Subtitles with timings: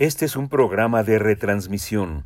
[0.00, 2.24] Este es un programa de retransmisión.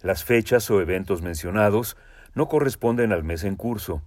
[0.00, 1.96] Las fechas o eventos mencionados
[2.36, 4.00] no corresponden al mes en curso.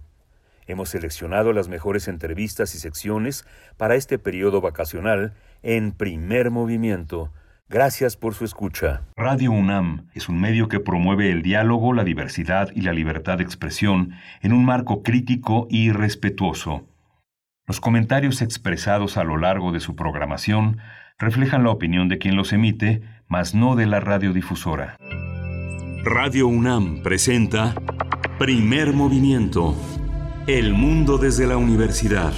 [0.66, 3.46] Hemos seleccionado las mejores entrevistas y secciones
[3.76, 7.30] para este periodo vacacional en primer movimiento.
[7.68, 9.02] Gracias por su escucha.
[9.16, 13.44] Radio UNAM es un medio que promueve el diálogo, la diversidad y la libertad de
[13.44, 16.86] expresión en un marco crítico y respetuoso.
[17.66, 20.78] Los comentarios expresados a lo largo de su programación
[21.18, 24.96] reflejan la opinión de quien los emite, mas no de la radiodifusora.
[26.04, 27.74] Radio UNAM presenta
[28.38, 29.74] Primer Movimiento.
[30.46, 32.32] El mundo desde la universidad.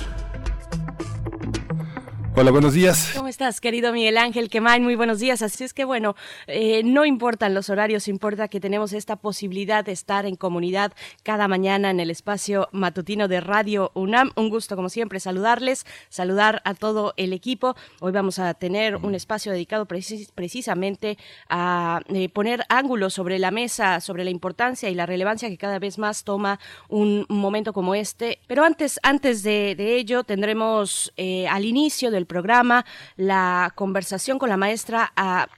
[2.39, 3.13] Hola, buenos días.
[3.17, 4.83] ¿Cómo estás, querido Miguel Ángel Quemain?
[4.83, 5.41] Muy buenos días.
[5.41, 9.93] Así es que, bueno, eh, no importan los horarios, importa que tenemos esta posibilidad de
[9.93, 14.33] estar en comunidad cada mañana en el espacio matutino de Radio UNAM.
[14.37, 17.75] Un gusto, como siempre, saludarles, saludar a todo el equipo.
[18.01, 21.17] Hoy vamos a tener un espacio dedicado precisamente
[21.49, 25.79] a eh, poner ángulos sobre la mesa, sobre la importancia y la relevancia que cada
[25.79, 26.61] vez más toma
[26.91, 28.41] un momento como este.
[28.47, 32.85] Pero antes, antes de, ello, tendremos eh, al inicio del programa
[33.17, 35.13] la conversación con la maestra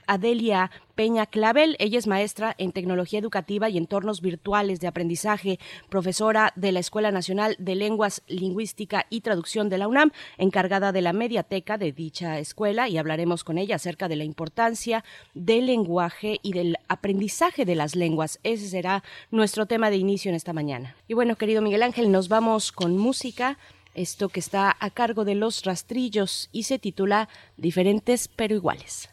[0.07, 1.77] Adelia Peña Clavel.
[1.79, 7.09] Ella es maestra en tecnología educativa y entornos virtuales de aprendizaje, profesora de la Escuela
[7.09, 12.37] Nacional de Lenguas, Lingüística y Traducción de la UNAM, encargada de la mediateca de dicha
[12.39, 17.75] escuela y hablaremos con ella acerca de la importancia del lenguaje y del aprendizaje de
[17.75, 18.39] las lenguas.
[18.43, 20.97] Ese será nuestro tema de inicio en esta mañana.
[21.07, 23.57] Y bueno, querido Miguel Ángel, nos vamos con música
[23.93, 29.09] esto que está a cargo de los rastrillos y se titula Diferentes pero iguales.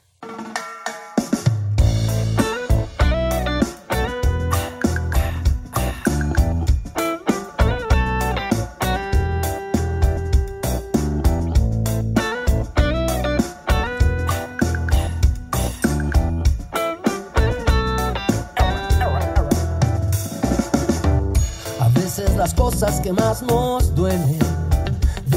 [21.80, 24.65] A veces las cosas que más nos duelen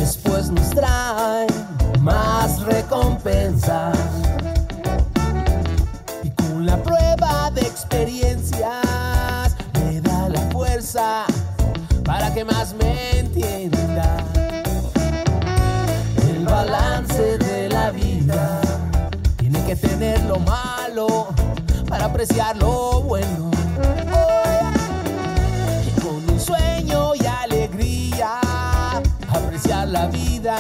[0.10, 1.46] después nos trae
[2.00, 3.92] más recompensa.
[6.24, 11.26] Y con la prueba de experiencias me da la fuerza
[12.04, 14.18] para que más me entienda.
[16.28, 18.62] El balance de la vida
[19.38, 21.28] tiene que tener lo malo
[21.88, 23.59] para apreciar lo bueno.
[29.90, 30.56] La vida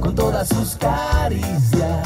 [0.00, 1.98] con todas sus caricias.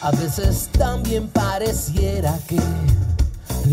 [0.00, 2.60] A veces también pareciera que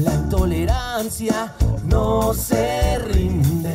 [0.04, 1.54] la intolerancia
[1.84, 3.72] no se rinde.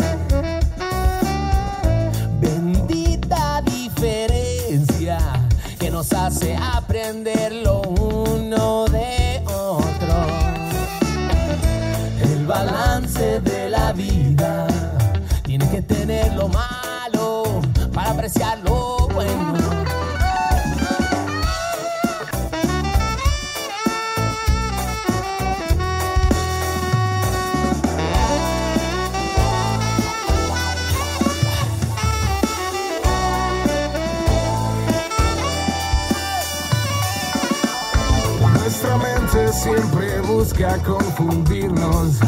[2.41, 5.19] Bendita diferencia
[5.79, 9.80] que nos hace aprender lo uno de otro
[12.51, 14.67] balance de la vida.
[15.45, 17.63] Tiene que tener lo malo
[17.95, 18.59] para apreciar
[40.51, 42.19] busca confundirnos,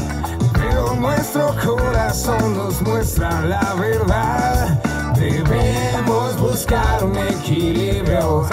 [0.52, 4.80] pero nuestro corazón nos muestra la verdad.
[5.16, 8.46] Debemos buscar un equilibrio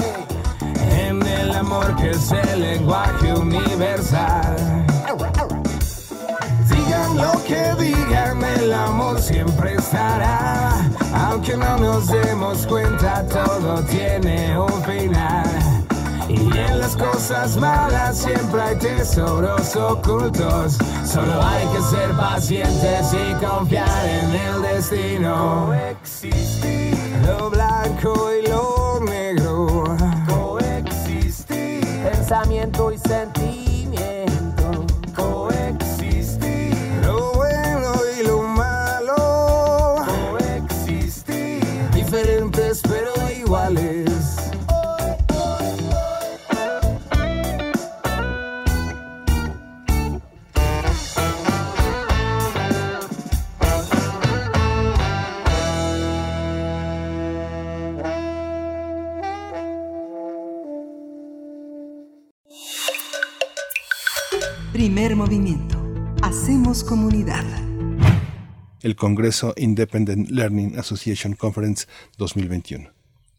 [0.92, 4.56] en el amor que es el lenguaje universal.
[6.70, 10.90] Digan lo que digan, el amor siempre estará.
[11.14, 15.69] Aunque no nos demos cuenta, todo tiene un final.
[16.30, 20.78] Y en las cosas malas siempre hay tesoros ocultos.
[21.04, 25.66] Solo hay que ser pacientes y confiar en el destino.
[25.66, 26.96] Coexistir.
[27.26, 29.84] Lo blanco y lo negro.
[30.28, 31.82] Coexistir.
[32.04, 33.39] Pensamiento y sentimiento.
[65.00, 65.82] Primer movimiento.
[66.22, 67.46] Hacemos comunidad.
[68.82, 71.88] el Congreso Independent Learning Association Conference
[72.18, 72.90] 2021.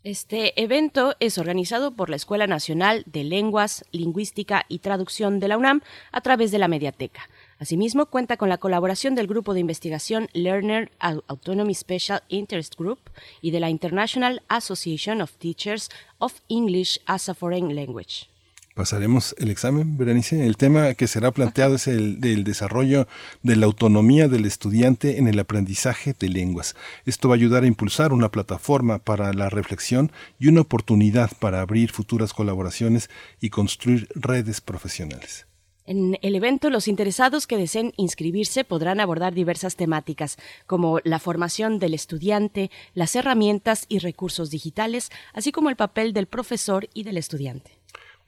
[0.03, 5.59] Este evento es organizado por la Escuela Nacional de Lenguas, Lingüística y Traducción de la
[5.59, 7.29] UNAM a través de la Mediateca.
[7.59, 13.01] Asimismo, cuenta con la colaboración del grupo de investigación Learner Autonomy Special Interest Group
[13.43, 18.31] y de la International Association of Teachers of English as a Foreign Language.
[18.75, 20.47] Pasaremos el examen, Berenice.
[20.47, 23.09] El tema que será planteado es el del desarrollo
[23.43, 26.77] de la autonomía del estudiante en el aprendizaje de lenguas.
[27.05, 31.61] Esto va a ayudar a impulsar una plataforma para la reflexión y una oportunidad para
[31.61, 35.47] abrir futuras colaboraciones y construir redes profesionales.
[35.85, 40.37] En el evento, los interesados que deseen inscribirse podrán abordar diversas temáticas,
[40.69, 46.27] como la formación del estudiante, las herramientas y recursos digitales, así como el papel del
[46.27, 47.81] profesor y del estudiante.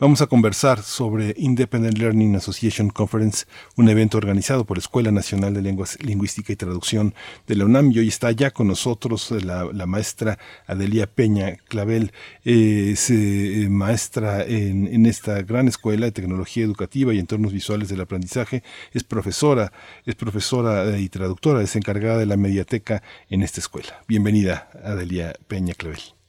[0.03, 3.47] Vamos a conversar sobre Independent Learning Association Conference,
[3.77, 7.15] un evento organizado por la Escuela Nacional de Lenguas, Lingüística y Traducción
[7.47, 7.93] de la UNAM.
[7.93, 12.11] Y hoy está ya con nosotros la, maestra Adelia Peña Clavel,
[12.43, 18.01] es eh, maestra en, en, esta gran escuela de tecnología educativa y entornos visuales del
[18.01, 18.65] aprendizaje.
[18.93, 19.73] Es profesora,
[20.05, 24.03] es profesora y traductora, es encargada de la mediateca en esta escuela.
[24.09, 26.22] Bienvenida, Adelia Peña Clavel.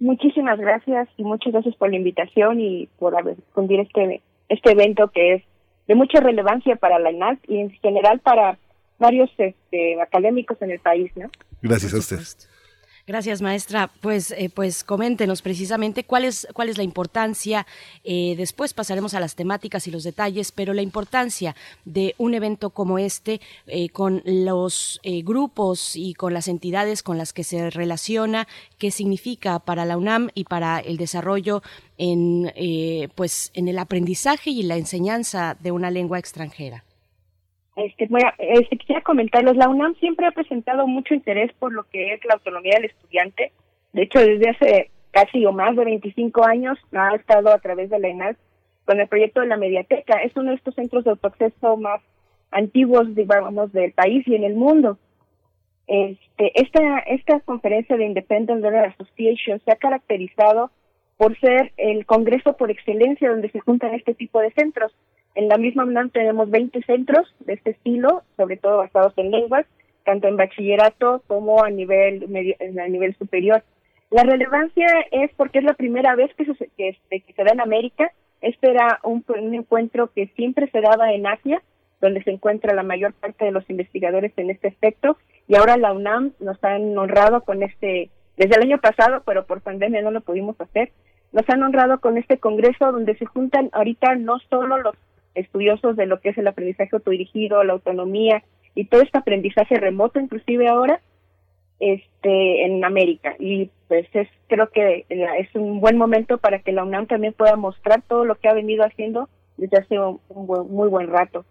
[0.00, 5.34] Muchísimas gracias y muchas gracias por la invitación y por difundir este, este evento que
[5.34, 5.42] es
[5.86, 8.58] de mucha relevancia para la INAC y en general para
[8.98, 11.28] varios este, académicos en el país, ¿no?
[11.60, 12.49] Gracias a usted.
[13.10, 13.90] Gracias, maestra.
[14.00, 17.66] Pues, eh, pues coméntenos precisamente cuál es, cuál es la importancia.
[18.04, 22.70] Eh, después pasaremos a las temáticas y los detalles, pero la importancia de un evento
[22.70, 28.46] como este, eh, con los grupos y con las entidades con las que se relaciona,
[28.78, 31.64] qué significa para la UNAM y para el desarrollo
[31.98, 32.52] en,
[33.16, 36.84] pues, en el aprendizaje y la enseñanza de una lengua extranjera.
[37.84, 42.24] Este, este, quisiera comentarles, la UNAM siempre ha presentado mucho interés por lo que es
[42.26, 43.52] la autonomía del estudiante.
[43.94, 47.98] De hecho, desde hace casi o más de 25 años ha estado a través de
[47.98, 48.36] la ENAS
[48.84, 50.22] con el proyecto de la Mediateca.
[50.22, 52.02] Es uno de estos centros de autoacceso más
[52.50, 54.98] antiguos, digamos, del país y en el mundo.
[55.86, 60.70] Este, esta, esta conferencia de Independent Learner Association se ha caracterizado
[61.16, 64.94] por ser el congreso por excelencia donde se juntan este tipo de centros.
[65.34, 69.66] En la misma UNAM tenemos 20 centros de este estilo, sobre todo basados en lenguas,
[70.04, 73.62] tanto en bachillerato como a nivel medio, a nivel superior.
[74.10, 77.60] La relevancia es porque es la primera vez que se, que, este, se da en
[77.60, 78.10] América.
[78.40, 81.62] Este era un, un encuentro que siempre se daba en Asia,
[82.00, 85.16] donde se encuentra la mayor parte de los investigadores en este aspecto,
[85.46, 89.60] y ahora la UNAM nos han honrado con este, desde el año pasado, pero por
[89.60, 90.90] pandemia no lo pudimos hacer,
[91.32, 94.96] nos han honrado con este congreso donde se juntan ahorita no solo los
[95.40, 98.42] estudiosos de lo que es el aprendizaje autodirigido, la autonomía
[98.74, 101.00] y todo este aprendizaje remoto inclusive ahora
[101.80, 103.34] este en América.
[103.38, 107.56] Y pues es creo que es un buen momento para que la UNAM también pueda
[107.56, 111.44] mostrar todo lo que ha venido haciendo desde hace un, muy buen rato.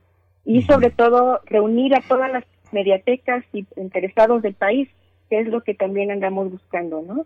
[0.45, 4.87] Y sobre todo reunir a todas las mediatecas y interesados del país
[5.29, 7.25] que es lo que también andamos buscando no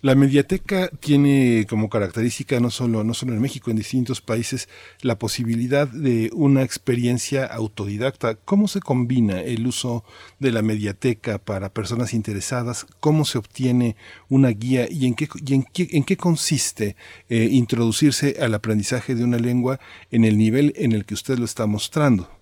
[0.00, 4.68] la mediateca tiene como característica no solo, no solo en México, en distintos países,
[5.02, 8.36] la posibilidad de una experiencia autodidacta.
[8.36, 10.04] ¿Cómo se combina el uso
[10.38, 12.86] de la mediateca para personas interesadas?
[13.00, 13.96] ¿Cómo se obtiene
[14.30, 15.28] una guía y en qué,
[15.72, 16.96] qué, en qué consiste
[17.28, 19.78] eh, introducirse al aprendizaje de una lengua
[20.10, 22.37] en el nivel en el que usted lo está mostrando?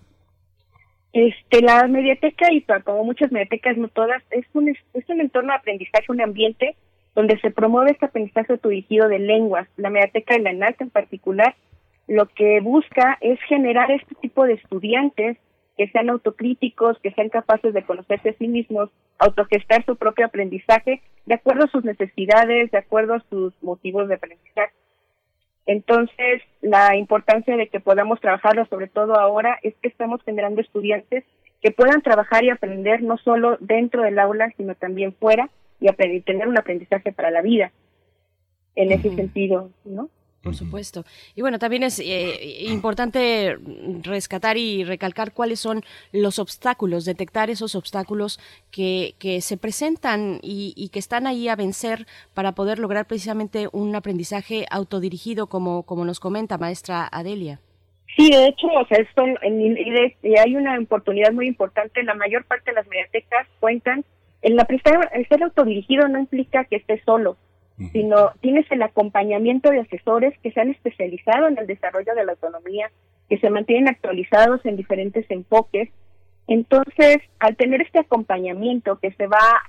[1.16, 5.56] Este, la mediateca, y como muchas mediatecas, no todas, es un, es un entorno de
[5.56, 6.76] aprendizaje, un ambiente
[7.14, 9.66] donde se promueve este aprendizaje autodirigido de lenguas.
[9.78, 11.54] La mediateca de la ENALT en particular
[12.06, 15.38] lo que busca es generar este tipo de estudiantes
[15.78, 21.00] que sean autocríticos, que sean capaces de conocerse a sí mismos, autogestar su propio aprendizaje
[21.24, 24.74] de acuerdo a sus necesidades, de acuerdo a sus motivos de aprendizaje.
[25.66, 31.24] Entonces, la importancia de que podamos trabajarlo, sobre todo ahora, es que estamos generando estudiantes
[31.60, 36.22] que puedan trabajar y aprender no solo dentro del aula, sino también fuera y aprender,
[36.22, 37.72] tener un aprendizaje para la vida.
[38.76, 40.08] En ese sentido, ¿no?
[40.46, 41.04] Por supuesto.
[41.34, 43.58] Y bueno, también es eh, importante
[44.04, 48.38] rescatar y recalcar cuáles son los obstáculos, detectar esos obstáculos
[48.70, 53.96] que, que se presentan y, que están ahí a vencer para poder lograr precisamente un
[53.96, 57.58] aprendizaje autodirigido, como, como nos comenta maestra Adelia.
[58.16, 59.24] Sí, de hecho, o sea, esto,
[60.22, 62.04] y hay una oportunidad muy importante.
[62.04, 64.04] La mayor parte de las bibliotecas cuentan.
[64.42, 67.36] El, el ser autodirigido no implica que esté solo
[67.92, 72.32] sino tienes el acompañamiento de asesores que se han especializado en el desarrollo de la
[72.32, 72.90] autonomía,
[73.28, 75.90] que se mantienen actualizados en diferentes enfoques.
[76.46, 79.62] Entonces, al tener este acompañamiento que se va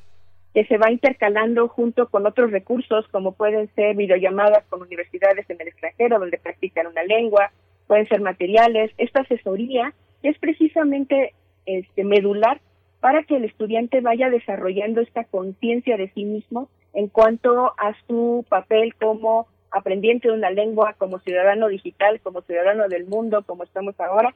[0.53, 5.61] que se va intercalando junto con otros recursos como pueden ser videollamadas con universidades en
[5.61, 7.51] el extranjero donde practican una lengua,
[7.85, 11.33] pueden ser materiales, esta asesoría es precisamente
[11.67, 12.59] este medular
[13.01, 18.43] para que el estudiante vaya desarrollando esta conciencia de sí mismo en cuanto a su
[18.49, 23.93] papel como aprendiente de una lengua, como ciudadano digital, como ciudadano del mundo, como estamos
[23.99, 24.33] ahora.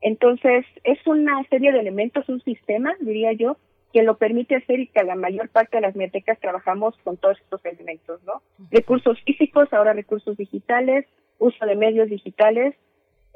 [0.00, 3.56] Entonces, es una serie de elementos, un sistema, diría yo,
[3.92, 7.40] que lo permite hacer y que la mayor parte de las bibliotecas trabajamos con todos
[7.40, 8.40] estos elementos, ¿no?
[8.70, 11.06] Recursos físicos, ahora recursos digitales,
[11.40, 12.76] uso de medios digitales,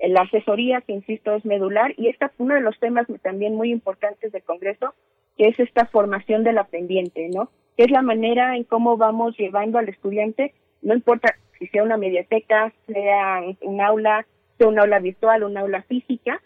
[0.01, 3.73] la asesoría, que insisto, es medular, y esta es uno de los temas también muy
[3.73, 4.95] importantes del Congreso,
[5.37, 7.51] que es esta formación del aprendiente, ¿no?
[7.77, 11.97] Que es la manera en cómo vamos llevando al estudiante, no importa si sea una
[11.97, 14.27] mediateca, sea un aula,
[14.59, 16.41] sea un aula virtual, un aula física,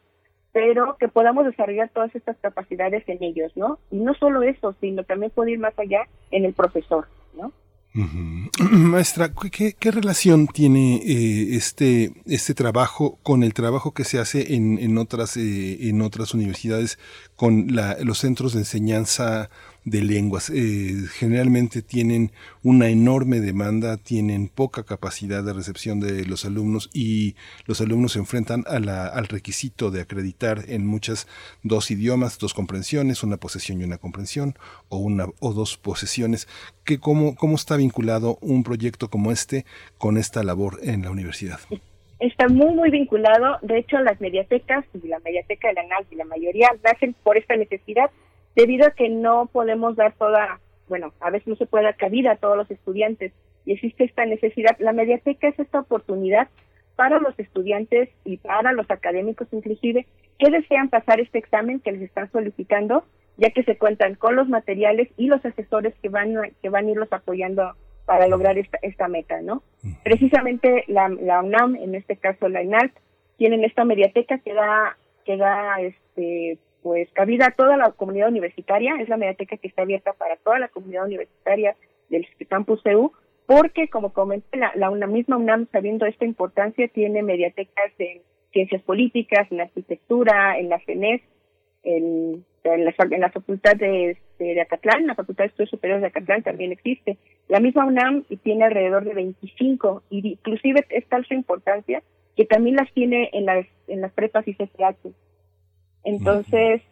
[0.52, 3.78] pero que podamos desarrollar todas estas capacidades en ellos, ¿no?
[3.90, 7.52] Y no solo eso, sino también poder ir más allá en el profesor, ¿no?
[8.70, 14.78] Maestra, ¿qué, relación tiene eh, este, este trabajo con el trabajo que se hace en,
[14.80, 16.98] en otras, eh, en otras universidades
[17.36, 19.48] con la, los centros de enseñanza
[19.84, 20.50] de lenguas.
[20.50, 27.36] Eh, generalmente tienen una enorme demanda, tienen poca capacidad de recepción de los alumnos y
[27.66, 31.26] los alumnos se enfrentan a la, al requisito de acreditar en muchas
[31.62, 34.54] dos idiomas, dos comprensiones, una posesión y una comprensión,
[34.88, 36.48] o una o dos posesiones.
[36.84, 39.64] Que cómo, ¿Cómo está vinculado un proyecto como este
[39.98, 41.60] con esta labor en la universidad?
[42.20, 43.58] Está muy, muy vinculado.
[43.62, 47.36] De hecho, las mediatecas y la mediateca de la NAL y la mayoría nacen por
[47.36, 48.10] esta necesidad
[48.54, 52.32] debido a que no podemos dar toda, bueno, a veces no se puede dar cabida
[52.32, 53.32] a todos los estudiantes
[53.64, 54.76] y existe esta necesidad.
[54.78, 56.48] La mediateca es esta oportunidad
[56.96, 60.06] para los estudiantes y para los académicos inclusive
[60.38, 63.04] que desean pasar este examen que les están solicitando,
[63.36, 66.90] ya que se cuentan con los materiales y los asesores que van que van a
[66.90, 67.72] irlos apoyando
[68.04, 69.62] para lograr esta, esta meta, ¿no?
[70.02, 72.92] Precisamente la, la UNAM, en este caso la INALT,
[73.38, 78.96] tienen esta mediateca que da que da este pues cabida a toda la comunidad universitaria,
[79.00, 81.74] es la mediateca que está abierta para toda la comunidad universitaria
[82.10, 83.10] del campus EU,
[83.46, 88.20] porque como comenté, la, la misma UNAM, sabiendo esta importancia, tiene mediatecas en
[88.52, 91.22] ciencias políticas, en arquitectura, en la CENES,
[91.84, 96.42] en, la, en la facultad de, de, Acatlán, la facultad de estudios superiores de Acatlán
[96.42, 97.16] también existe.
[97.48, 102.02] La misma UNAM tiene alrededor de 25, y inclusive es tal su importancia
[102.36, 105.14] que también las tiene en las, en las prepas y CCH.
[106.04, 106.82] Entonces,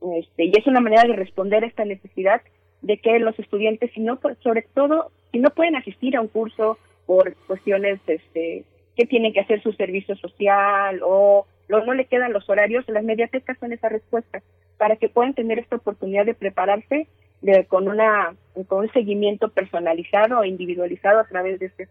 [0.00, 2.42] este, y es una manera de responder a esta necesidad
[2.82, 6.78] de que los estudiantes, si no, sobre todo, si no pueden asistir a un curso
[7.06, 8.64] por cuestiones este,
[8.96, 13.56] que tienen que hacer su servicio social o no le quedan los horarios, las mediatecas
[13.58, 14.42] son esa respuesta
[14.76, 17.06] para que puedan tener esta oportunidad de prepararse
[17.40, 18.34] de, con, una,
[18.66, 21.86] con un seguimiento personalizado e individualizado a través de este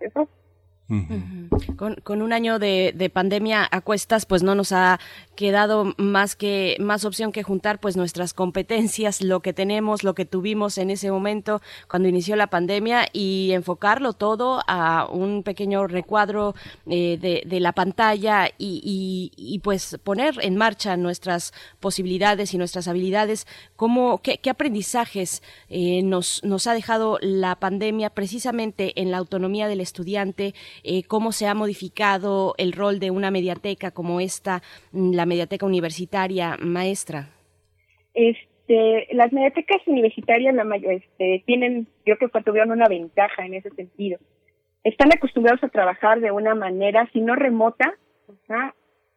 [2.03, 4.99] con, un año de, de, pandemia a cuestas, pues no nos ha
[5.35, 10.25] quedado más que más opción que juntar pues nuestras competencias, lo que tenemos, lo que
[10.25, 16.55] tuvimos en ese momento cuando inició la pandemia y enfocarlo todo a un pequeño recuadro
[16.87, 23.45] eh, de, la pantalla y, pues poner en marcha nuestras posibilidades y nuestras habilidades.
[23.75, 29.67] ¿Cómo, qué, qué aprendizajes eh, nos, nos ha dejado la pandemia precisamente en la autonomía
[29.67, 30.53] del estudiante?
[30.83, 34.61] Eh, cómo se ha modificado el rol de una mediateca como esta,
[34.91, 37.29] mm, la mediateca universitaria maestra.
[38.13, 43.69] Este, las mediatecas universitarias la este, tienen, yo creo que tuvieron una ventaja en ese
[43.71, 44.19] sentido.
[44.83, 47.93] Están acostumbrados a trabajar de una manera, si no remota,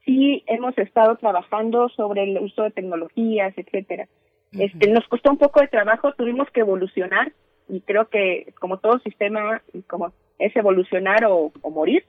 [0.04, 4.06] sí hemos estado trabajando sobre el uso de tecnologías, etcétera.
[4.52, 7.32] Este, nos costó un poco de trabajo, tuvimos que evolucionar
[7.68, 12.04] y creo que como todo sistema, como es evolucionar o, morir.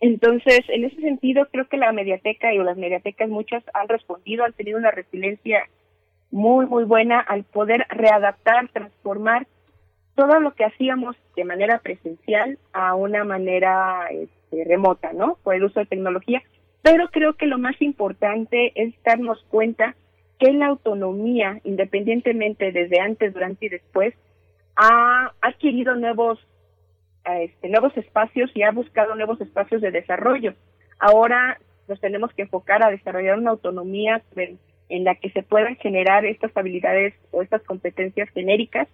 [0.00, 4.52] Entonces, en ese sentido, creo que la mediateca y las mediatecas muchas han respondido, han
[4.52, 5.64] tenido una resiliencia
[6.30, 9.46] muy, muy buena al poder readaptar, transformar
[10.14, 15.38] todo lo que hacíamos de manera presencial a una manera este, remota, ¿no?
[15.42, 16.42] Por el uso de tecnología.
[16.82, 19.94] Pero creo que lo más importante es darnos cuenta
[20.38, 24.14] que la autonomía, independientemente desde antes, durante y después,
[24.76, 26.38] ha adquirido nuevos
[27.36, 30.54] este, nuevos espacios y ha buscado nuevos espacios de desarrollo.
[30.98, 34.22] Ahora nos tenemos que enfocar a desarrollar una autonomía
[34.88, 38.88] en la que se puedan generar estas habilidades o estas competencias genéricas.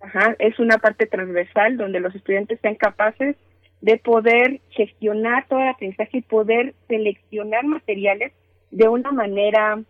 [0.00, 3.36] Ajá, es una parte transversal donde los estudiantes sean capaces
[3.80, 8.32] de poder gestionar todo el aprendizaje y poder seleccionar materiales
[8.70, 9.80] de una manera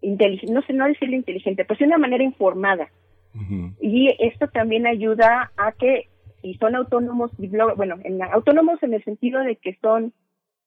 [0.00, 2.88] inteligente, no sé, no decirle inteligente, pero sí de una manera informada.
[3.80, 6.08] Y esto también ayuda a que
[6.42, 7.30] si son autónomos,
[7.76, 10.12] bueno, en, autónomos en el sentido de que son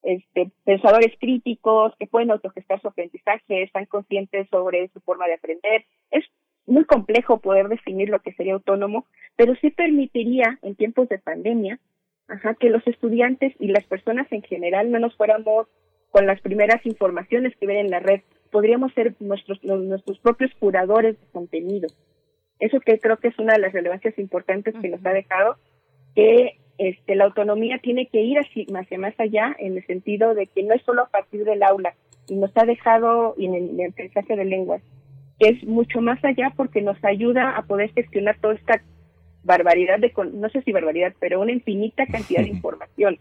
[0.03, 5.85] este, pensadores críticos, que pueden autogestar su aprendizaje, están conscientes sobre su forma de aprender.
[6.11, 6.23] Es
[6.65, 9.05] muy complejo poder definir lo que sería autónomo,
[9.35, 11.79] pero sí permitiría en tiempos de pandemia
[12.27, 15.67] ajá, que los estudiantes y las personas en general no nos fuéramos
[16.11, 18.21] con las primeras informaciones que ven en la red.
[18.51, 21.89] Podríamos ser nuestros, nuestros propios curadores de contenido.
[22.59, 25.57] Eso que creo que es una de las relevancias importantes que nos ha dejado,
[26.15, 30.47] que este, la autonomía tiene que ir hacia, hacia más allá en el sentido de
[30.47, 31.95] que no es solo a partir del aula,
[32.27, 34.81] y nos ha dejado en el, el aprendizaje de lenguas,
[35.39, 38.81] es mucho más allá porque nos ayuda a poder gestionar toda esta
[39.43, 43.19] barbaridad de, no sé si barbaridad, pero una infinita cantidad de información.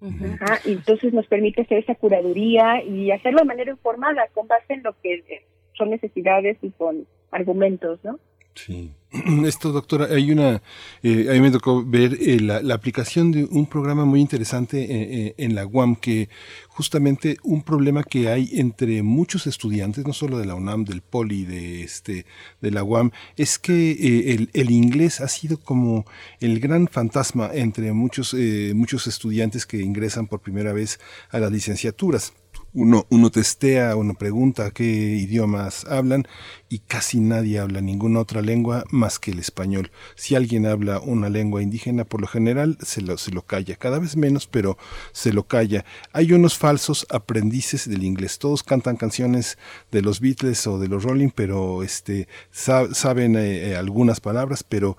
[0.00, 4.74] Ajá, y entonces nos permite hacer esa curaduría y hacerlo de manera informada, con base
[4.74, 5.44] en lo que
[5.76, 8.18] son necesidades y con argumentos, ¿no?
[8.54, 8.92] Sí.
[9.46, 10.62] Esto, doctora, hay una,
[11.02, 15.34] eh, a mí me tocó ver eh, la, aplicación de un programa muy interesante eh,
[15.38, 16.28] en la UAM, que
[16.68, 21.44] justamente un problema que hay entre muchos estudiantes, no solo de la UNAM, del Poli,
[21.44, 22.26] de, este,
[22.60, 26.04] de la UAM, es que el, el, inglés ha sido como
[26.40, 28.36] el gran fantasma entre muchos,
[28.74, 32.34] muchos estudiantes que ingresan por primera vez a las licenciaturas
[32.78, 36.28] uno, uno testea, uno pregunta qué idiomas hablan
[36.68, 39.90] y casi nadie habla ninguna otra lengua más que el español.
[40.14, 43.98] Si alguien habla una lengua indígena, por lo general se lo, se lo calla, cada
[43.98, 44.78] vez menos, pero
[45.12, 45.84] se lo calla.
[46.12, 48.38] Hay unos falsos aprendices del inglés.
[48.38, 49.58] Todos cantan canciones
[49.90, 54.96] de los Beatles o de los Rolling, pero este, saben eh, eh, algunas palabras, pero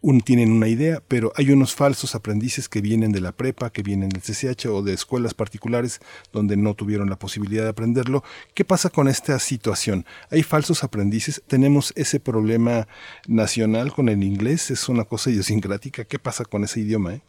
[0.00, 3.82] un, tienen una idea, pero hay unos falsos aprendices que vienen de la prepa, que
[3.82, 6.00] vienen del CCH o de escuelas particulares
[6.32, 8.22] donde no tuvieron la posibilidad de aprenderlo.
[8.54, 10.04] ¿Qué pasa con esta situación?
[10.30, 12.86] Hay falsos aprendices, tenemos ese problema
[13.26, 16.04] nacional con el inglés, es una cosa idiosincrática.
[16.04, 17.14] ¿Qué pasa con ese idioma?
[17.14, 17.20] Eh?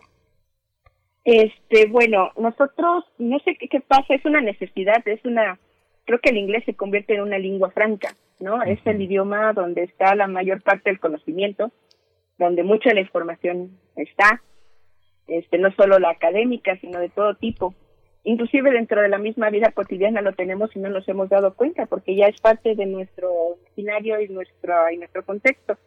[1.26, 5.60] Este, bueno, nosotros, no sé qué, qué pasa, es una necesidad, es una,
[6.06, 8.62] creo que el inglés se convierte en una lingua franca, ¿no?
[8.64, 11.72] Es el idioma donde está la mayor parte del conocimiento
[12.40, 14.42] donde mucha la información está,
[15.28, 17.76] este, no solo la académica, sino de todo tipo.
[18.24, 21.86] Inclusive dentro de la misma vida cotidiana lo tenemos y no nos hemos dado cuenta,
[21.86, 23.30] porque ya es parte de nuestro
[23.68, 25.78] escenario y nuestro, y nuestro contexto.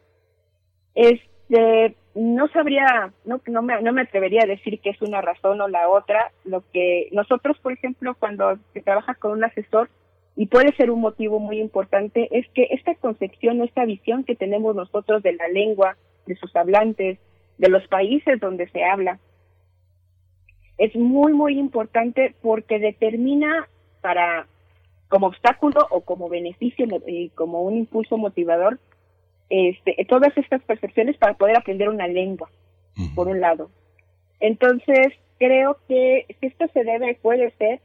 [0.95, 5.59] Este, no sabría, no, no, me, no me atrevería a decir que es una razón
[5.59, 6.31] o la otra.
[6.45, 9.89] Lo que nosotros, por ejemplo, cuando se trabaja con un asesor,
[10.35, 14.75] y puede ser un motivo muy importante, es que esta concepción, esta visión que tenemos
[14.75, 17.19] nosotros de la lengua, de sus hablantes,
[17.57, 19.19] de los países donde se habla.
[20.77, 23.67] Es muy, muy importante porque determina
[24.01, 24.47] para,
[25.07, 28.79] como obstáculo o como beneficio y como un impulso motivador,
[29.49, 32.49] este, todas estas percepciones para poder aprender una lengua,
[33.15, 33.69] por un lado.
[34.39, 37.79] Entonces, creo que esto se debe, puede ser,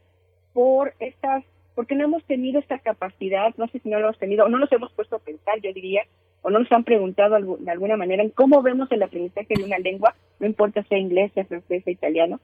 [0.53, 1.44] por estas,
[1.79, 4.59] porque no hemos tenido esta capacidad, no sé si no lo hemos tenido, o no
[4.59, 6.03] nos hemos puesto a pensar, yo diría,
[6.43, 9.79] o no nos han preguntado de alguna manera en cómo vemos el aprendizaje de una
[9.79, 12.41] lengua, no importa sea inglés, sea francés, italiano,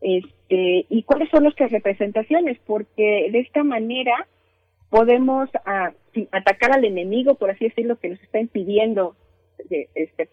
[0.00, 4.26] este, y cuáles son nuestras representaciones, porque de esta manera
[4.88, 5.92] podemos ah,
[6.32, 9.14] atacar al enemigo, por así decirlo, que nos está impidiendo
[9.94, 10.28] este,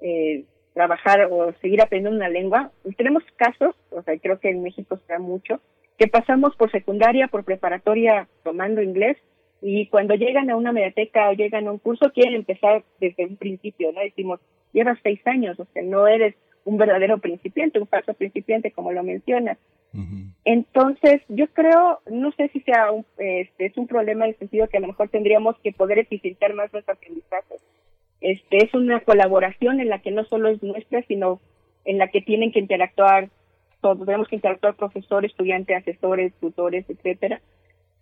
[0.00, 2.72] eh, trabajar o seguir aprendiendo una lengua.
[2.96, 5.60] tenemos casos, o sea, creo que en México se da mucho,
[6.00, 9.18] que pasamos por secundaria, por preparatoria tomando inglés
[9.60, 13.36] y cuando llegan a una mediateca o llegan a un curso quieren empezar desde un
[13.36, 14.00] principio, ¿no?
[14.00, 14.40] Decimos,
[14.72, 16.34] llevas seis años, o sea, no eres
[16.64, 19.58] un verdadero principiante, un falso principiante, como lo mencionas.
[20.46, 24.68] Entonces, yo creo, no sé si sea un, este, es un problema en el sentido
[24.68, 27.56] que a lo mejor tendríamos que poder eficientar más nuestro aprendizaje.
[28.22, 31.40] Este, es una colaboración en la que no solo es nuestra, sino
[31.84, 33.28] en la que tienen que interactuar
[33.80, 37.40] todos, tenemos que interactuar profesor, estudiante, asesores, tutores, etcétera,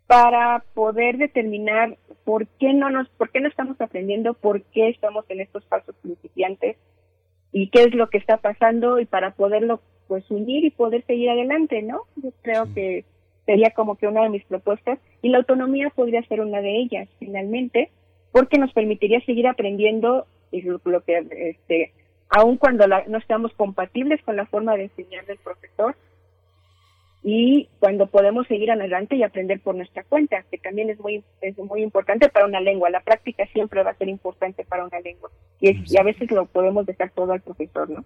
[0.06, 5.24] para poder determinar por qué no nos, por qué no estamos aprendiendo, por qué estamos
[5.28, 6.76] en estos pasos principiantes
[7.52, 11.30] y qué es lo que está pasando y para poderlo pues unir y poder seguir
[11.30, 12.02] adelante, ¿no?
[12.16, 13.04] Yo creo que
[13.44, 17.08] sería como que una de mis propuestas y la autonomía podría ser una de ellas
[17.18, 17.90] finalmente
[18.32, 21.92] porque nos permitiría seguir aprendiendo y lo, que este
[22.28, 25.96] aun cuando no estamos compatibles con la forma de enseñar del profesor
[27.22, 31.58] y cuando podemos seguir adelante y aprender por nuestra cuenta, que también es muy es
[31.58, 32.90] muy importante para una lengua.
[32.90, 36.86] La práctica siempre va a ser importante para una lengua y, a veces lo podemos
[36.86, 38.04] dejar todo al profesor, ¿no?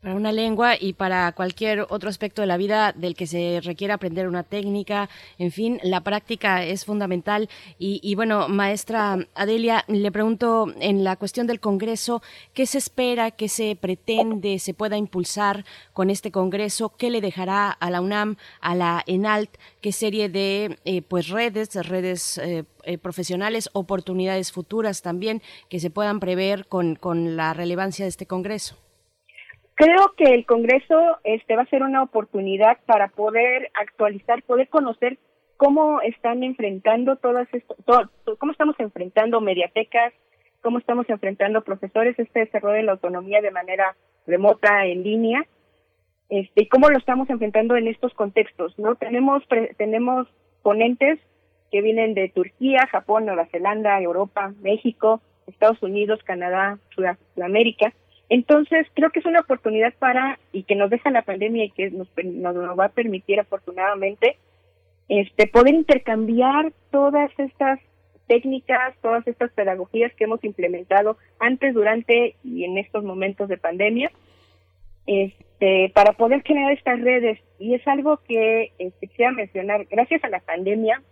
[0.00, 3.94] Para una lengua y para cualquier otro aspecto de la vida del que se requiera
[3.94, 5.10] aprender una técnica.
[5.38, 7.48] En fin, la práctica es fundamental.
[7.78, 12.22] Y, bueno, maestra Adelia, le pregunto en la cuestión del Congreso,
[12.54, 16.94] ¿qué se espera, qué se pretende, se pueda impulsar con este Congreso?
[16.96, 19.50] ¿Qué le dejará a la UNAM, a la ENALT?
[19.80, 25.90] ¿Qué serie de eh, pues redes, redes eh, eh, profesionales, oportunidades futuras también que se
[25.90, 28.76] puedan prever con, con la relevancia de este Congreso?
[29.80, 35.16] Creo que el Congreso este va a ser una oportunidad para poder actualizar, poder conocer
[35.56, 37.74] cómo están enfrentando todas esto,
[38.38, 40.12] cómo estamos enfrentando mediatecas,
[40.60, 45.46] cómo estamos enfrentando profesores este desarrollo de la autonomía de manera remota en línea,
[46.28, 48.96] este, y cómo lo estamos enfrentando en estos contextos, ¿no?
[48.96, 49.42] Tenemos
[49.78, 50.28] tenemos
[50.60, 51.18] ponentes
[51.72, 56.78] que vienen de Turquía, Japón, Nueva Zelanda, Europa, México, Estados Unidos, Canadá,
[57.34, 57.94] Sudamérica,
[58.30, 61.90] entonces, creo que es una oportunidad para, y que nos deja la pandemia y que
[61.90, 64.36] nos, nos, va a permitir afortunadamente,
[65.08, 67.80] este, poder intercambiar todas estas
[68.28, 74.12] técnicas, todas estas pedagogías que hemos implementado antes, durante y en estos momentos de pandemia,
[75.06, 77.40] este, para poder generar estas redes.
[77.58, 81.02] Y es algo que este, quisiera mencionar, gracias a la pandemia,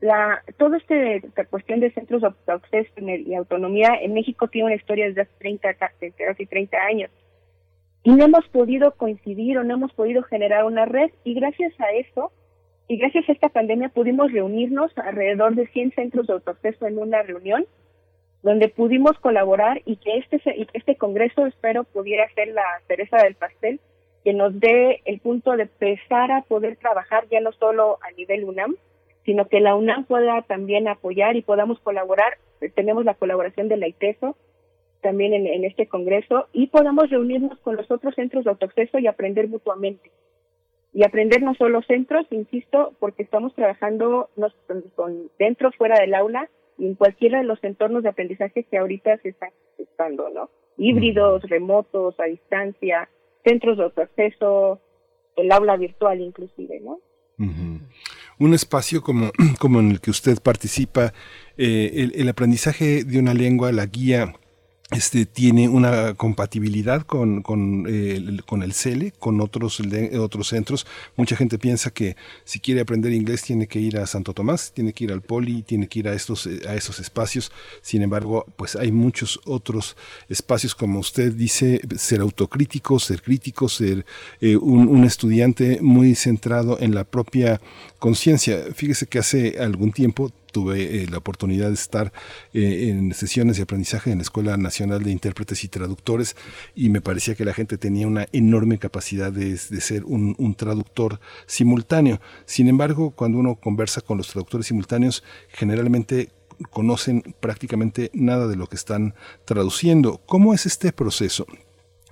[0.00, 4.76] la toda este, esta cuestión de centros de acceso y autonomía en México tiene una
[4.76, 7.10] historia desde hace 30, casi 30 años.
[8.02, 11.90] Y no hemos podido coincidir o no hemos podido generar una red y gracias a
[11.92, 12.30] eso
[12.88, 17.22] y gracias a esta pandemia pudimos reunirnos alrededor de 100 centros de autoacceso en una
[17.22, 17.66] reunión
[18.42, 20.40] donde pudimos colaborar y que este
[20.72, 23.80] este congreso espero pudiera ser la cereza del pastel
[24.26, 28.44] que nos dé el punto de empezar a poder trabajar ya no solo a nivel
[28.44, 28.74] UNAM,
[29.26, 32.38] sino que la UNAM pueda también apoyar y podamos colaborar.
[32.74, 34.36] Tenemos la colaboración de la ITESO
[35.02, 39.48] también en, este congreso y podamos reunirnos con los otros centros de autoacceso y aprender
[39.48, 40.10] mutuamente.
[40.94, 44.30] Y aprender no solo centros, insisto, porque estamos trabajando
[44.94, 49.18] con, dentro, fuera del aula y en cualquiera de los entornos de aprendizaje que ahorita
[49.18, 50.50] se están usando, ¿no?
[50.78, 53.08] Híbridos, remotos, a distancia,
[53.44, 54.80] centros de autoacceso,
[55.36, 57.00] el aula virtual inclusive, ¿no?
[58.38, 61.12] Un espacio como, como en el que usted participa,
[61.56, 64.34] eh, el, el aprendizaje de una lengua, la guía
[64.92, 69.82] este, tiene una compatibilidad con, con, eh, con el CELE, con otros,
[70.20, 70.86] otros centros.
[71.16, 74.92] Mucha gente piensa que si quiere aprender inglés tiene que ir a Santo Tomás, tiene
[74.92, 77.50] que ir al Poli, tiene que ir a estos, a esos espacios.
[77.82, 79.96] Sin embargo, pues hay muchos otros
[80.28, 84.06] espacios, como usted dice, ser autocrítico, ser crítico, ser
[84.40, 87.60] eh, un estudiante muy centrado en la propia
[87.98, 88.66] conciencia.
[88.72, 92.14] Fíjese que hace algún tiempo tuve eh, la oportunidad de estar
[92.54, 96.34] eh, en sesiones de aprendizaje en la Escuela Nacional de Intérpretes y Traductores
[96.74, 101.20] y me parecía que la gente tenía una enorme capacidad de, ser un, un, traductor
[101.44, 102.22] simultáneo.
[102.46, 106.30] Sin embargo, cuando uno conversa con los traductores simultáneos, generalmente
[106.70, 109.14] conocen prácticamente nada de lo que están
[109.44, 110.22] traduciendo.
[110.24, 111.46] ¿Cómo es este proceso?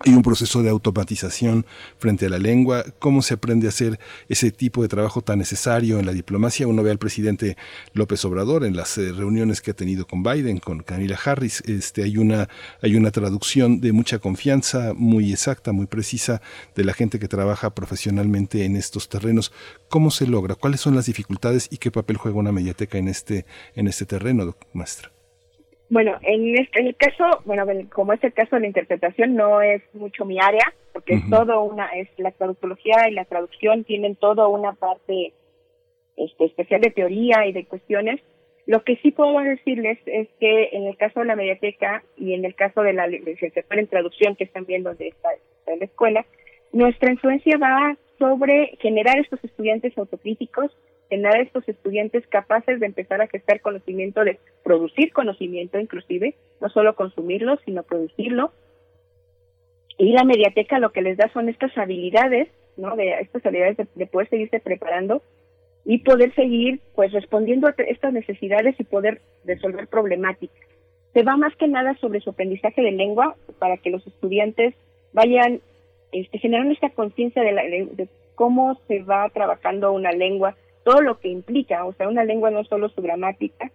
[0.06, 1.64] Hay un proceso de automatización
[1.96, 5.98] frente a la lengua, cómo se aprende a hacer ese tipo de trabajo tan necesario
[5.98, 6.66] en la diplomacia.
[6.66, 7.56] Uno ve al presidente
[7.94, 12.02] López Obrador en las eh, reuniones que ha tenido con Biden, con Camila Harris, este,
[12.02, 12.50] hay, una,
[12.82, 16.42] hay una traducción de mucha confianza, muy exacta, muy precisa,
[16.74, 19.52] de la gente que trabaja profesionalmente en estos terrenos.
[19.88, 20.54] ¿Cómo se logra?
[20.54, 24.54] ¿Cuáles son las dificultades y qué papel juega una mediateca en este, en este terreno,
[24.74, 25.13] maestra?
[25.94, 29.80] Bueno, en, este, el caso, bueno, como es el caso de la interpretación, no es
[29.94, 34.48] mucho mi área, porque es todo una, es la traductología y la traducción tienen toda
[34.48, 35.32] una parte
[36.16, 38.20] este, especial de teoría y de cuestiones.
[38.66, 42.44] Lo que sí puedo decirles es que en el caso de la mediateca y en
[42.44, 45.28] el caso de la licenciatura en traducción que están viendo de esta,
[45.68, 46.26] de la escuela,
[46.72, 50.76] nuestra influencia va sobre generar estos estudiantes autocríticos
[51.10, 56.96] a estos estudiantes capaces de empezar a gestar conocimiento, de producir conocimiento inclusive, no solo
[56.96, 58.52] consumirlo, sino producirlo.
[59.96, 62.96] Y la mediateca lo que les da son estas habilidades, ¿no?
[62.96, 65.22] De estas habilidades de, poder seguirse preparando
[65.84, 70.66] y poder seguir, pues, respondiendo a estas necesidades y poder resolver problemáticas.
[71.12, 74.74] Se va más que nada sobre su aprendizaje de lengua para que los estudiantes
[75.12, 75.60] vayan
[76.10, 81.28] este, generando esta conciencia de, de, cómo se va trabajando una lengua, todo lo que
[81.28, 83.70] implica, o sea, una lengua no solo su gramática,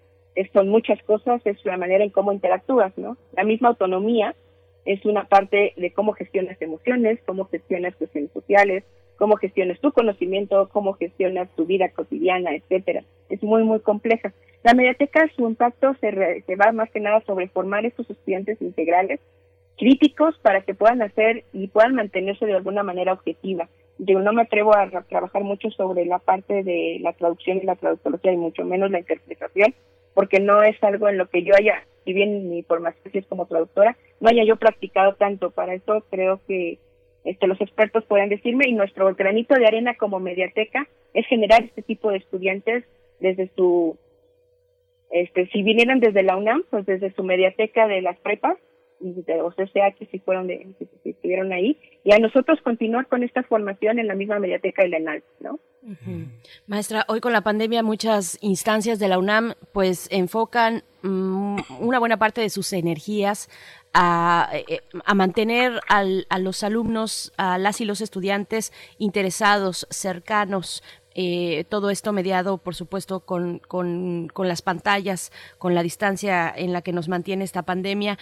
[0.54, 3.18] son muchas cosas, es la manera en cómo interactúas, ¿no?
[3.34, 4.36] La misma autonomía
[4.86, 8.84] es una parte de cómo gestionas emociones, cómo gestionas cuestiones sociales,
[9.18, 13.04] cómo gestionas tu conocimiento, cómo gestionas tu vida cotidiana, etcétera.
[13.30, 14.34] Es muy, muy compleja.
[14.64, 19.20] La mediateca, su impacto se, se va más que nada sobre formar estos estudiantes integrales
[19.78, 23.70] críticos para que puedan hacer y puedan mantenerse de alguna manera objetiva.
[24.00, 27.76] Yo no me atrevo a trabajar mucho sobre la parte de la traducción y la
[27.76, 29.76] traductología y mucho menos la interpretación,
[30.14, 33.46] porque no es algo en lo que yo haya, si bien mi formación es como
[33.46, 35.52] traductora, no haya yo practicado tanto.
[35.52, 36.80] Para eso creo que
[37.26, 41.82] este, los expertos pueden decirme y nuestro granito de arena como mediateca es generar este
[41.82, 42.86] tipo de estudiantes
[43.20, 43.98] desde su,
[45.12, 48.58] este, si vinieran desde la UNAM, pues desde su mediateca de las prepas
[49.00, 53.44] y de los CCH si fueron si, estuvieron ahí, y a nosotros continuar con esta
[53.44, 55.60] formación en la misma mediateca de la ENAL, ¿no?
[56.68, 62.18] Maestra, hoy con la pandemia muchas instancias de la UNAM pues enfocan mm, una buena
[62.18, 63.50] parte de sus energías
[63.94, 70.84] a, eh, a mantener al, a los alumnos, a las y los estudiantes interesados, cercanos,
[71.16, 76.72] eh, todo esto mediado, por supuesto, con, con, con, las pantallas, con la distancia en
[76.72, 78.18] la que nos mantiene esta pandemia.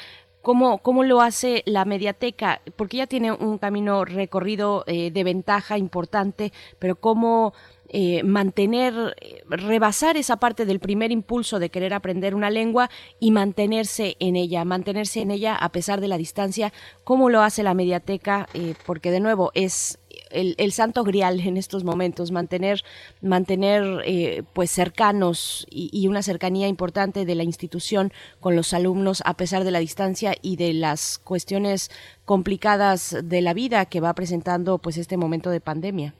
[0.47, 2.61] ¿Cómo, cómo lo hace la mediateca?
[2.77, 7.53] Porque ya tiene un camino recorrido eh, de ventaja importante, pero ¿cómo
[7.89, 13.31] eh, mantener, eh, rebasar esa parte del primer impulso de querer aprender una lengua y
[13.31, 16.71] mantenerse en ella, mantenerse en ella a pesar de la distancia,
[17.03, 18.47] ¿cómo lo hace la mediateca?
[18.85, 19.99] Porque de nuevo es
[20.31, 22.81] el, el, santo grial en estos momentos, mantener,
[23.21, 24.03] mantener
[24.53, 29.63] pues cercanos y, y, una cercanía importante de la institución con los alumnos a pesar
[29.63, 31.89] de la distancia y de las cuestiones
[32.25, 36.13] complicadas de la vida que va presentando pues este momento de pandemia.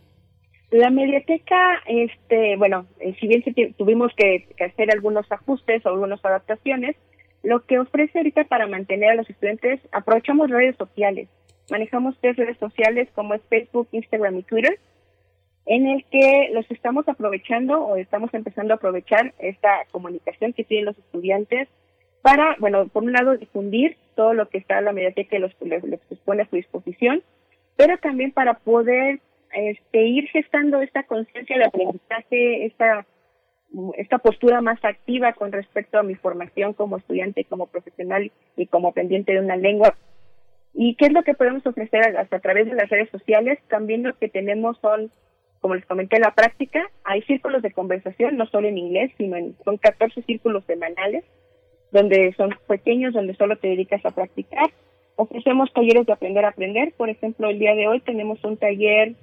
[0.72, 3.42] La mediateca, este, bueno, eh, si bien
[3.78, 6.98] tuvimos que, hacer algunos ajustes o algunas adaptaciones,
[7.42, 11.30] lo que ofrece ahorita para mantener a los estudiantes, aprovechamos redes sociales.
[11.70, 14.80] Manejamos tres redes sociales como es Facebook, Instagram y Twitter,
[15.66, 20.86] en el que los estamos aprovechando o estamos empezando a aprovechar esta comunicación que tienen
[20.86, 21.68] los estudiantes
[22.22, 25.54] para, bueno, por un lado difundir todo lo que está en la mediateca y los,
[25.62, 27.22] los, los pone a su disposición,
[27.76, 29.20] pero también para poder
[29.54, 33.06] este, ir gestando esta conciencia de aprendizaje, esta,
[33.98, 38.94] esta postura más activa con respecto a mi formación como estudiante, como profesional y como
[38.94, 39.96] pendiente de una lengua.
[40.80, 43.58] ¿Y qué es lo que podemos ofrecer hasta a través de las redes sociales?
[43.68, 45.10] También lo que tenemos son,
[45.60, 46.88] como les comenté, la práctica.
[47.04, 51.26] Hay círculos de conversación, no solo en inglés, sino en, son 14 círculos semanales,
[51.92, 54.70] donde son pequeños, donde solo te dedicas a practicar.
[55.16, 56.94] Ofrecemos talleres de aprender a aprender.
[56.96, 59.16] Por ejemplo, el día de hoy tenemos un taller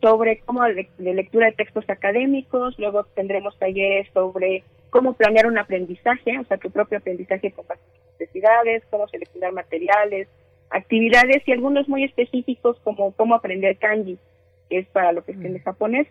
[0.00, 6.38] sobre cómo de, lectura de textos académicos, luego tendremos talleres sobre cómo planear un aprendizaje,
[6.38, 7.64] o sea, tu propio aprendizaje con
[8.12, 10.28] necesidades, cómo seleccionar materiales,
[10.70, 14.18] actividades y algunos muy específicos como cómo aprender kanji,
[14.68, 16.06] que es para lo que es en japonés,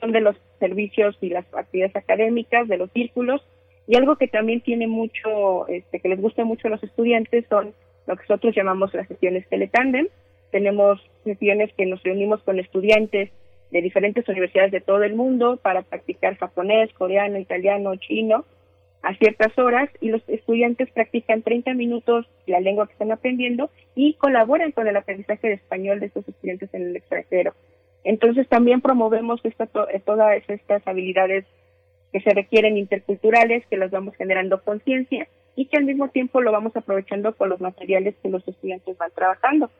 [0.00, 3.42] son de los servicios y las actividades académicas, de los círculos,
[3.88, 7.74] y algo que también tiene mucho, este, que les gusta mucho a los estudiantes son
[8.06, 10.08] lo que nosotros llamamos las sesiones teletandem,
[10.50, 13.30] tenemos sesiones que nos reunimos con estudiantes
[13.70, 18.44] de diferentes universidades de todo el mundo para practicar japonés, coreano, italiano, chino
[19.02, 24.14] a ciertas horas y los estudiantes practican 30 minutos la lengua que están aprendiendo y
[24.14, 27.54] colaboran con el aprendizaje de español de estos estudiantes en el extranjero.
[28.04, 31.44] Entonces también promovemos esta, todas estas habilidades
[32.12, 36.52] que se requieren interculturales, que las vamos generando conciencia y que al mismo tiempo lo
[36.52, 39.70] vamos aprovechando con los materiales que los estudiantes van trabajando.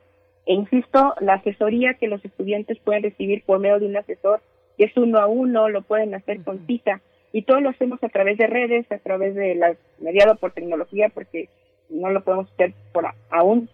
[0.47, 4.41] E insisto, la asesoría que los estudiantes pueden recibir por medio de un asesor,
[4.77, 7.01] que es uno a uno, lo pueden hacer con cita.
[7.33, 11.09] Y todo lo hacemos a través de redes, a través de la mediado por tecnología,
[11.09, 11.49] porque
[11.89, 13.69] no lo podemos hacer por aún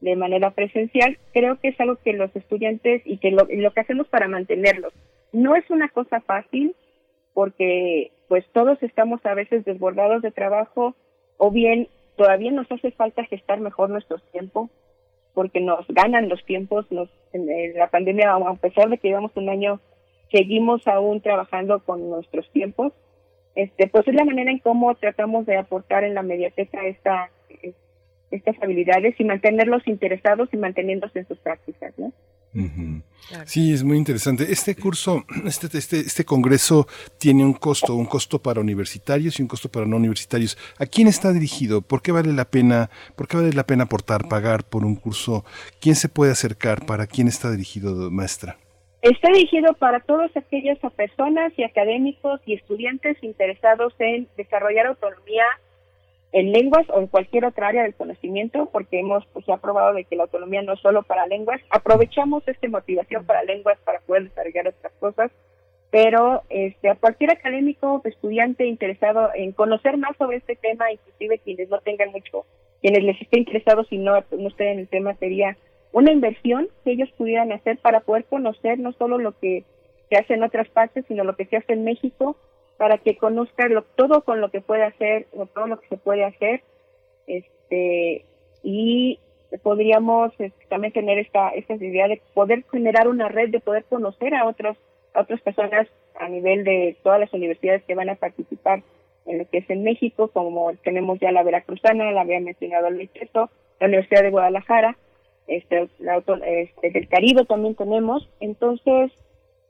[0.00, 1.18] de manera presencial.
[1.32, 4.92] Creo que es algo que los estudiantes y que lo, lo que hacemos para mantenerlos.
[5.32, 6.74] No es una cosa fácil,
[7.34, 10.94] porque pues todos estamos a veces desbordados de trabajo
[11.36, 14.70] o bien todavía nos hace falta gestar mejor nuestro tiempo
[15.34, 19.48] porque nos ganan los tiempos, nos, en la pandemia, a pesar de que llevamos un
[19.48, 19.80] año,
[20.32, 22.92] seguimos aún trabajando con nuestros tiempos.
[23.54, 27.30] Este, pues es la manera en cómo tratamos de aportar en la mediateca esta,
[28.30, 32.12] estas habilidades y mantenerlos interesados y manteniéndose en sus prácticas, ¿no?
[33.46, 34.46] Sí, es muy interesante.
[34.50, 36.86] Este curso, este, este, este congreso
[37.18, 40.58] tiene un costo, un costo para universitarios y un costo para no universitarios.
[40.78, 41.80] ¿A quién está dirigido?
[41.80, 45.44] ¿Por qué vale la pena, por qué vale la pena aportar, pagar por un curso?
[45.80, 46.84] ¿Quién se puede acercar?
[46.84, 48.58] ¿Para quién está dirigido, maestra?
[49.02, 55.44] Está dirigido para todas aquellas personas y académicos y estudiantes interesados en desarrollar autonomía
[56.30, 60.04] en lenguas o en cualquier otra área del conocimiento, porque hemos pues, ya probado de
[60.04, 61.60] que la autonomía no es solo para lenguas.
[61.68, 65.32] Aprovechamos esta motivación para lenguas para poder desarrollar otras cosas,
[65.90, 71.68] pero este, a cualquier académico, estudiante interesado en conocer más sobre este tema, inclusive quienes
[71.68, 72.46] no tengan mucho
[72.80, 75.56] quienes les esté interesados y no, no estén en el tema sería
[75.92, 79.64] una inversión que ellos pudieran hacer para poder conocer no solo lo que
[80.08, 82.36] se hace en otras partes, sino lo que se hace en México,
[82.78, 85.96] para que conozcan lo, todo con lo que puede hacer, o todo lo que se
[85.96, 86.62] puede hacer,
[87.26, 88.24] este,
[88.62, 89.18] y
[89.62, 94.34] podríamos este, también tener esta, esta idea de poder generar una red, de poder conocer
[94.34, 94.76] a otros,
[95.14, 98.82] a otras personas a nivel de todas las universidades que van a participar
[99.26, 103.08] en lo que es en México, como tenemos ya la Veracruzana, la había mencionado el
[103.08, 103.50] Teso,
[103.80, 104.96] la Universidad de Guadalajara,
[105.56, 109.12] este, la, este, del Caribe también tenemos, entonces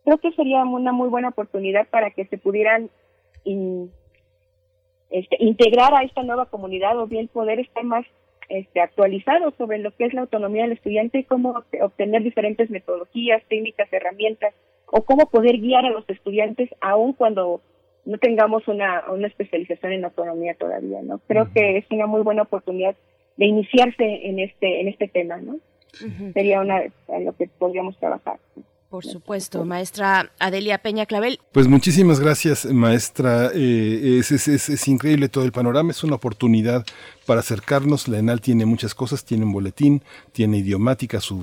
[0.04, 2.90] creo que sería una muy buena oportunidad para que se pudieran
[3.44, 8.04] este, integrar a esta nueva comunidad o bien poder estar más
[8.48, 13.42] este, actualizados sobre lo que es la autonomía del estudiante y cómo obtener diferentes metodologías,
[13.48, 14.54] técnicas, herramientas
[14.86, 17.60] o cómo poder guiar a los estudiantes aun cuando
[18.04, 21.20] no tengamos una, una especialización en autonomía todavía, ¿no?
[21.28, 22.96] Creo que es una muy buena oportunidad
[23.36, 25.58] de iniciarse en este en este tema, ¿no?
[26.32, 28.38] Sería una en lo que podríamos trabajar.
[28.92, 31.40] Por supuesto, maestra Adelia Peña Clavel.
[31.52, 33.50] Pues muchísimas gracias, maestra.
[33.54, 36.84] Eh, es, es, es, increíble todo el panorama, es una oportunidad
[37.26, 38.08] para acercarnos.
[38.08, 41.42] La ENAL tiene muchas cosas, tiene un boletín, tiene idiomática, su,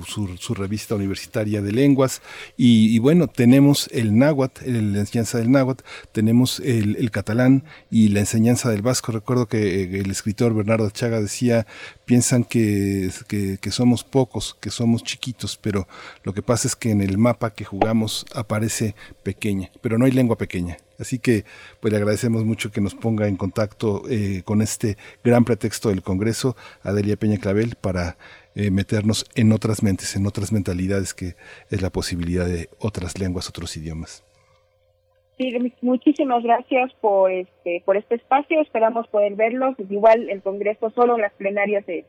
[0.54, 2.22] revista universitaria de lenguas,
[2.56, 8.70] y, bueno, tenemos el náhuatl, la enseñanza del náhuatl, tenemos el, catalán y la enseñanza
[8.70, 9.12] del vasco.
[9.12, 11.66] Recuerdo que eh, el escritor Bernardo Chaga decía,
[12.04, 13.10] piensan que
[13.70, 15.88] somos pocos, que somos chiquitos, pero
[16.22, 20.12] lo que pasa es que en el mapa que jugamos aparece pequeña, pero no hay
[20.12, 20.78] lengua pequeña.
[21.00, 21.44] Así que
[21.80, 26.02] pues le agradecemos mucho que nos ponga en contacto eh, con este gran pretexto del
[26.02, 28.16] Congreso, Adelia Peña Clavel, para
[28.54, 31.34] eh, meternos en otras mentes, en otras mentalidades, que
[31.70, 34.24] es la posibilidad de otras lenguas, otros idiomas.
[35.38, 38.60] Sí, muchísimas gracias por este, por este espacio.
[38.60, 39.74] Esperamos poder verlos.
[39.78, 42.04] Igual el Congreso, solo las plenarias se,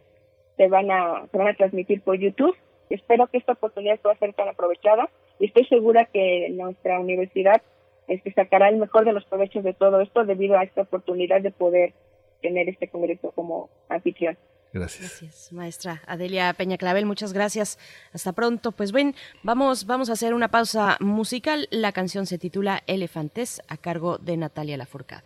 [0.57, 2.57] se, van, a, se van a transmitir por YouTube.
[2.89, 7.61] Espero que esta oportunidad pueda ser tan aprovechada y estoy segura que nuestra universidad
[8.11, 11.51] este, sacará el mejor de los provechos de todo esto debido a esta oportunidad de
[11.51, 11.93] poder
[12.41, 14.37] tener este congreso como anfitrión.
[14.73, 15.19] Gracias.
[15.21, 17.77] Gracias, maestra Adelia Peña Clavel, muchas gracias.
[18.13, 18.71] Hasta pronto.
[18.71, 21.67] Pues ven, vamos, vamos a hacer una pausa musical.
[21.71, 25.25] La canción se titula Elefantes a cargo de Natalia Lafourcade.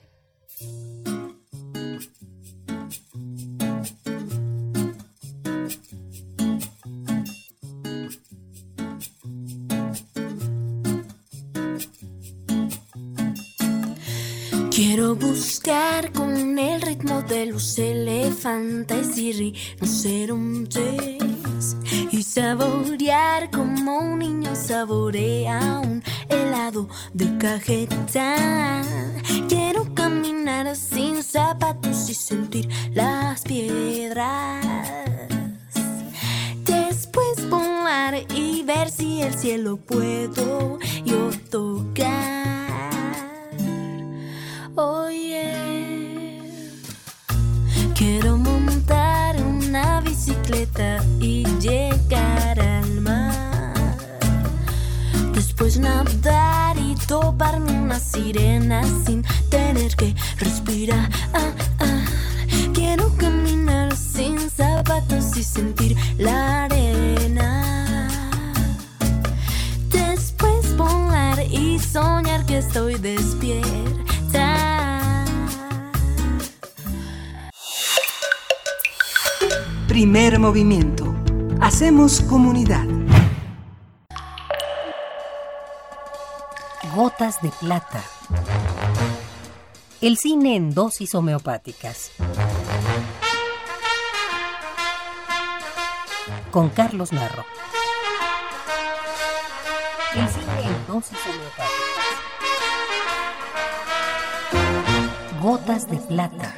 [14.96, 21.76] Quiero buscar con el ritmo de los elefantes y rinocerontes
[22.12, 28.82] y saborear como un niño saborea un helado de cajeta.
[29.50, 34.66] Quiero caminar sin zapatos y sentir las piedras.
[36.64, 40.75] Después volar y ver si el cielo puedo
[55.86, 61.10] nadar y toparme una sirena sin tener que respirar.
[62.74, 68.10] Quiero caminar sin zapatos y sentir la arena.
[69.90, 74.48] Después volar y soñar que estoy despierta.
[79.88, 81.16] Primer movimiento.
[81.62, 83.05] Hacemos comunidad.
[86.96, 88.02] Gotas de plata.
[90.00, 92.14] El cine en dosis homeopáticas.
[96.52, 97.46] Con Carlos Narro.
[100.16, 101.76] El cine en dosis homeopáticas.
[105.42, 106.56] Gotas de plata.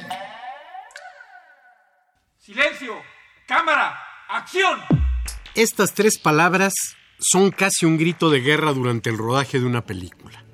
[2.38, 2.94] Silencio.
[3.48, 3.98] Cámara,
[4.28, 4.78] acción.
[5.56, 6.74] Estas tres palabras
[7.18, 10.44] son casi un grito de guerra durante el rodaje de una película.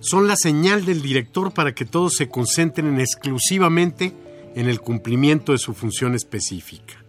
[0.00, 4.14] Son la señal del director para que todos se concentren exclusivamente
[4.54, 7.04] en el cumplimiento de su función específica.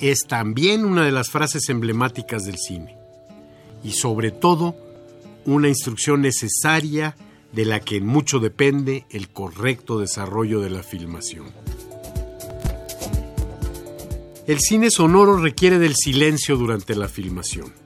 [0.00, 2.96] Es también una de las frases emblemáticas del cine
[3.82, 4.76] y sobre todo
[5.46, 7.16] una instrucción necesaria
[7.52, 11.52] de la que en mucho depende el correcto desarrollo de la filmación.
[14.46, 17.83] El cine sonoro requiere del silencio durante la filmación.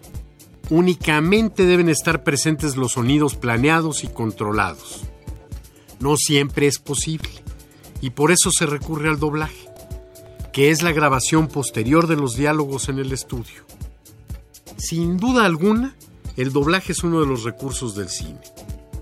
[0.71, 5.03] Únicamente deben estar presentes los sonidos planeados y controlados.
[5.99, 7.31] No siempre es posible
[8.01, 9.69] y por eso se recurre al doblaje,
[10.53, 13.65] que es la grabación posterior de los diálogos en el estudio.
[14.77, 15.97] Sin duda alguna,
[16.37, 18.41] el doblaje es uno de los recursos del cine.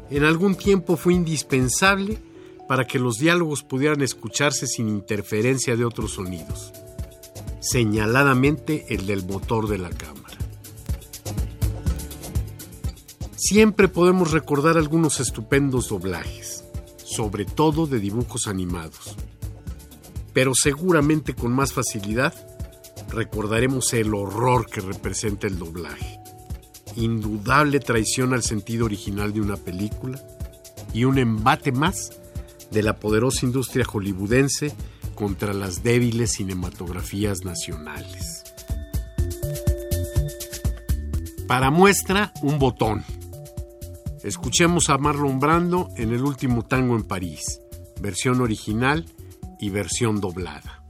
[0.08, 2.18] En algún tiempo fue indispensable
[2.68, 6.72] para que los diálogos pudieran escucharse sin interferencia de otros sonidos,
[7.60, 10.25] señaladamente el del motor de la cámara.
[13.36, 16.64] Siempre podemos recordar algunos estupendos doblajes,
[16.96, 19.14] sobre todo de dibujos animados,
[20.32, 22.32] pero seguramente con más facilidad
[23.10, 26.18] recordaremos el horror que representa el doblaje,
[26.96, 30.18] indudable traición al sentido original de una película
[30.94, 32.12] y un embate más
[32.70, 34.74] de la poderosa industria hollywoodense
[35.14, 38.44] contra las débiles cinematografías nacionales.
[41.46, 43.04] Para muestra, un botón.
[44.26, 47.60] Escuchemos a Marlon Brando en El último tango en París,
[48.00, 49.04] versión original
[49.60, 50.82] y versión doblada.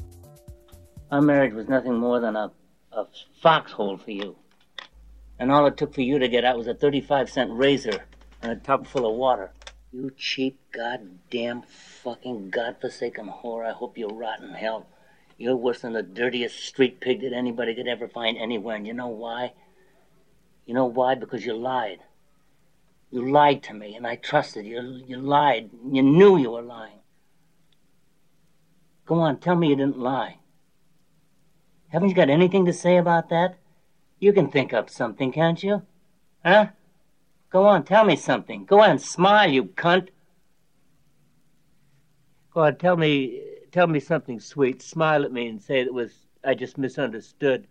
[1.10, 2.50] Our marriage was nothing more than a,
[2.92, 3.06] a
[3.42, 4.36] foxhole for you.
[5.38, 8.06] And all it took for you to get out was a 35 cent razor
[8.40, 9.52] and a tub full of water.
[9.92, 11.60] You cheap, goddamn,
[12.02, 13.66] fucking, godforsaken whore.
[13.66, 14.86] I hope you rot in hell.
[15.36, 18.76] You're worse than the dirtiest street pig that anybody could ever find anywhere.
[18.76, 19.52] And you know why?
[20.64, 21.16] You know why?
[21.16, 21.98] Because you lied.
[23.16, 25.02] You lied to me, and I trusted you.
[25.06, 25.70] You lied.
[25.90, 27.00] You knew you were lying.
[29.06, 30.36] Go on, tell me you didn't lie.
[31.88, 33.56] Haven't you got anything to say about that?
[34.18, 35.80] You can think up something, can't you?
[36.44, 36.66] Huh?
[37.48, 38.66] Go on, tell me something.
[38.66, 40.08] Go on, smile, you cunt.
[42.52, 43.40] Go on, tell me,
[43.72, 44.82] tell me something sweet.
[44.82, 47.66] Smile at me and say it was I just misunderstood.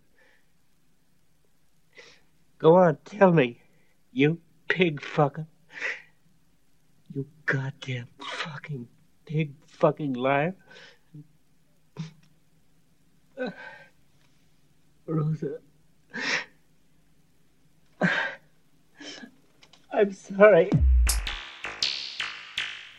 [2.58, 3.60] Go on, tell me,
[4.12, 5.46] you pig fucker.
[7.14, 8.88] You goddamn fucking
[9.24, 10.54] pig fucking liar.
[15.06, 15.58] Rosa.
[19.92, 20.68] I'm sorry.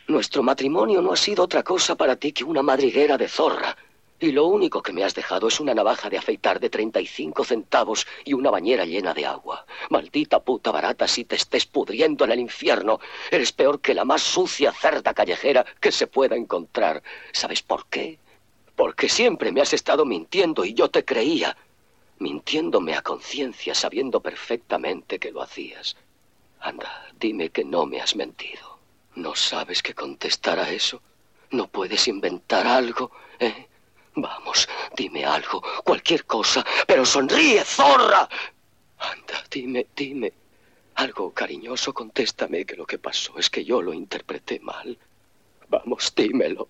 [0.08, 3.76] Nuestro matrimonio no ha sido otra cosa para ti que una madriguera de zorra.
[4.20, 8.06] Y lo único que me has dejado es una navaja de afeitar de 35 centavos
[8.24, 9.64] y una bañera llena de agua.
[9.90, 12.98] Maldita puta barata, si te estés pudriendo en el infierno,
[13.30, 17.00] eres peor que la más sucia cerda callejera que se pueda encontrar.
[17.32, 18.18] ¿Sabes por qué?
[18.74, 21.56] Porque siempre me has estado mintiendo y yo te creía.
[22.18, 25.96] Mintiéndome a conciencia sabiendo perfectamente que lo hacías.
[26.58, 28.78] Anda, dime que no me has mentido.
[29.14, 31.00] ¿No sabes qué contestar a eso?
[31.50, 33.12] ¿No puedes inventar algo?
[33.38, 33.67] ¿Eh?
[34.14, 38.28] Vamos, dime algo, cualquier cosa, pero sonríe, zorra.
[38.98, 40.32] Anda, dime, dime.
[40.96, 44.98] Algo cariñoso, contéstame que lo que pasó es que yo lo interpreté mal.
[45.68, 46.68] Vamos, dímelo.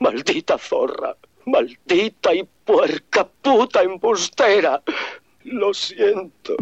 [0.00, 4.82] Maldita zorra, maldita y puerca puta embustera.
[5.44, 6.56] Lo siento.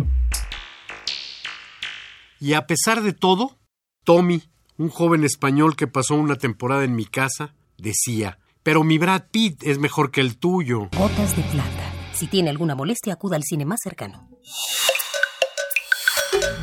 [2.38, 3.56] Y a pesar de todo,
[4.04, 4.42] Tommy,
[4.76, 9.62] un joven español que pasó una temporada en mi casa, decía, pero mi Brad Pitt
[9.62, 10.88] es mejor que el tuyo.
[10.96, 11.92] Gotas de plata.
[12.14, 14.28] Si tiene alguna molestia, acuda al cine más cercano.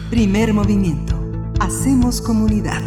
[0.10, 1.16] Primer movimiento.
[1.60, 2.82] Hacemos comunidad.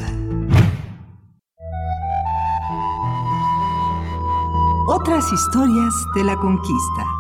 [4.89, 7.14] Otras historias de la conquista.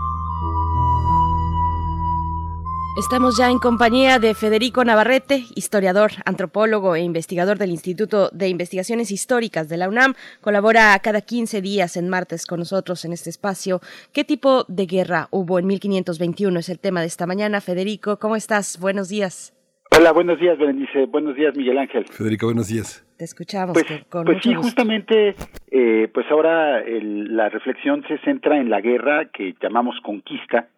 [2.97, 9.11] Estamos ya en compañía de Federico Navarrete, historiador, antropólogo e investigador del Instituto de Investigaciones
[9.11, 10.14] Históricas de la UNAM.
[10.40, 13.80] Colabora cada 15 días en martes con nosotros en este espacio.
[14.12, 16.61] ¿Qué tipo de guerra hubo en 1521?
[16.61, 17.61] Es el tema de esta mañana.
[17.61, 18.78] Federico, ¿cómo estás?
[18.80, 19.53] Buenos días.
[19.97, 21.07] Hola, buenos días, Berenice.
[21.07, 22.05] Buenos días, Miguel Ángel.
[22.07, 23.05] Federico, buenos días.
[23.16, 24.62] Te escuchamos Pues, con, pues mucho sí, gusto.
[24.68, 25.34] justamente,
[25.70, 30.68] eh, pues ahora el- la reflexión se centra en la guerra que llamamos conquista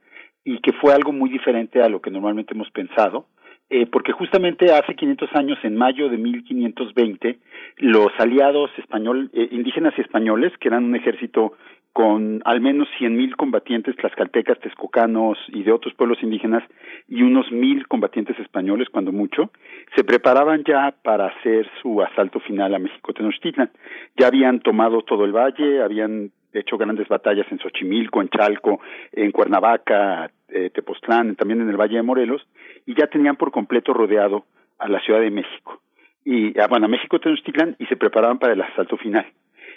[0.47, 3.27] y que fue algo muy diferente a lo que normalmente hemos pensado,
[3.69, 7.39] eh, porque justamente hace 500 años, en mayo de 1520,
[7.79, 11.55] los aliados español, eh, indígenas y españoles, que eran un ejército
[11.93, 16.63] con al menos 100.000 combatientes tlaxcaltecas, texcocanos y de otros pueblos indígenas
[17.09, 19.51] y unos mil combatientes españoles, cuando mucho,
[19.97, 23.71] se preparaban ya para hacer su asalto final a México Tenochtitlan.
[24.17, 28.81] Ya habían tomado todo el valle, habían hecho grandes batallas en Xochimilco, en Chalco,
[29.13, 32.47] en Cuernavaca, eh, Tepoztlán, también en el Valle de Morelos,
[32.87, 34.45] y ya tenían por completo rodeado
[34.79, 35.81] a la Ciudad de México.
[36.25, 39.27] Y, ah, bueno, a México Tenochtitlan y se preparaban para el asalto final.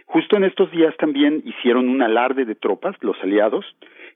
[0.05, 3.65] Justo en estos días también hicieron un alarde de tropas, los aliados,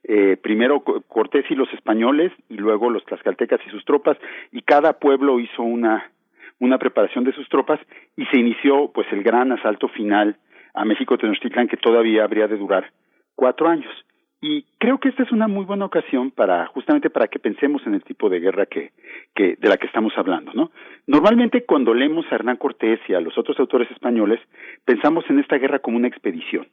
[0.02, 4.18] eh, primero Co- Cortés y los españoles, y luego los tlaxcaltecas y sus tropas,
[4.50, 6.10] y cada pueblo hizo una,
[6.58, 7.78] una preparación de sus tropas,
[8.16, 10.36] y se inició pues el gran asalto final
[10.74, 12.90] a México Tenochtitlan que todavía habría de durar
[13.34, 13.92] cuatro años.
[14.40, 17.94] Y creo que esta es una muy buena ocasión para justamente para que pensemos en
[17.94, 18.92] el tipo de guerra que,
[19.34, 20.70] que de la que estamos hablando, ¿no?
[21.06, 24.40] Normalmente cuando leemos a Hernán Cortés y a los otros autores españoles,
[24.84, 26.66] pensamos en esta guerra como una expedición.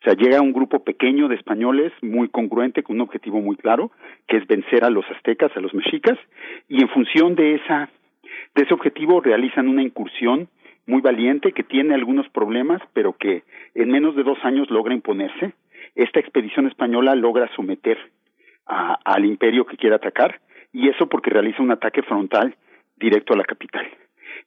[0.00, 3.90] O sea, llega un grupo pequeño de españoles muy congruente con un objetivo muy claro,
[4.28, 6.18] que es vencer a los aztecas, a los mexicas,
[6.68, 7.88] y en función de esa
[8.54, 10.48] de ese objetivo realizan una incursión
[10.86, 13.42] muy valiente que tiene algunos problemas, pero que
[13.74, 15.54] en menos de dos años logra imponerse
[15.94, 17.98] esta expedición española logra someter
[18.66, 20.40] al imperio que quiere atacar
[20.72, 22.56] y eso porque realiza un ataque frontal
[22.96, 23.86] directo a la capital.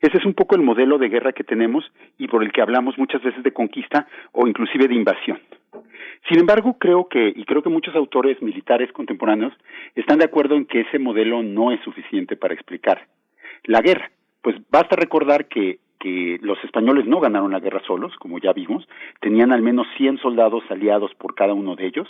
[0.01, 1.85] Ese es un poco el modelo de guerra que tenemos
[2.17, 5.39] y por el que hablamos muchas veces de conquista o inclusive de invasión.
[6.27, 9.53] Sin embargo, creo que, y creo que muchos autores militares contemporáneos
[9.95, 13.07] están de acuerdo en que ese modelo no es suficiente para explicar
[13.63, 14.11] la guerra.
[14.41, 18.87] Pues basta recordar que que los españoles no ganaron la guerra solos, como ya vimos,
[19.21, 22.07] tenían al menos 100 soldados aliados por cada uno de ellos,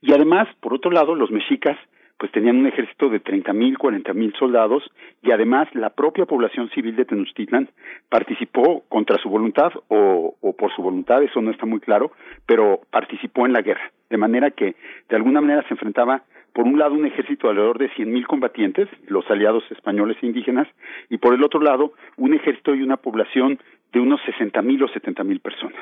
[0.00, 1.76] y además, por otro lado, los mexicas
[2.18, 4.82] pues tenían un ejército de treinta mil, cuarenta mil soldados
[5.22, 7.68] y además la propia población civil de Tenochtitlan
[8.08, 12.10] participó contra su voluntad o, o por su voluntad, eso no está muy claro,
[12.44, 14.74] pero participó en la guerra, de manera que
[15.08, 18.26] de alguna manera se enfrentaba por un lado un ejército de alrededor de cien mil
[18.26, 20.68] combatientes, los aliados españoles e indígenas,
[21.08, 23.58] y por el otro lado un ejército y una población
[23.92, 25.80] de unos sesenta mil o setenta mil personas.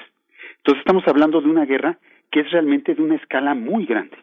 [0.58, 1.98] Entonces estamos hablando de una guerra
[2.30, 4.16] que es realmente de una escala muy grande.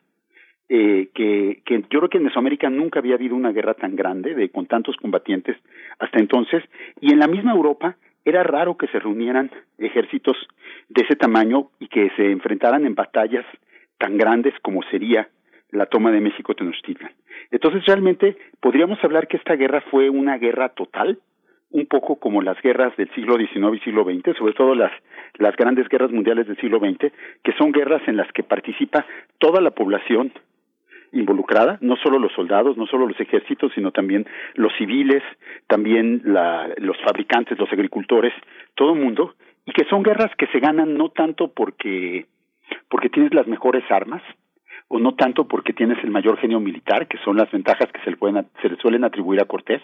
[0.69, 4.33] Eh, que, que yo creo que en Mesoamérica nunca había habido una guerra tan grande,
[4.33, 5.57] de con tantos combatientes
[5.99, 6.63] hasta entonces,
[7.01, 10.37] y en la misma Europa era raro que se reunieran ejércitos
[10.87, 13.45] de ese tamaño y que se enfrentaran en batallas
[13.97, 15.27] tan grandes como sería
[15.73, 17.11] la toma de México Tenochtitlan.
[17.51, 21.19] Entonces realmente podríamos hablar que esta guerra fue una guerra total,
[21.71, 24.91] un poco como las guerras del siglo XIX y siglo XX, sobre todo las,
[25.39, 27.11] las grandes guerras mundiales del siglo XX,
[27.43, 29.05] que son guerras en las que participa
[29.39, 30.31] toda la población
[31.11, 35.23] involucrada, no solo los soldados, no solo los ejércitos, sino también los civiles,
[35.67, 38.33] también la, los fabricantes, los agricultores,
[38.75, 42.25] todo el mundo, y que son guerras que se ganan no tanto porque
[42.89, 44.21] porque tienes las mejores armas,
[44.87, 48.11] o no tanto porque tienes el mayor genio militar, que son las ventajas que se
[48.11, 49.81] le, pueden, se le suelen atribuir a Cortés,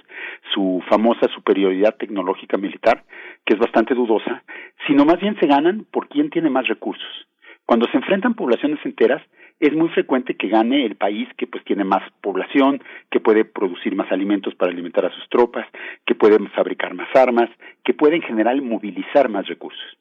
[0.53, 3.03] su famosa superioridad tecnológica militar,
[3.45, 4.43] que es bastante dudosa,
[4.87, 7.27] sino más bien se ganan por quién tiene más recursos.
[7.65, 9.21] Cuando se enfrentan poblaciones enteras,
[9.59, 12.81] es muy frecuente que gane el país que pues tiene más población,
[13.11, 15.67] que puede producir más alimentos para alimentar a sus tropas,
[16.05, 17.49] que puede fabricar más armas,
[17.83, 19.97] que puede en general movilizar más recursos.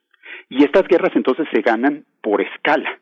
[0.49, 2.99] Y estas guerras entonces se ganan por escala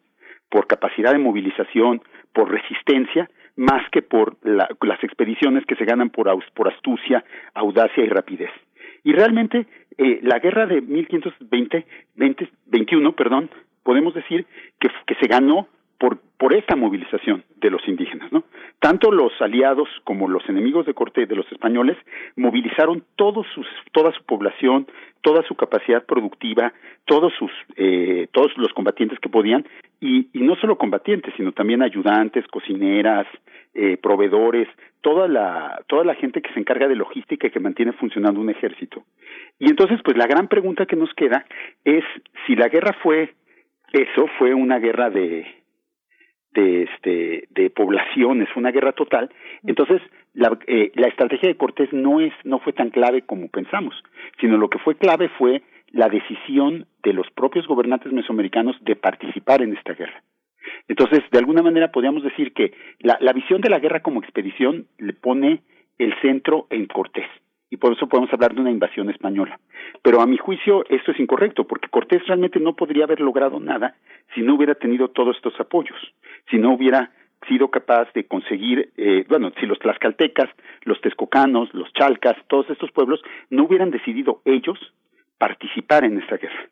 [0.57, 2.01] por capacidad de movilización,
[2.33, 8.09] por resistencia, más que por las expediciones que se ganan por, por astucia, audacia y
[8.09, 8.49] rapidez.
[9.05, 9.67] Y realmente
[9.99, 11.85] eh, la guerra de 1520,
[12.15, 13.51] 21, perdón,
[13.83, 14.47] podemos decir
[14.81, 14.89] que
[15.21, 15.69] se ganó
[15.99, 18.45] por, por esta movilización de los indígenas, ¿no?
[18.81, 21.97] Tanto los aliados como los enemigos de Cortés, de los españoles,
[22.37, 24.87] movilizaron todos sus, toda su población,
[25.23, 26.73] toda su capacidad productiva,
[27.07, 29.67] todos sus, eh, todos los combatientes que podían,
[30.01, 33.27] y, y no solo combatientes, sino también ayudantes, cocineras,
[33.75, 34.69] eh, proveedores,
[35.01, 38.51] toda la, toda la gente que se encarga de logística y que mantiene funcionando un
[38.51, 39.05] ejército.
[39.59, 41.47] Y entonces, pues la gran pregunta que nos queda
[41.85, 42.05] es
[42.47, 43.35] si la guerra fue
[43.93, 45.47] eso, fue una guerra de,
[46.57, 49.31] de, este, de poblaciones, una guerra total.
[49.65, 50.03] Entonces,
[50.35, 53.95] la, eh, la estrategia de Cortés no, es, no fue tan clave como pensamos,
[54.41, 59.63] sino lo que fue clave fue la decisión de los propios gobernantes mesoamericanos de participar
[59.63, 60.23] en esta guerra.
[60.89, 64.87] Entonces, de alguna manera podríamos decir que la, la visión de la guerra como expedición
[64.99, 65.63] le pone
[65.99, 67.27] el centro en Cortés
[67.71, 69.59] y por eso podemos hablar de una invasión española.
[70.03, 73.97] Pero a mi juicio esto es incorrecto, porque Cortés realmente no podría haber logrado nada
[74.35, 75.99] si no hubiera tenido todos estos apoyos,
[76.51, 77.11] si no hubiera
[77.49, 80.49] sido capaz de conseguir, eh, bueno, si los tlaxcaltecas,
[80.83, 84.79] los texcocanos, los chalcas, todos estos pueblos no hubieran decidido ellos
[85.39, 86.69] participar en esta guerra.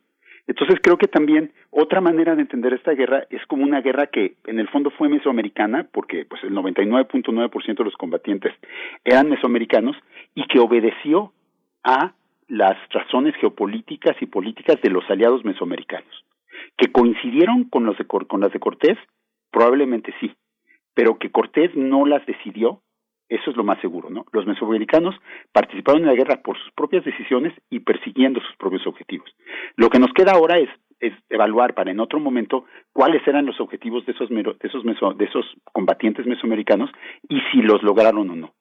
[0.46, 4.36] Entonces creo que también otra manera de entender esta guerra es como una guerra que
[4.46, 8.52] en el fondo fue mesoamericana, porque pues el 99.9% de los combatientes
[9.04, 9.96] eran mesoamericanos
[10.34, 11.32] y que obedeció
[11.82, 12.12] a
[12.48, 16.24] las razones geopolíticas y políticas de los aliados mesoamericanos.
[16.76, 18.98] Que coincidieron con, los de, con las de Cortés,
[19.50, 20.34] probablemente sí,
[20.92, 22.80] pero que Cortés no las decidió
[23.34, 24.24] eso es lo más seguro, ¿no?
[24.32, 25.14] Los mesoamericanos
[25.52, 29.28] participaron en la guerra por sus propias decisiones y persiguiendo sus propios objetivos.
[29.76, 30.68] Lo que nos queda ahora es,
[31.28, 32.64] evaluar para en otro momento
[32.94, 36.90] cuáles eran los objetivos de esos, de esos, meso, de esos combatientes mesoamericanos
[37.28, 38.54] y si los lograron o no.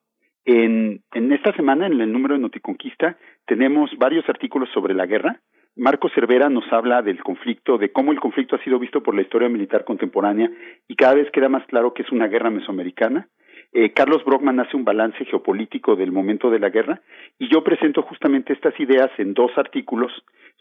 [0.44, 3.16] En, en esta semana, en el número de Noticonquista,
[3.46, 5.40] tenemos varios artículos sobre la guerra,
[5.76, 9.22] Marco Cervera nos habla del conflicto, de cómo el conflicto ha sido visto por la
[9.22, 10.48] historia militar contemporánea
[10.86, 13.28] y cada vez queda más claro que es una guerra mesoamericana.
[13.76, 17.02] Eh, Carlos Brockman hace un balance geopolítico del momento de la guerra
[17.40, 20.12] y yo presento justamente estas ideas en dos artículos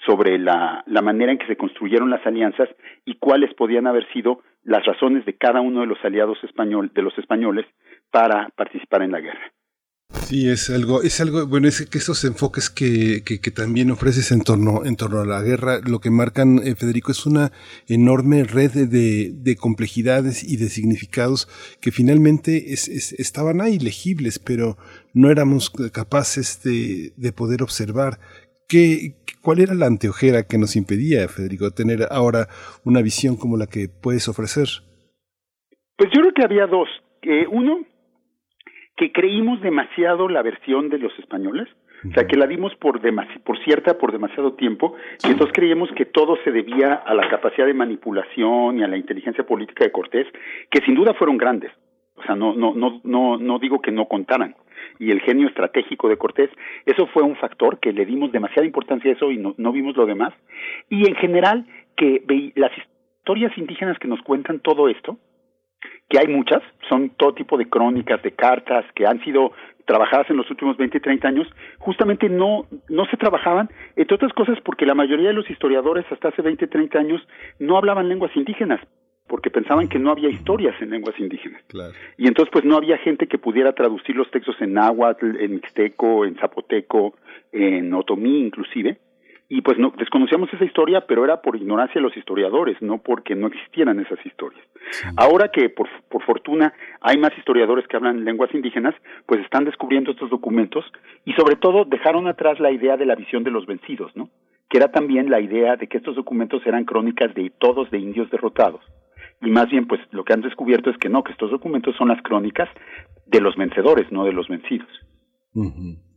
[0.04, 2.70] sobre la, la manera en que se construyeron las alianzas
[3.06, 7.04] y cuáles podían haber sido las razones de cada uno de los aliados español, de
[7.04, 7.68] los españoles
[8.10, 9.52] para participar en la guerra.
[10.26, 14.42] Sí, es algo, es algo, bueno, es que estos enfoques que, que, también ofreces en
[14.42, 17.52] torno, en torno a la guerra, lo que marcan, eh, Federico, es una
[17.88, 21.48] enorme red de, de, complejidades y de significados
[21.82, 24.78] que finalmente es, es, estaban ahí legibles, pero
[25.14, 28.20] no éramos capaces de, de poder observar.
[28.68, 32.48] ¿Qué, ¿Cuál era la anteojera que nos impedía, Federico, tener ahora
[32.86, 34.70] una visión como la que puedes ofrecer?
[35.98, 36.88] Pues yo creo que había dos.
[37.24, 37.86] Eh, uno,
[38.96, 41.68] que creímos demasiado la versión de los españoles,
[42.10, 43.00] o sea, que la dimos por,
[43.44, 47.66] por cierta por demasiado tiempo, y entonces creíamos que todo se debía a la capacidad
[47.66, 50.28] de manipulación y a la inteligencia política de Cortés,
[50.70, 51.72] que sin duda fueron grandes.
[52.16, 54.56] O sea, no, no, no, no, no digo que no contaran.
[55.00, 56.50] Y el genio estratégico de Cortés,
[56.86, 59.96] eso fue un factor que le dimos demasiada importancia a eso y no, no vimos
[59.96, 60.34] lo demás.
[60.90, 61.66] Y en general,
[61.96, 62.22] que
[62.56, 65.18] las historias indígenas que nos cuentan todo esto,
[66.10, 69.52] que hay muchas, son todo tipo de crónicas, de cartas que han sido
[69.86, 71.48] trabajadas en los últimos 20 y 30 años,
[71.80, 76.30] justamente no, no se trabajaban, entre otras cosas porque la mayoría de los historiadores hasta
[76.30, 77.22] hace 20 y 30 años
[77.60, 78.80] no hablaban lenguas indígenas,
[79.28, 81.62] porque pensaban que no había historias en lenguas indígenas.
[81.68, 81.94] Claro.
[82.18, 86.26] Y entonces pues no había gente que pudiera traducir los textos en náhuatl, en mixteco,
[86.26, 87.16] en zapoteco,
[87.52, 88.98] en otomí inclusive,
[89.56, 93.36] y pues no desconocíamos esa historia, pero era por ignorancia de los historiadores, no porque
[93.36, 94.66] no existieran esas historias.
[94.90, 95.08] Sí.
[95.16, 98.96] Ahora que por, por fortuna hay más historiadores que hablan lenguas indígenas,
[99.28, 100.84] pues están descubriendo estos documentos
[101.24, 104.32] y sobre todo dejaron atrás la idea de la visión de los vencidos, ¿no?
[104.72, 108.32] Que era también la idea de que estos documentos eran crónicas de todos de indios
[108.32, 108.82] derrotados.
[109.40, 112.08] Y más bien, pues lo que han descubierto es que no, que estos documentos son
[112.08, 112.70] las crónicas
[113.28, 114.90] de los vencedores, no de los vencidos.
[115.54, 116.13] Uh -huh.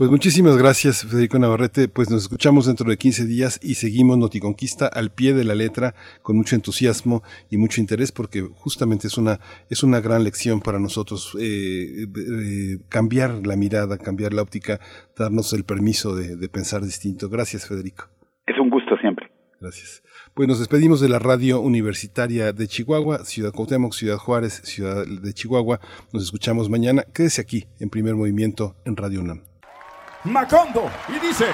[0.00, 1.86] Pues muchísimas gracias, Federico Navarrete.
[1.86, 5.94] Pues nos escuchamos dentro de 15 días y seguimos Noticonquista al pie de la letra
[6.22, 10.78] con mucho entusiasmo y mucho interés porque justamente es una, es una gran lección para
[10.78, 14.80] nosotros eh, eh, cambiar la mirada, cambiar la óptica,
[15.18, 17.28] darnos el permiso de, de pensar distinto.
[17.28, 18.08] Gracias, Federico.
[18.46, 19.30] Es un gusto siempre.
[19.60, 20.02] Gracias.
[20.32, 25.32] Pues nos despedimos de la radio universitaria de Chihuahua, Ciudad Cuauhtémoc, Ciudad Juárez, Ciudad de
[25.34, 25.78] Chihuahua.
[26.14, 27.02] Nos escuchamos mañana.
[27.12, 29.49] Quédese aquí en primer movimiento en Radio UNAM.
[30.24, 31.46] Macondo y dice.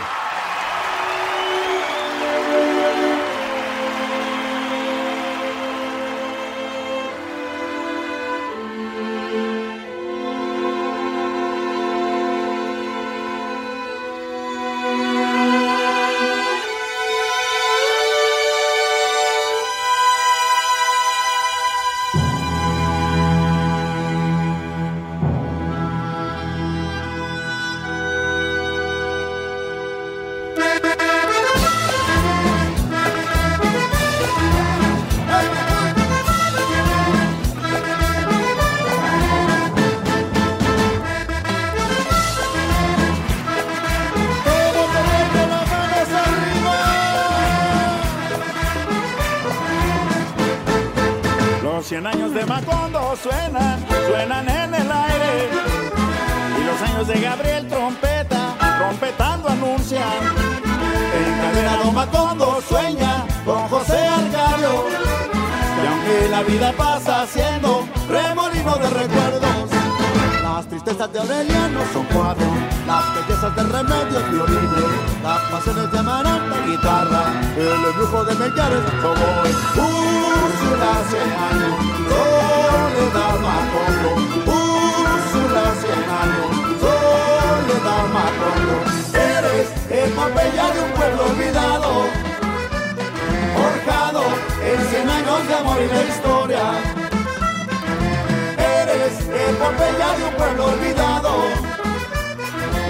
[99.66, 101.30] epopeya de un pueblo olvidado,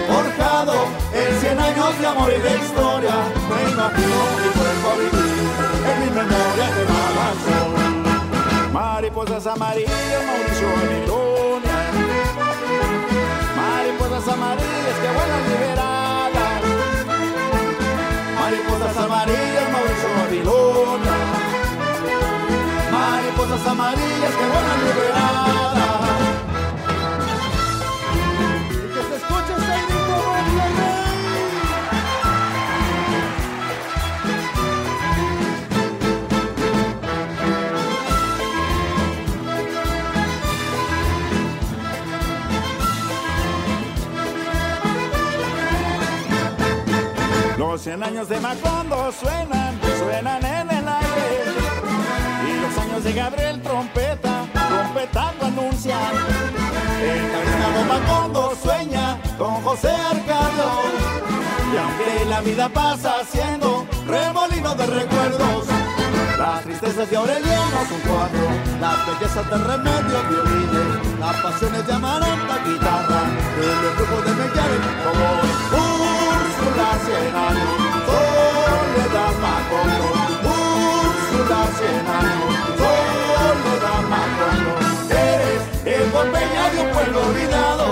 [0.08, 0.74] forjado
[1.12, 3.14] en cien años de amor y de historia.
[3.48, 5.36] Me imagino mi cuerpo vivir
[5.90, 7.70] en mi memoria de Malazón.
[8.72, 11.78] Mariposas amarillas, Mauricio Babilonia.
[13.56, 16.62] Mariposas amarillas que vuelan liberadas.
[18.40, 21.16] Mariposas amarillas, Mauricio Babilonia.
[22.92, 25.75] Mariposas amarillas que vuelan liberadas.
[47.78, 51.42] Cien años de Macondo suenan, suenan en el aire.
[52.48, 56.14] Y los años de Gabriel Trompeta, trompetando anuncian.
[57.02, 60.70] El carismado Macondo sueña con José Arcadio.
[61.72, 65.66] Y aunque la vida pasa siendo remolino de recuerdos,
[66.38, 68.46] las tristezas de Aureliano son cuatro,
[68.80, 73.22] las bellezas de remedio violines, las pasiones de Amaranta guitarra,
[73.56, 75.26] el embrujo de Mellare como
[75.72, 77.72] Úrsula cien años,
[78.06, 80.06] Soledad Macondo,
[80.44, 84.72] Úrsula cien años, Soledad Macondo,
[85.10, 87.86] eres el golpeña de un pueblo olvidado,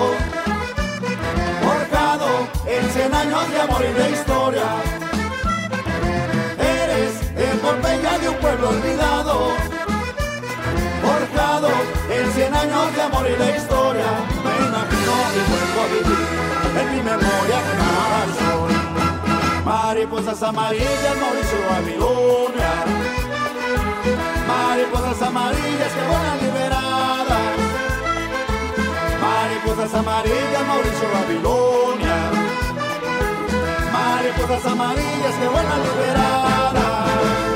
[1.63, 2.29] forjado
[2.67, 4.94] en cien años de amor y de historia
[7.65, 9.49] el Pompeya de un pueblo olvidado,
[11.03, 11.69] forjado
[12.11, 14.11] en cien años de amor y la historia.
[14.45, 16.27] Me imagino y vuelvo a vivir
[16.81, 18.69] en mi memoria canción.
[19.65, 22.73] Mariposas amarillas, Mauricio Babilonia.
[24.47, 27.57] Mariposas amarillas que vuelan liberadas.
[29.23, 32.19] Mariposas amarillas, Mauricio Babilonia.
[33.93, 37.54] Mariposas amarillas que vuelan liberadas.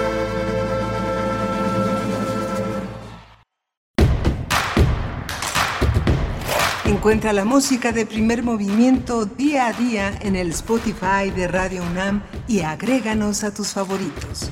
[6.89, 12.22] Encuentra la música de primer movimiento día a día en el Spotify de Radio UNAM
[12.49, 14.51] y agréganos a tus favoritos.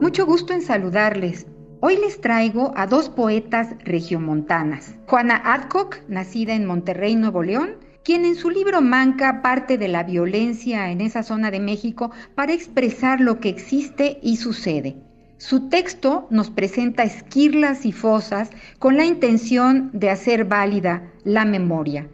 [0.00, 1.46] Mucho gusto en saludarles.
[1.82, 4.94] Hoy les traigo a dos poetas regiomontanas.
[5.06, 7.76] Juana Adcock, nacida en Monterrey, Nuevo León,
[8.06, 12.52] quien en su libro Manca parte de la violencia en esa zona de México para
[12.52, 14.94] expresar lo que existe y sucede.
[15.38, 22.08] Su texto nos presenta esquirlas y fosas con la intención de hacer válida la memoria.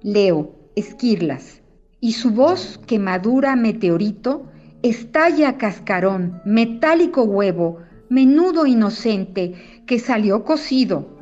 [0.00, 1.60] Leo, esquirlas.
[2.00, 4.46] Y su voz, que madura meteorito,
[4.82, 11.14] estalla cascarón, metálico huevo, menudo inocente, que salió cocido.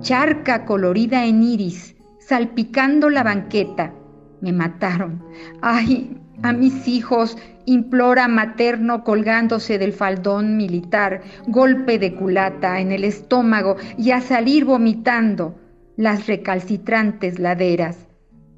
[0.00, 1.93] Charca colorida en iris,
[2.26, 3.92] salpicando la banqueta.
[4.40, 5.22] Me mataron.
[5.62, 13.04] Ay, a mis hijos, implora materno colgándose del faldón militar, golpe de culata en el
[13.04, 15.58] estómago y a salir vomitando
[15.96, 18.08] las recalcitrantes laderas.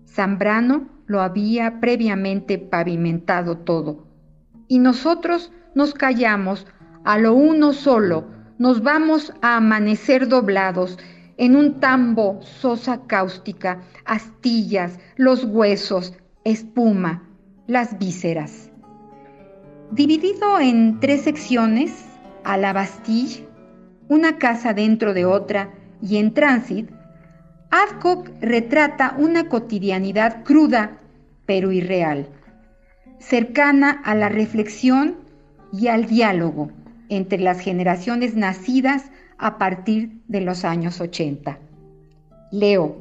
[0.06, 4.06] Zambrano lo había previamente pavimentado todo.
[4.68, 6.66] Y nosotros nos callamos
[7.04, 8.26] a lo uno solo,
[8.58, 10.98] nos vamos a amanecer doblados
[11.38, 16.14] en un tambo, sosa cáustica, astillas, los huesos,
[16.44, 17.28] espuma,
[17.66, 18.70] las vísceras.
[19.90, 22.04] Dividido en tres secciones,
[22.44, 23.46] a la Bastille,
[24.08, 25.70] una casa dentro de otra
[26.00, 26.94] y en tránsito,
[27.70, 30.98] Adcock retrata una cotidianidad cruda
[31.44, 32.28] pero irreal,
[33.18, 35.16] cercana a la reflexión
[35.72, 36.70] y al diálogo
[37.08, 41.58] entre las generaciones nacidas a partir de los años 80.
[42.52, 42.96] Leo,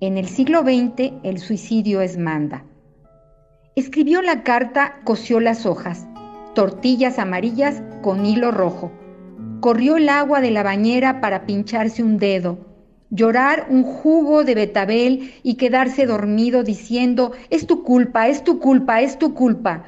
[0.00, 2.64] en el siglo XX el suicidio es manda.
[3.74, 6.06] Escribió la carta, cosió las hojas,
[6.54, 8.92] tortillas amarillas con hilo rojo.
[9.60, 12.58] Corrió el agua de la bañera para pincharse un dedo,
[13.10, 19.00] llorar un jugo de betabel y quedarse dormido diciendo, es tu culpa, es tu culpa,
[19.00, 19.84] es tu culpa.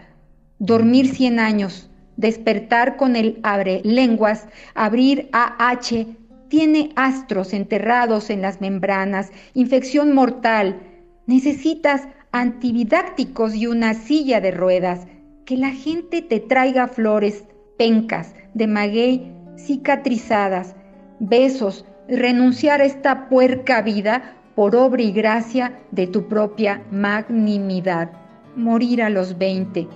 [0.59, 1.90] Dormir cien años,
[2.21, 6.07] despertar con el abre lenguas, abrir AH,
[6.49, 10.81] tiene astros enterrados en las membranas, infección mortal.
[11.27, 15.07] Necesitas antividácticos y una silla de ruedas.
[15.47, 17.45] Que la gente te traiga flores,
[17.79, 20.75] pencas, de maguey cicatrizadas,
[21.19, 28.11] besos, renunciar a esta puerca vida por obra y gracia de tu propia magnimidad.
[28.57, 29.87] Morir a los 20.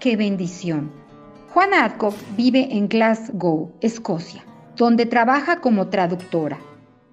[0.00, 1.03] ¡Qué bendición!
[1.54, 4.44] Juana Adcock vive en Glasgow, Escocia,
[4.74, 6.58] donde trabaja como traductora.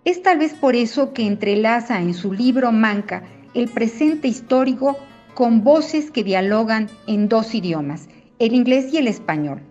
[0.04, 3.22] Es tal vez por eso que entrelaza en su libro Manca
[3.54, 4.98] el presente histórico
[5.36, 9.62] con voces que dialogan en dos idiomas, el inglés y el español.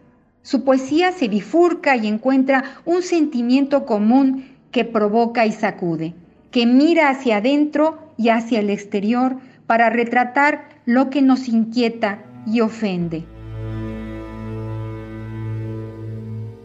[0.42, 6.14] Su poesía se bifurca y encuentra un sentimiento común que provoca y sacude,
[6.52, 9.34] que mira hacia adentro y hacia el exterior
[9.66, 13.26] para retratar lo que nos inquieta y ofende.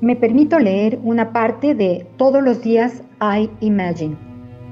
[0.01, 4.17] Me permito leer una parte de Todos los días I Imagine.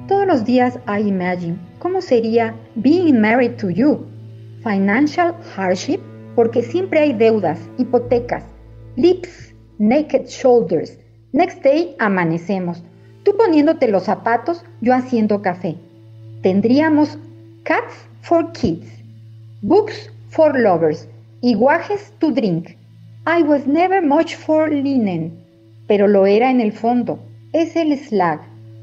[0.10, 1.58] Todos los días I Imagine.
[1.80, 4.06] ¿Cómo sería being married to you?
[4.64, 6.02] Financial hardship,
[6.36, 8.44] porque siempre hay deudas, hipotecas,
[8.98, 11.00] lips, naked shoulders.
[11.32, 12.84] Next day amanecemos.
[13.24, 15.78] Tú poniéndote los zapatos, yo haciendo café.
[16.42, 17.18] Tendríamos
[17.64, 18.88] Cats for Kids,
[19.62, 21.08] Books for Lovers
[21.40, 22.72] y Guajes to Drink.
[23.26, 25.32] I was never much for linen,
[25.88, 27.20] pero lo era en el fondo.
[27.54, 28.42] Es el slag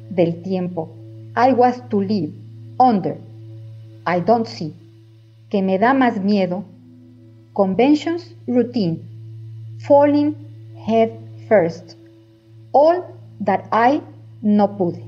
[0.09, 0.89] del tiempo.
[1.37, 2.33] I was to live
[2.79, 3.19] under.
[4.07, 4.75] I don't see.
[5.51, 6.65] Que me da más miedo.
[7.53, 9.03] Conventions, routine.
[9.81, 10.35] Falling
[10.87, 11.11] head
[11.47, 11.97] first.
[12.73, 13.05] All
[13.45, 14.01] that I
[14.41, 15.05] no pude.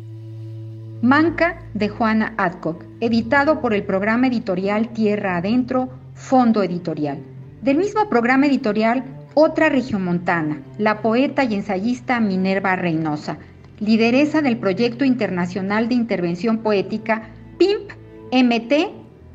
[1.01, 7.19] Manca de Juana Adcock, editado por el programa editorial Tierra Adentro, Fondo Editorial.
[7.63, 9.05] Del mismo programa editorial,
[9.35, 13.39] otra regiomontana, la poeta y ensayista Minerva Reynosa,
[13.81, 17.91] lideresa del proyecto internacional de intervención poética PIMP,
[18.33, 18.73] MT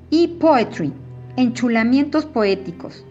[0.10, 0.94] y Poetry,
[1.36, 3.04] Enchulamientos Poéticos.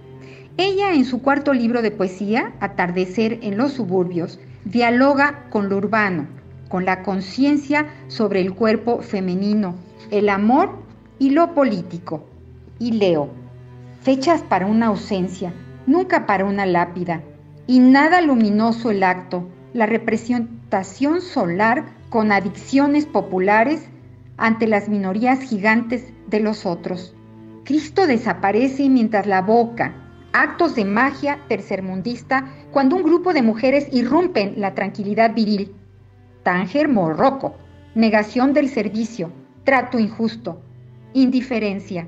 [0.56, 6.26] Ella en su cuarto libro de poesía, Atardecer en los suburbios, dialoga con lo urbano,
[6.68, 9.74] con la conciencia sobre el cuerpo femenino,
[10.10, 10.70] el amor
[11.18, 12.26] y lo político.
[12.78, 13.28] Y leo,
[14.02, 15.52] fechas para una ausencia,
[15.86, 17.22] nunca para una lápida,
[17.66, 23.88] y nada luminoso el acto, la representación solar con adicciones populares
[24.36, 27.14] ante las minorías gigantes de los otros.
[27.64, 29.94] Cristo desaparece mientras la boca,
[30.32, 35.74] actos de magia tercermundista, cuando un grupo de mujeres irrumpen la tranquilidad viril
[36.42, 37.56] Tánger Morroco,
[37.96, 39.32] negación del servicio,
[39.64, 40.60] trato injusto,
[41.12, 42.06] indiferencia,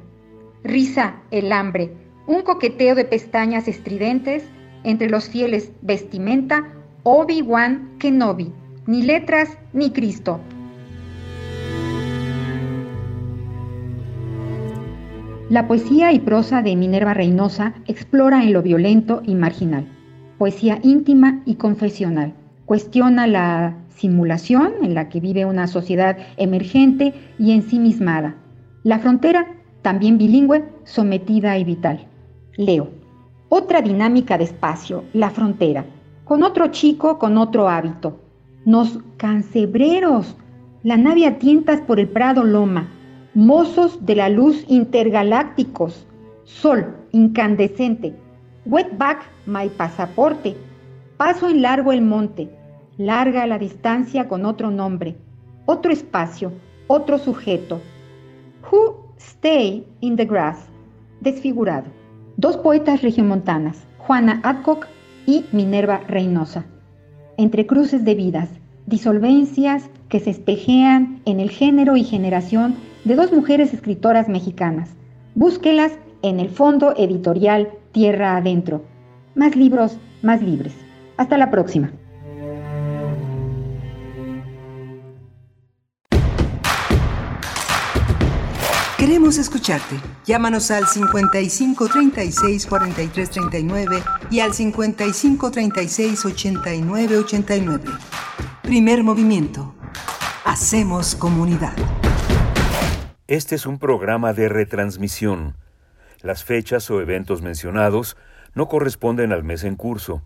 [0.63, 1.93] risa, el hambre,
[2.29, 4.45] un coqueteo de pestañas estridentes
[4.85, 6.69] entre los fieles vestimenta,
[7.03, 8.53] Obi-Wan Kenobi,
[8.87, 10.39] ni letras ni Cristo.
[15.49, 19.89] La poesía y prosa de Minerva Reynosa explora en lo violento y marginal,
[20.37, 22.35] poesía íntima y confesional,
[22.67, 28.37] cuestiona la simulación en la que vive una sociedad emergente y ensimismada.
[28.83, 29.47] La frontera,
[29.81, 32.07] también bilingüe, sometida y vital.
[32.59, 32.89] Leo.
[33.49, 35.87] Otra dinámica de espacio, la frontera,
[36.25, 38.19] con otro chico, con otro hábito.
[38.65, 40.37] Nos cancebreros,
[40.83, 42.89] la nave a tientas por el prado loma,
[43.33, 46.05] mozos de la luz intergalácticos,
[46.43, 48.13] sol incandescente,
[48.67, 50.57] wetback my pasaporte,
[51.17, 52.51] paso en largo el monte,
[52.97, 55.17] larga la distancia con otro nombre,
[55.65, 56.51] otro espacio,
[56.89, 57.81] otro sujeto.
[58.69, 60.69] Who stay in the grass,
[61.21, 61.98] desfigurado.
[62.39, 64.87] Dos poetas regiomontanas, Juana Adcock
[65.27, 66.67] y Minerva Reynosa.
[67.37, 68.49] Entre cruces de vidas,
[68.87, 74.91] disolvencias que se espejean en el género y generación de dos mujeres escritoras mexicanas.
[75.35, 78.85] Búsquelas en el fondo editorial Tierra Adentro.
[79.35, 80.77] Más libros, más libres.
[81.17, 81.91] Hasta la próxima.
[89.19, 89.97] Queremos escucharte.
[90.27, 97.85] Llámanos al 55 36 43 39 y al 55 36 89 89.
[98.63, 99.75] Primer movimiento.
[100.45, 101.73] Hacemos comunidad.
[103.27, 105.57] Este es un programa de retransmisión.
[106.23, 108.17] Las fechas o eventos mencionados
[108.55, 110.23] no corresponden al mes en curso.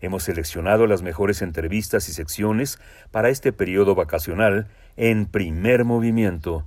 [0.00, 2.80] Hemos seleccionado las mejores entrevistas y secciones
[3.12, 4.66] para este periodo vacacional
[4.96, 6.66] en primer movimiento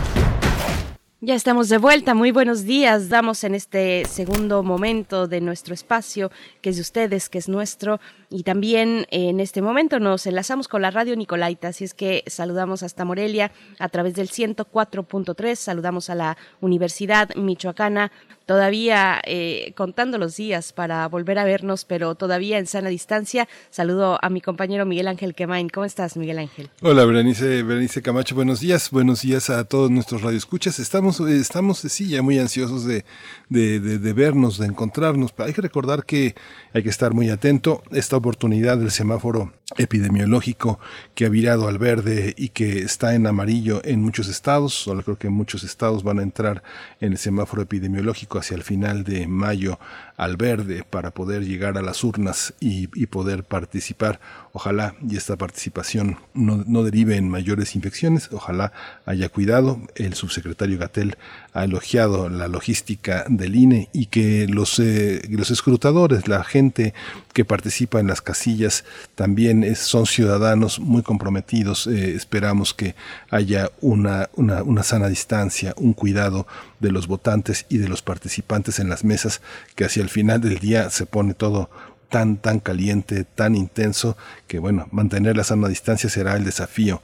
[1.23, 3.09] Ya estamos de vuelta, muy buenos días.
[3.09, 7.99] Damos en este segundo momento de nuestro espacio, que es de ustedes, que es nuestro,
[8.31, 12.81] y también en este momento nos enlazamos con la radio Nicolaita, así es que saludamos
[12.81, 18.11] hasta Morelia a través del 104.3, saludamos a la Universidad Michoacana,
[18.45, 23.47] todavía eh, contando los días para volver a vernos, pero todavía en sana distancia.
[23.69, 25.69] Saludo a mi compañero Miguel Ángel Quemain.
[25.69, 26.69] ¿Cómo estás, Miguel Ángel?
[26.81, 28.35] Hola, Berenice, Berenice Camacho.
[28.35, 28.91] Buenos días.
[28.91, 30.79] Buenos días a todos nuestros radioescuchas.
[30.79, 33.05] Estamos, eh, estamos sí, ya muy ansiosos de,
[33.51, 35.33] de, de, vernos, de encontrarnos.
[35.39, 36.35] Hay que recordar que
[36.73, 37.83] hay que estar muy atento.
[37.91, 40.79] Esta oportunidad del semáforo epidemiológico
[41.15, 44.73] que ha virado al verde y que está en amarillo en muchos estados.
[44.73, 46.63] Solo creo que muchos estados van a entrar
[47.01, 49.79] en el semáforo epidemiológico hacia el final de mayo
[50.21, 54.19] al verde para poder llegar a las urnas y, poder participar.
[54.53, 58.29] Ojalá y esta participación no, no, derive en mayores infecciones.
[58.31, 58.71] Ojalá
[59.07, 59.81] haya cuidado.
[59.95, 61.17] El subsecretario Gatel
[61.53, 66.93] ha elogiado la logística del INE y que los, eh, los escrutadores, la gente
[67.33, 71.87] que participa en las casillas también son ciudadanos muy comprometidos.
[71.87, 72.93] Eh, esperamos que
[73.31, 76.45] haya una, una, una sana distancia, un cuidado
[76.79, 79.41] de los votantes y de los participantes en las mesas,
[79.75, 81.69] que hacia el final del día se pone todo
[82.09, 87.01] tan, tan caliente, tan intenso, que bueno, mantener la sana distancia será el desafío.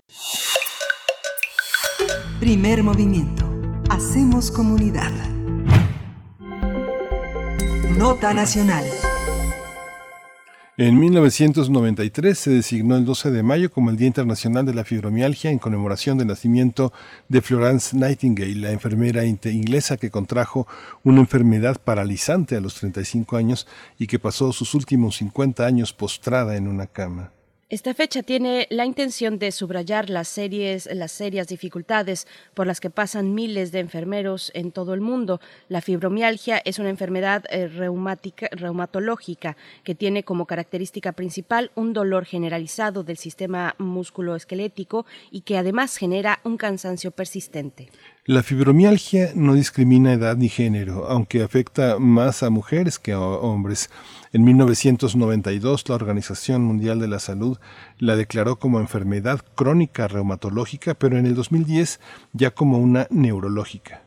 [2.40, 3.50] Primer movimiento.
[3.90, 5.12] Hacemos comunidad.
[7.98, 8.84] Nota nacional.
[10.80, 15.50] En 1993 se designó el 12 de mayo como el Día Internacional de la Fibromialgia
[15.50, 16.94] en conmemoración del nacimiento
[17.30, 20.68] de Florence Nightingale, la enfermera inglesa que contrajo
[21.04, 23.66] una enfermedad paralizante a los 35 años
[23.98, 27.32] y que pasó sus últimos 50 años postrada en una cama.
[27.70, 30.88] Esta fecha tiene la intención de subrayar las serias
[31.50, 35.42] dificultades por las que pasan miles de enfermeros en todo el mundo.
[35.68, 42.24] La fibromialgia es una enfermedad eh, reumática, reumatológica que tiene como característica principal un dolor
[42.24, 47.90] generalizado del sistema musculoesquelético y que además genera un cansancio persistente.
[48.24, 53.90] La fibromialgia no discrimina edad ni género, aunque afecta más a mujeres que a hombres.
[54.38, 57.58] En 1992 la Organización Mundial de la Salud
[57.98, 62.00] la declaró como enfermedad crónica reumatológica, pero en el 2010
[62.34, 64.04] ya como una neurológica.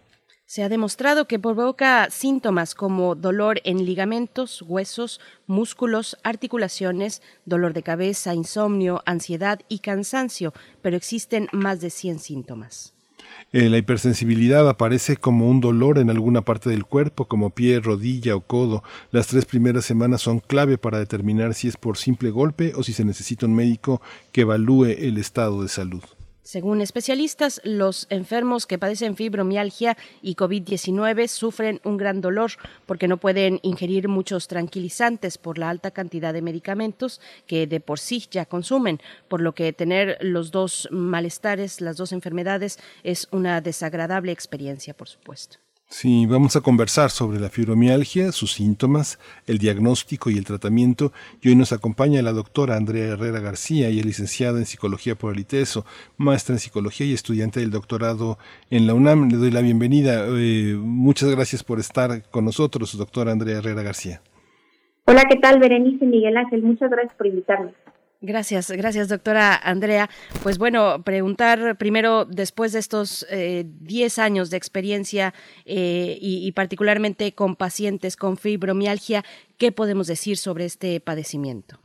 [0.47, 7.83] Se ha demostrado que provoca síntomas como dolor en ligamentos, huesos, músculos, articulaciones, dolor de
[7.83, 12.95] cabeza, insomnio, ansiedad y cansancio, pero existen más de 100 síntomas.
[13.53, 18.37] Eh, la hipersensibilidad aparece como un dolor en alguna parte del cuerpo, como pie, rodilla
[18.37, 18.83] o codo.
[19.11, 22.93] Las tres primeras semanas son clave para determinar si es por simple golpe o si
[22.93, 24.01] se necesita un médico
[24.33, 26.03] que evalúe el estado de salud.
[26.51, 32.51] Según especialistas, los enfermos que padecen fibromialgia y COVID-19 sufren un gran dolor
[32.87, 38.01] porque no pueden ingerir muchos tranquilizantes por la alta cantidad de medicamentos que de por
[38.01, 43.61] sí ya consumen, por lo que tener los dos malestares, las dos enfermedades, es una
[43.61, 45.59] desagradable experiencia, por supuesto.
[45.93, 49.19] Sí, vamos a conversar sobre la fibromialgia, sus síntomas,
[49.49, 51.13] el diagnóstico y el tratamiento.
[51.43, 55.35] Y hoy nos acompaña la doctora Andrea Herrera García, y es licenciada en Psicología por
[55.35, 55.85] el ITESO,
[56.17, 58.39] maestra en Psicología y estudiante del doctorado
[58.71, 59.31] en la UNAM.
[59.31, 60.27] Le doy la bienvenida.
[60.29, 64.23] Eh, muchas gracias por estar con nosotros, doctora Andrea Herrera García.
[65.07, 66.63] Hola, ¿qué tal, Berenice Miguel Ángel?
[66.63, 67.73] Muchas gracias por invitarme.
[68.23, 70.11] Gracias, gracias doctora Andrea.
[70.43, 75.33] Pues bueno, preguntar primero, después de estos eh, 10 años de experiencia
[75.65, 79.23] eh, y, particularmente con pacientes con fibromialgia,
[79.57, 81.77] ¿qué podemos decir sobre este padecimiento?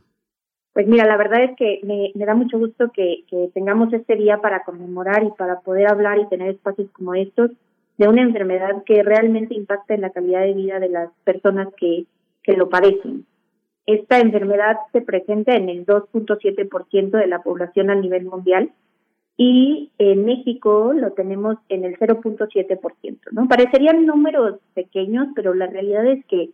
[0.74, 4.14] Pues mira, la verdad es que me, me da mucho gusto que, que tengamos este
[4.14, 7.50] día para conmemorar y para poder hablar y tener espacios como estos
[7.96, 12.04] de una enfermedad que realmente impacta en la calidad de vida de las personas que,
[12.42, 13.24] que lo padecen.
[13.86, 18.72] Esta enfermedad se presenta en el 2.7% de la población a nivel mundial
[19.36, 23.48] y en México lo tenemos en el 0.7%, ¿no?
[23.48, 26.50] Parecerían números pequeños, pero la realidad es que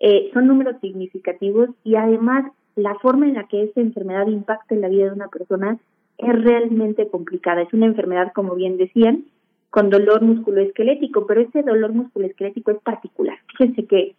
[0.00, 4.82] eh, son números significativos y además la forma en la que esta enfermedad impacta en
[4.82, 5.78] la vida de una persona
[6.18, 7.62] es realmente complicada.
[7.62, 9.24] Es una enfermedad, como bien decían,
[9.70, 13.38] con dolor musculoesquelético, pero ese dolor musculoesquelético es particular.
[13.48, 14.14] Fíjense que,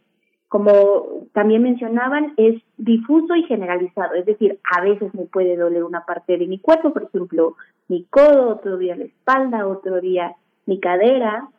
[0.48, 6.06] como también mencionaban, es difuso y generalizado, es decir, a veces me puede doler una
[6.06, 7.56] parte de mi cuerpo, por ejemplo,
[7.90, 10.36] mi codo, otro día la espalda, otro día
[10.66, 11.50] mi cadera,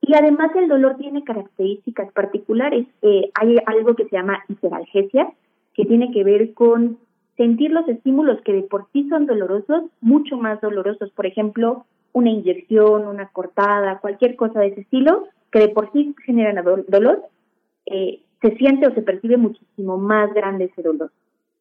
[0.00, 2.86] y además el dolor tiene características particulares.
[3.00, 5.32] Eh, hay algo que se llama hiperalgesia,
[5.72, 6.98] que tiene que ver con
[7.38, 11.10] sentir los estímulos que de por sí son dolorosos, mucho más dolorosos.
[11.12, 16.14] Por ejemplo, una inyección, una cortada, cualquier cosa de ese estilo, que de por sí
[16.26, 17.22] generan do- dolor,
[17.86, 21.10] eh, se siente o se percibe muchísimo más grande ese dolor.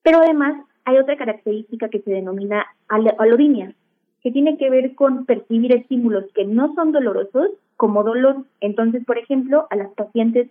[0.02, 3.74] Pero además hay otra característica que se denomina al- alodinia,
[4.22, 8.44] que tiene que ver con percibir estímulos que no son dolorosos como dolor.
[8.60, 10.50] Entonces, por ejemplo, a las pacientes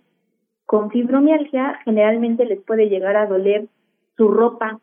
[0.65, 3.67] con fibromialgia generalmente les puede llegar a doler
[4.17, 4.79] su ropa,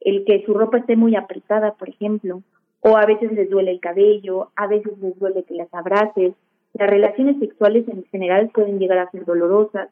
[0.00, 2.42] el que su ropa esté muy apretada, por ejemplo,
[2.80, 6.34] o a veces les duele el cabello, a veces les duele que las abraces.
[6.74, 9.88] Las relaciones sexuales en general pueden llegar a ser dolorosas.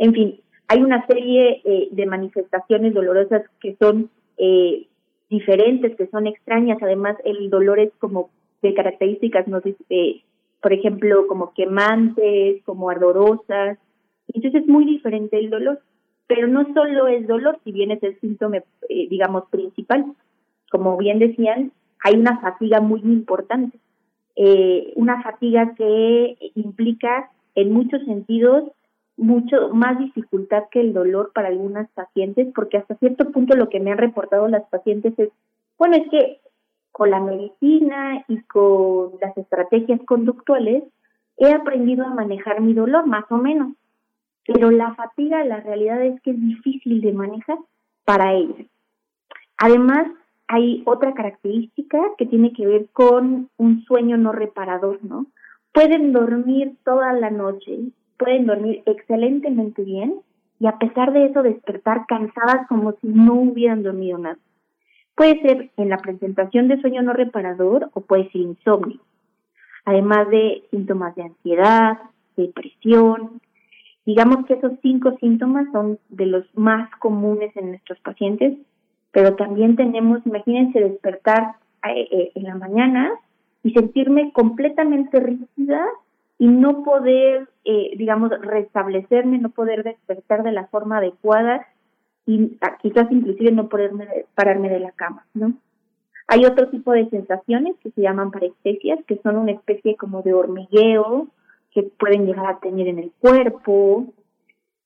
[0.00, 4.86] En fin, hay una serie eh, de manifestaciones dolorosas que son eh,
[5.28, 6.78] diferentes, que son extrañas.
[6.80, 8.30] Además, el dolor es como
[8.62, 10.22] de características, no eh,
[10.62, 13.78] por ejemplo, como quemantes, como ardorosas.
[14.32, 15.80] Entonces es muy diferente el dolor.
[16.26, 18.56] Pero no solo es dolor, si bien es el síntoma,
[18.88, 20.06] eh, digamos, principal.
[20.70, 21.72] Como bien decían,
[22.02, 23.78] hay una fatiga muy importante.
[24.36, 28.70] eh, una fatiga que implica en muchos sentidos
[29.20, 33.78] mucho más dificultad que el dolor para algunas pacientes, porque hasta cierto punto lo que
[33.78, 35.28] me han reportado las pacientes es,
[35.78, 36.40] bueno, es que
[36.90, 40.84] con la medicina y con las estrategias conductuales
[41.36, 43.74] he aprendido a manejar mi dolor, más o menos,
[44.46, 47.58] pero la fatiga, la realidad es que es difícil de manejar
[48.04, 48.66] para ellas.
[49.58, 50.06] Además,
[50.48, 55.26] hay otra característica que tiene que ver con un sueño no reparador, ¿no?
[55.72, 57.78] Pueden dormir toda la noche,
[58.20, 60.20] pueden dormir excelentemente bien
[60.60, 64.38] y a pesar de eso despertar cansadas como si no hubieran dormido nada.
[65.16, 69.00] Puede ser en la presentación de sueño no reparador o puede ser insomnio,
[69.84, 71.98] además de síntomas de ansiedad,
[72.36, 73.40] depresión.
[74.06, 78.58] Digamos que esos cinco síntomas son de los más comunes en nuestros pacientes
[79.12, 81.56] pero también tenemos, imagínense despertar
[81.88, 83.10] eh, eh, en la mañana
[83.62, 85.84] y sentirme completamente rígida
[86.40, 91.66] y no poder, eh, digamos, restablecerme, no poder despertar de la forma adecuada
[92.24, 95.52] y ah, quizás inclusive no poderme pararme de la cama, ¿no?
[96.28, 100.32] Hay otro tipo de sensaciones que se llaman parestesias, que son una especie como de
[100.32, 101.28] hormigueo
[101.72, 104.06] que pueden llegar a tener en el cuerpo,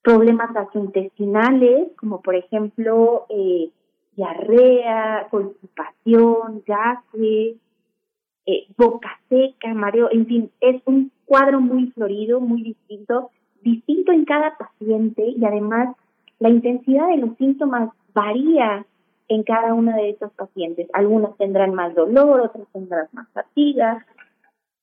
[0.03, 3.71] problemas gastrointestinales, como por ejemplo eh,
[4.17, 7.59] diarrea, constipación, gases,
[8.47, 13.31] eh, boca seca, mareo, en fin, es un cuadro muy florido, muy distinto,
[13.63, 15.97] distinto en cada paciente y además
[16.39, 18.85] la intensidad de los síntomas varía
[19.29, 20.89] en cada una de estos pacientes.
[20.93, 24.05] Algunas tendrán más dolor, otras tendrán más fatiga.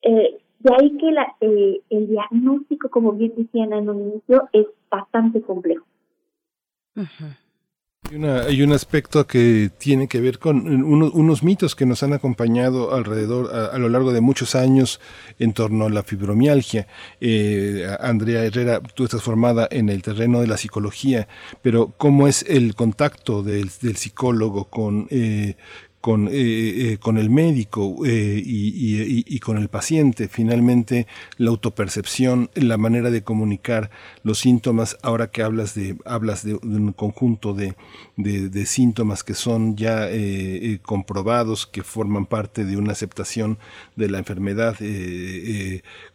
[0.02, 4.66] Eh, de ahí que la, eh, el diagnóstico, como bien decían en un inicio, es
[4.90, 5.84] bastante complejo.
[8.14, 13.54] Hay, un aspecto que tiene que ver con unos mitos que nos han acompañado alrededor
[13.72, 15.00] a, lo largo de muchos años
[15.38, 16.86] en torno a la fibromialgia.
[17.22, 21.26] Eh, Andrea Herrera, tú estás formada en el terreno de la psicología,
[21.62, 25.56] pero ¿cómo es el contacto del, psicólogo con, eh,
[26.02, 30.26] con, eh, eh, con el médico eh, y, con el paciente.
[30.26, 31.06] Finalmente,
[31.38, 33.90] la autopercepción, la manera de comunicar
[34.24, 37.76] los síntomas, ahora que hablas de, hablas de, un conjunto de,
[38.16, 40.08] de, síntomas que son ya
[40.82, 43.58] comprobados, que forman parte de una aceptación
[43.94, 44.76] de la enfermedad,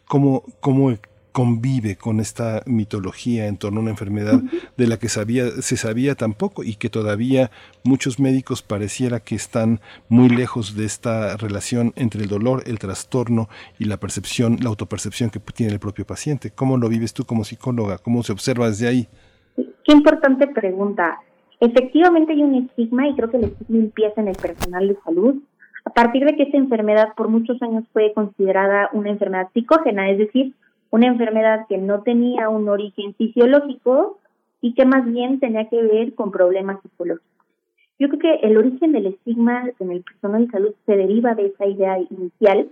[0.06, 0.92] ¿cómo, cómo
[1.38, 4.40] convive con esta mitología en torno a una enfermedad
[4.76, 7.52] de la que sabía, se sabía tan poco y que todavía
[7.84, 9.78] muchos médicos pareciera que están
[10.08, 15.30] muy lejos de esta relación entre el dolor, el trastorno y la percepción, la autopercepción
[15.30, 16.50] que tiene el propio paciente.
[16.50, 17.98] ¿Cómo lo vives tú como psicóloga?
[17.98, 19.06] ¿Cómo se observa desde ahí?
[19.54, 21.20] Qué importante pregunta.
[21.60, 25.36] Efectivamente hay un estigma y creo que el estigma empieza en el personal de salud.
[25.84, 30.18] A partir de que esta enfermedad por muchos años fue considerada una enfermedad psicógena, es
[30.18, 30.52] decir,
[30.90, 34.18] una enfermedad que no tenía un origen fisiológico
[34.60, 37.28] y que más bien tenía que ver con problemas psicológicos.
[37.98, 41.46] Yo creo que el origen del estigma en el personal de salud se deriva de
[41.46, 42.68] esa idea inicial.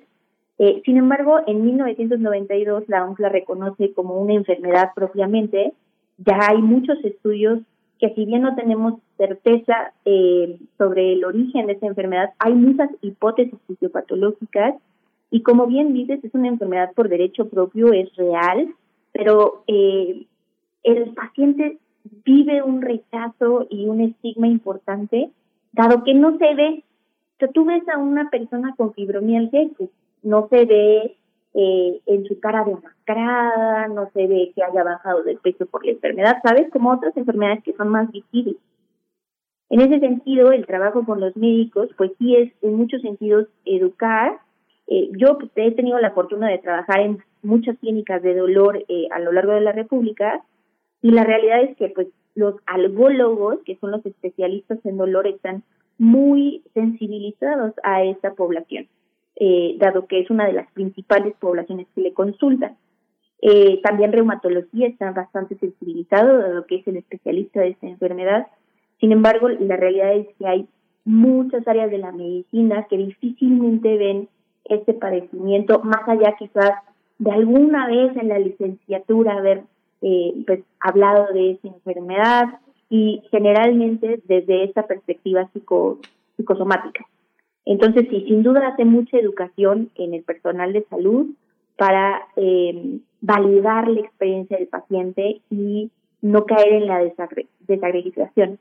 [0.58, 5.72] Eh, sin embargo, en 1992 la OMS la reconoce como una enfermedad propiamente.
[6.18, 7.60] Ya hay muchos estudios
[7.98, 12.90] que si bien no tenemos certeza eh, sobre el origen de esa enfermedad, hay muchas
[13.00, 14.74] hipótesis fisiopatológicas
[15.30, 18.74] y como bien dices, es una enfermedad por derecho propio, es real,
[19.12, 20.26] pero eh,
[20.82, 21.78] el paciente
[22.24, 25.30] vive un rechazo y un estigma importante,
[25.72, 26.84] dado que no se ve,
[27.42, 29.88] o tú ves a una persona con fibromialgia que
[30.22, 31.16] no se ve
[31.54, 35.92] eh, en su cara demacrada, no se ve que haya bajado de peso por la
[35.92, 36.70] enfermedad, ¿sabes?
[36.70, 38.56] Como otras enfermedades que son más visibles.
[39.68, 44.38] En ese sentido, el trabajo con los médicos, pues sí es en muchos sentidos educar
[44.88, 49.18] eh, yo he tenido la fortuna de trabajar en muchas clínicas de dolor eh, a
[49.18, 50.42] lo largo de la República
[51.02, 55.62] y la realidad es que pues los algólogos, que son los especialistas en dolor, están
[55.98, 58.86] muy sensibilizados a esta población,
[59.36, 62.76] eh, dado que es una de las principales poblaciones que le consultan.
[63.40, 68.46] Eh, también reumatología está bastante sensibilizado, dado que es el especialista de esta enfermedad.
[69.00, 70.68] Sin embargo, la realidad es que hay
[71.04, 74.28] muchas áreas de la medicina que difícilmente ven
[74.68, 76.72] este padecimiento, más allá quizás
[77.18, 79.62] de alguna vez en la licenciatura haber
[80.02, 82.60] eh, pues, hablado de esa enfermedad
[82.90, 85.98] y generalmente desde esta perspectiva psico,
[86.36, 87.04] psicosomática.
[87.64, 91.26] Entonces, sí, sin duda hace mucha educación en el personal de salud
[91.76, 95.90] para eh, validar la experiencia del paciente y
[96.22, 97.02] no caer en la
[97.66, 98.58] desagregación.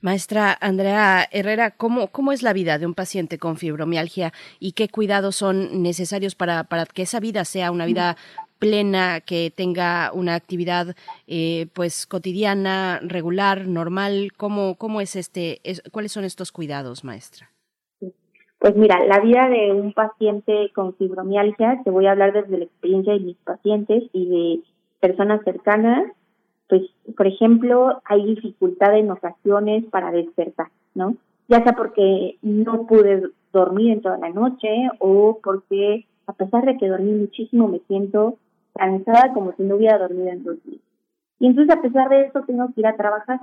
[0.00, 4.88] Maestra Andrea Herrera, ¿cómo, ¿cómo es la vida de un paciente con fibromialgia y qué
[4.88, 8.16] cuidados son necesarios para, para que esa vida sea una vida
[8.58, 10.94] plena, que tenga una actividad
[11.26, 14.32] eh, pues cotidiana, regular, normal?
[14.36, 17.50] ¿Cómo, cómo es este, es- cuáles son estos cuidados, maestra?
[18.58, 22.64] Pues mira, la vida de un paciente con fibromialgia, te voy a hablar desde la
[22.64, 24.60] experiencia de mis pacientes y de
[25.00, 26.04] personas cercanas,
[26.68, 26.82] pues,
[27.16, 31.16] por ejemplo, hay dificultad en ocasiones para despertar, ¿no?
[31.48, 33.22] Ya sea porque no pude
[33.52, 38.38] dormir en toda la noche o porque a pesar de que dormí muchísimo me siento
[38.74, 40.80] cansada como si no hubiera dormido en dos días.
[41.38, 43.40] Y entonces a pesar de eso tengo que ir a trabajar.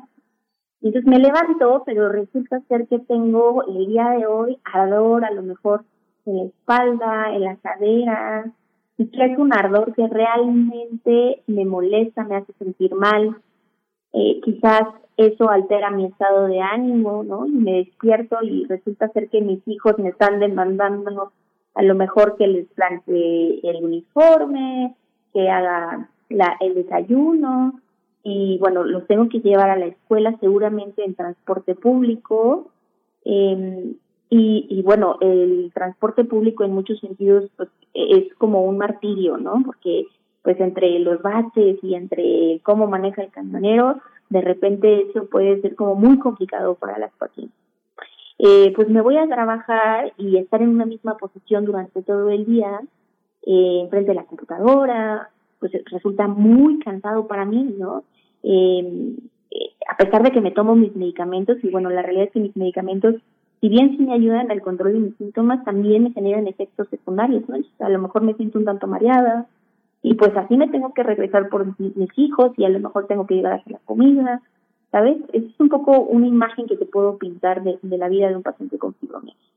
[0.81, 5.31] Y entonces me levanto, pero resulta ser que tengo el día de hoy ardor a
[5.31, 5.84] lo mejor
[6.26, 8.52] en la espalda, en la cadera,
[9.02, 13.36] y que es un ardor que realmente me molesta, me hace sentir mal.
[14.14, 14.84] Eh, quizás
[15.18, 17.48] eso altera mi estado de ánimo, ¿no?
[17.48, 21.32] Y me despierto y resulta ser que mis hijos me están demandando
[21.73, 24.95] a lo mejor que les plantee el uniforme,
[25.34, 27.80] que haga la, el desayuno,
[28.23, 32.69] y bueno, los tengo que llevar a la escuela seguramente en transporte público.
[33.26, 33.95] eh,
[34.32, 39.62] y, y bueno, el transporte público en muchos sentidos pues, es como un martirio, ¿no?
[39.64, 40.08] Porque
[40.41, 43.99] pues entre los baches y entre cómo maneja el camionero,
[44.30, 47.56] de repente eso puede ser como muy complicado para las pacientes.
[48.40, 52.45] Eh, pues me voy a trabajar y estar en una misma posición durante todo el
[52.45, 52.82] día,
[53.45, 55.30] eh, frente a la computadora,
[55.60, 58.03] pues resulta muy cansado para mí, ¿no?
[58.44, 59.14] Eh,
[59.52, 62.40] eh, a pesar de que me tomo mis medicamentos, y bueno, la realidad es que
[62.40, 63.16] mis medicamentos,
[63.61, 67.47] si bien sí me ayudan al control de mis síntomas, también me generan efectos secundarios,
[67.47, 67.55] ¿no?
[67.79, 69.45] A lo mejor me siento un tanto mareada,
[70.01, 73.05] y pues así me tengo que regresar por mi- mis hijos, y a lo mejor
[73.05, 74.41] tengo que llegar a hacer la comida,
[74.91, 75.17] ¿sabes?
[75.31, 78.41] Es un poco una imagen que te puedo pintar de, de la vida de un
[78.41, 79.49] paciente con fibromialgia.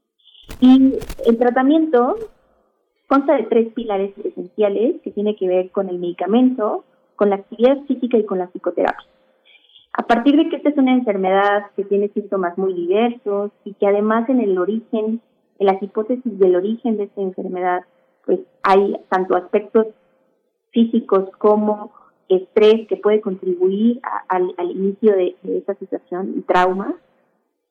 [0.61, 2.17] Y el tratamiento
[3.09, 6.85] consta de tres pilares esenciales que tiene que ver con el medicamento,
[7.17, 9.07] con la actividad física y con la psicoterapia.
[9.97, 13.87] A partir de que esta es una enfermedad que tiene síntomas muy diversos y que
[13.87, 15.21] además en el origen,
[15.59, 17.83] en las hipótesis del origen de esta enfermedad,
[18.27, 19.87] pues hay tanto aspectos
[20.71, 21.93] físicos como
[22.29, 26.97] estrés que puede contribuir a- al, al inicio de, de esta situación y trauma.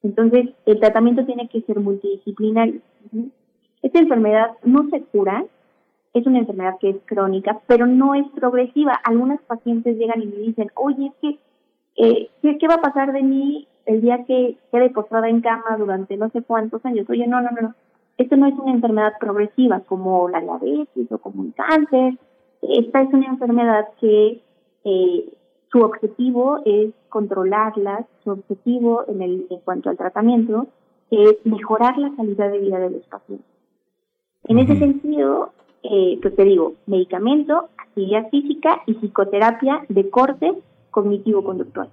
[0.02, 2.80] Entonces, el tratamiento tiene que ser multidisciplinario.
[3.82, 5.44] Esta enfermedad no se cura,
[6.14, 8.94] es una enfermedad que es crónica, pero no es progresiva.
[9.04, 11.40] Algunas pacientes llegan y me dicen, oye, es que,
[11.96, 15.78] eh, ¿qué, qué va a pasar de mí el día que quede postrada en cama
[15.78, 17.10] durante no sé cuántos años?
[17.10, 17.76] Oye, no, no, no, no.
[18.18, 22.14] Esto no es una enfermedad progresiva como la diabetes o como un cáncer.
[22.62, 24.42] Esta es una enfermedad que
[24.86, 25.34] eh,
[25.72, 30.68] su objetivo es controlarlas, su objetivo en, el, en cuanto al tratamiento
[31.10, 33.48] es mejorar la calidad de vida de los pacientes.
[34.46, 35.52] En ese sentido,
[35.84, 40.54] eh, pues te digo, medicamento, actividad física y psicoterapia de corte
[40.94, 41.90] cognitivo-conductual.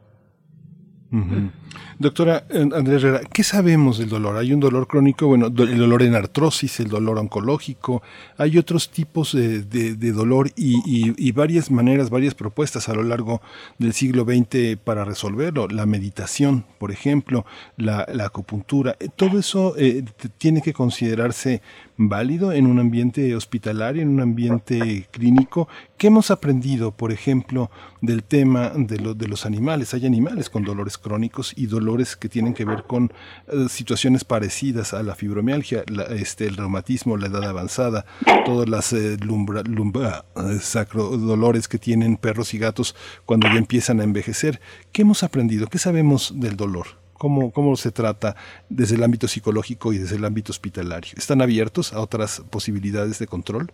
[1.98, 4.36] Doctora eh, Andrea Herrera, ¿qué sabemos del dolor?
[4.36, 8.00] Hay un dolor crónico, bueno, el dolor en artrosis, el dolor oncológico,
[8.38, 13.42] hay otros tipos de, de- dolor y, y- varias maneras, varias propuestas a lo largo
[13.78, 15.66] del siglo XX para resolverlo.
[15.68, 17.44] La meditación, por ejemplo,
[17.76, 20.04] la, acupuntura, eh, todo eso eh,
[20.38, 21.60] tiene que considerarse
[22.08, 25.68] válido en un ambiente hospitalario, en un ambiente clínico.
[25.98, 27.70] ¿Qué hemos aprendido, por ejemplo,
[28.00, 29.92] del tema de, lo- de los animales?
[29.92, 33.12] Hay animales con dolores crónicos y dolores que tienen que ver con
[33.48, 38.06] eh, situaciones parecidas a la fibromialgia, la- este, el reumatismo, la edad avanzada,
[38.46, 42.96] todas las eh, eh, sacro- dolores que tienen perros y gatos
[43.26, 44.60] cuando ya empiezan a envejecer.
[44.92, 45.66] ¿Qué hemos aprendido?
[45.66, 46.98] ¿Qué sabemos del dolor?
[47.20, 48.34] ¿Cómo, ¿Cómo se trata
[48.70, 51.12] desde el ámbito psicológico y desde el ámbito hospitalario?
[51.18, 53.66] ¿Están abiertos a otras posibilidades de control?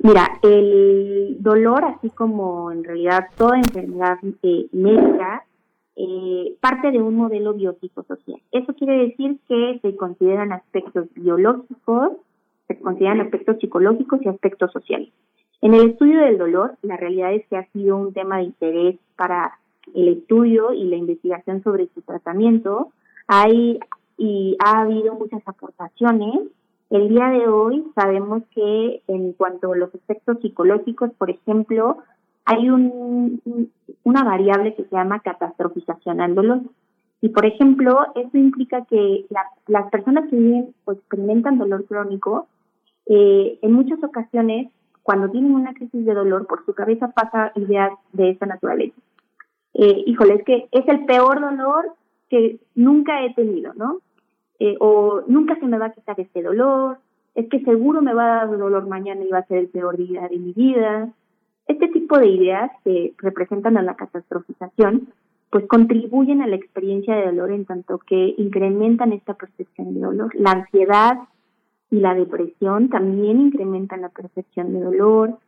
[0.00, 5.44] Mira, el dolor, así como en realidad toda enfermedad eh, médica,
[5.94, 8.40] eh, parte de un modelo biopsicosocial.
[8.50, 12.10] Eso quiere decir que se consideran aspectos biológicos,
[12.66, 15.10] se consideran aspectos psicológicos y aspectos sociales.
[15.62, 18.96] En el estudio del dolor, la realidad es que ha sido un tema de interés
[19.14, 19.60] para
[19.94, 22.92] el estudio y la investigación sobre su tratamiento.
[23.28, 23.78] Hay
[24.18, 26.40] y ha habido muchas aportaciones.
[26.88, 31.98] El día de hoy sabemos que en cuanto a los efectos psicológicos, por ejemplo,
[32.44, 33.70] hay un, un-
[34.04, 36.60] una variable que se llama catastrofización al dolor.
[37.20, 42.46] Y, por ejemplo, eso implica que la- las personas que viven o experimentan dolor crónico,
[43.06, 44.70] eh, en muchas ocasiones,
[45.02, 48.96] cuando tienen una crisis de dolor, por su cabeza pasa ideas de esta naturaleza.
[49.78, 51.92] Eh, híjole, es que es el peor dolor
[52.30, 53.98] que nunca he tenido, ¿no?
[54.58, 56.98] Eh, o nunca se me va a quitar este dolor,
[57.34, 59.98] es que seguro me va a dar dolor mañana y va a ser el peor
[59.98, 61.12] día de mi vida.
[61.66, 65.08] Este tipo de ideas que representan a la catastrofización,
[65.50, 70.34] pues contribuyen a la experiencia de dolor en tanto que incrementan esta percepción de dolor.
[70.36, 71.18] La ansiedad
[71.90, 75.38] y la depresión también incrementan la percepción de dolor.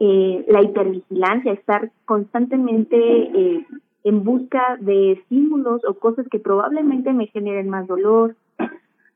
[0.00, 3.66] Eh, la hipervigilancia, estar constantemente eh,
[4.04, 8.36] en busca de estímulos o cosas que probablemente me generen más dolor.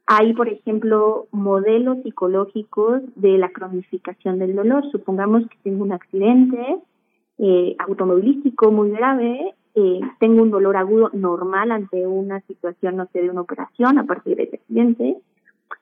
[0.06, 4.84] Hay, por ejemplo, modelos psicológicos de la cronificación del dolor.
[4.90, 6.78] Supongamos que tengo un accidente
[7.38, 13.22] eh, automovilístico muy grave, eh, tengo un dolor agudo normal ante una situación, no sé,
[13.22, 15.16] de una operación a partir de ese accidente,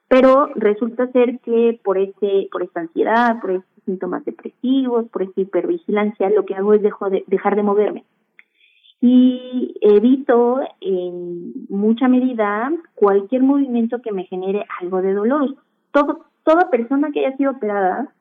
[0.08, 5.40] pero resulta ser que por ese, por esta ansiedad, por estos síntomas depresivos, por esta
[5.40, 8.04] hipervigilancia, lo que hago es dejo de, dejar de moverme
[9.00, 15.56] y evito en mucha medida cualquier movimiento que me genere algo de dolor.
[15.90, 18.12] Todo, toda persona que haya sido operada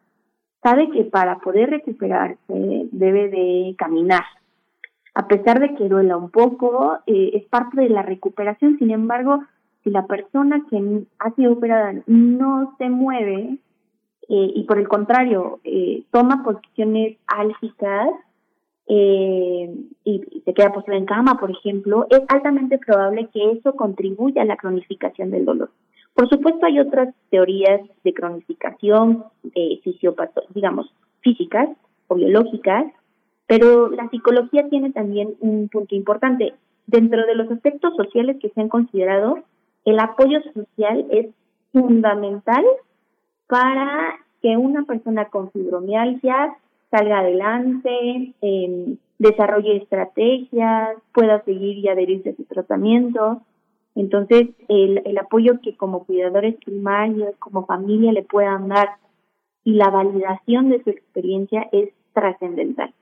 [0.64, 4.24] sabe que para poder recuperarse debe de caminar.
[5.14, 8.78] A pesar de que duela un poco, eh, es parte de la recuperación.
[8.78, 9.44] Sin embargo,
[9.84, 13.58] si la persona que ha sido operada no se mueve
[14.30, 18.10] eh, y por el contrario eh, toma posiciones álgicas,
[18.88, 24.44] eh, y, se queda postrada en cama, por ejemplo, es altamente probable que eso contribuya
[24.44, 25.72] a la cronificación del dolor.
[26.14, 29.26] Por supuesto, hay otras teorías de cronificación,
[30.54, 31.70] digamos, físicas
[32.08, 32.86] o biológicas,
[33.48, 36.54] pero la psicología tiene también un punto importante.
[36.88, 39.40] Dentro de los aspectos sociales que se han considerado,
[39.86, 41.28] el apoyo social es
[41.72, 42.66] fundamental
[43.50, 46.56] para que una persona con fibromialgia
[46.92, 53.42] salga adelante, eh, desarrolle estrategias, pueda seguir y adherirse a su tratamiento.
[53.96, 58.90] Entonces, el, el apoyo que como cuidadores primarios, como familia le puedan dar
[59.64, 62.94] y la validación de su experiencia es trascendental.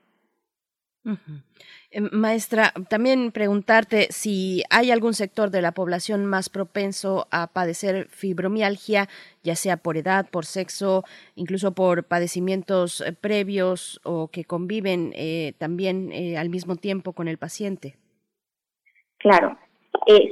[1.90, 8.08] Em, maestra, también preguntarte si hay algún sector de la población más propenso a padecer
[8.10, 9.08] fibromialgia,
[9.42, 11.04] ya sea por edad, por sexo,
[11.34, 17.26] incluso por padecimientos eh, previos o que conviven eh, también eh, al mismo tiempo con
[17.26, 17.96] el paciente.
[19.16, 19.56] Claro,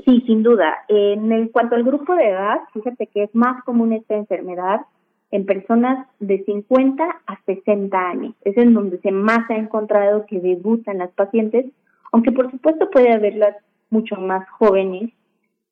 [0.05, 0.85] sí, sin duda.
[0.89, 4.83] En cuanto al grupo de edad, fíjate que es más común esta enfermedad
[5.31, 8.35] en personas de 50 a 60 años.
[8.45, 11.67] Es en donde se más ha encontrado que debutan las pacientes,
[12.13, 13.57] aunque por supuesto puede haberlas
[13.91, 15.11] mucho más jóvenes.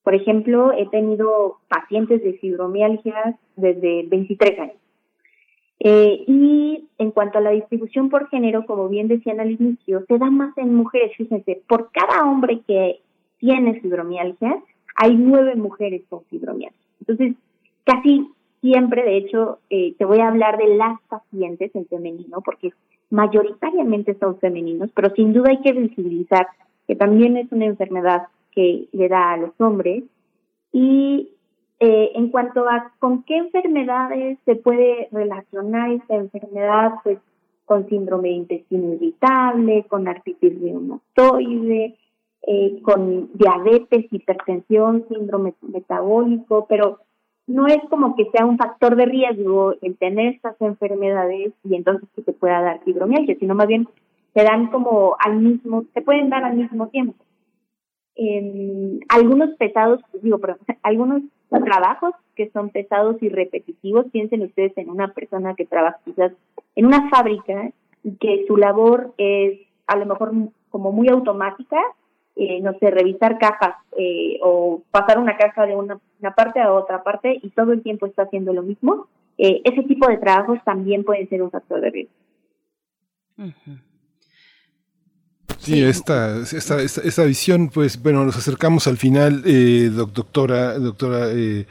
[0.03, 4.77] Por ejemplo, he tenido pacientes de fibromialgia desde 23 años.
[5.81, 10.19] Eh, y en cuanto a la distribución por género, como bien decían al inicio, se
[10.19, 11.17] da más en mujeres.
[11.17, 13.01] Fíjense, por cada hombre que
[13.39, 14.63] tiene fibromialgia,
[14.97, 16.81] hay nueve mujeres con fibromialgia.
[17.01, 17.35] Entonces,
[17.85, 18.29] casi
[18.65, 22.73] siempre, de hecho, eh, te voy a hablar de las pacientes en femenino, porque
[23.11, 26.47] mayoritariamente son femeninos, pero sin duda hay que visibilizar
[26.89, 28.23] que también es una enfermedad
[28.53, 30.05] que le da a los hombres.
[30.73, 31.29] Y
[31.79, 37.19] eh, en cuanto a con qué enfermedades se puede relacionar esta enfermedad, pues
[37.67, 41.99] con síndrome de intestino irritable, con artritis reumatoide,
[42.47, 47.01] eh, con diabetes, hipertensión, síndrome metabólico, pero
[47.47, 52.09] no es como que sea un factor de riesgo el tener estas enfermedades y entonces
[52.15, 53.87] que te pueda dar fibromialgia, sino más bien
[54.35, 57.23] se dan como al mismo, se pueden dar al mismo tiempo.
[58.17, 64.91] En algunos pesados, digo, pero algunos trabajos que son pesados y repetitivos, piensen ustedes en
[64.91, 66.33] una persona que trabaja quizás
[66.75, 67.71] en una fábrica
[68.03, 70.33] y que su labor es a lo mejor
[70.71, 71.81] como muy automática,
[72.37, 76.01] eh, no sé, revisar cajas eh, o pasar una caja de una,
[76.35, 79.07] parte a otra parte y todo el tiempo está haciendo lo mismo,
[79.39, 82.15] eh, ese tipo de trabajos también pueden ser un factor de riesgo.
[85.65, 91.67] Sí, esta, esta, esta, visión, pues bueno, nos acercamos al final, eh, doctora, doctora eh,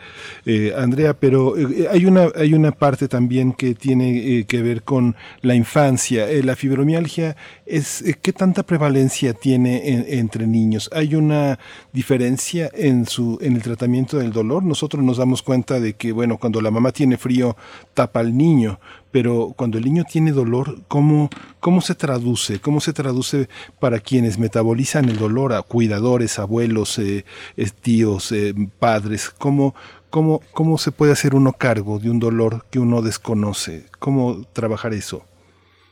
[0.48, 1.54] eh, Andrea, pero
[1.92, 6.26] hay, una, hay una parte también que tiene que ver con la infancia.
[6.44, 7.38] la fibromialgia,
[7.68, 10.90] es ¿qué tanta prevalencia tiene entre niños?
[10.92, 11.60] ¿Hay una
[11.92, 14.64] diferencia en, su, en el tratamiento del dolor?
[14.64, 17.56] Nosotros nos damos cuenta de que, bueno, cuando la mamá tiene frío,
[17.94, 18.80] tapa al niño,
[19.14, 21.30] pero cuando el niño tiene dolor, ¿cómo,
[21.60, 22.60] cómo se traduce?
[22.60, 23.48] ¿Cómo se traduce
[23.84, 27.26] para quienes metabolizan el dolor a cuidadores, abuelos, eh,
[27.58, 29.30] eh, tíos, eh, padres?
[29.30, 29.76] ¿Cómo,
[30.10, 33.88] cómo, ¿Cómo se puede hacer uno cargo de un dolor que uno desconoce?
[34.00, 35.24] ¿Cómo trabajar eso?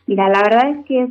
[0.07, 1.09] Mira, la verdad es que es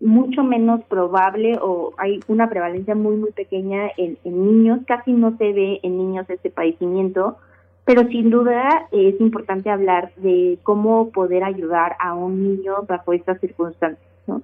[0.00, 5.36] mucho menos probable o hay una prevalencia muy muy pequeña en, en niños, casi no
[5.36, 7.36] se ve en niños este padecimiento,
[7.84, 13.38] pero sin duda es importante hablar de cómo poder ayudar a un niño bajo estas
[13.38, 14.02] circunstancias.
[14.26, 14.42] ¿no?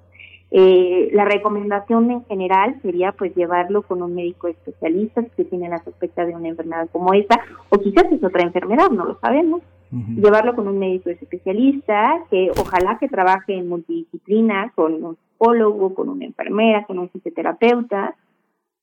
[0.57, 5.83] Eh, la recomendación en general sería pues llevarlo con un médico especialista que tiene la
[5.83, 7.41] sospecha de una enfermedad como esta,
[7.71, 9.63] o quizás es otra enfermedad, no lo sabemos.
[9.91, 16.09] Llevarlo con un médico especialista que ojalá que trabaje en multidisciplina, con un psicólogo, con
[16.09, 18.15] una enfermera, con un fisioterapeuta,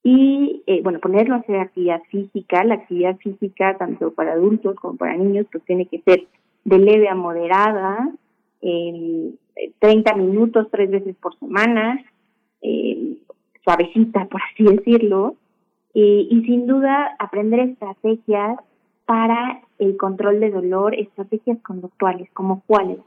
[0.04, 2.64] y eh, bueno, ponerlo a hacer actividad física.
[2.64, 6.28] La actividad física, tanto para adultos como para niños, pues tiene que ser
[6.64, 8.10] de leve a moderada,
[8.62, 9.38] en
[9.80, 12.04] 30 minutos tres veces por semana,
[12.62, 13.18] eh,
[13.64, 15.36] suavecita, por así decirlo,
[15.94, 18.58] y sin duda aprender estrategias
[19.06, 23.00] para el control de dolor, estrategias conductuales, como cuáles,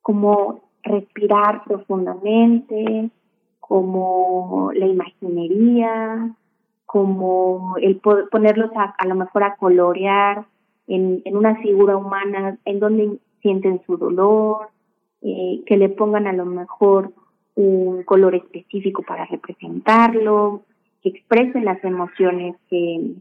[0.00, 3.10] como respirar profundamente,
[3.58, 6.34] como la imaginería,
[6.86, 10.44] como el ponerlos a, a lo mejor a colorear
[10.88, 14.68] en, en una figura humana, en donde sienten su dolor,
[15.22, 17.12] eh, que le pongan a lo mejor
[17.54, 20.62] un color específico para representarlo,
[21.02, 23.14] que expresen las emociones que,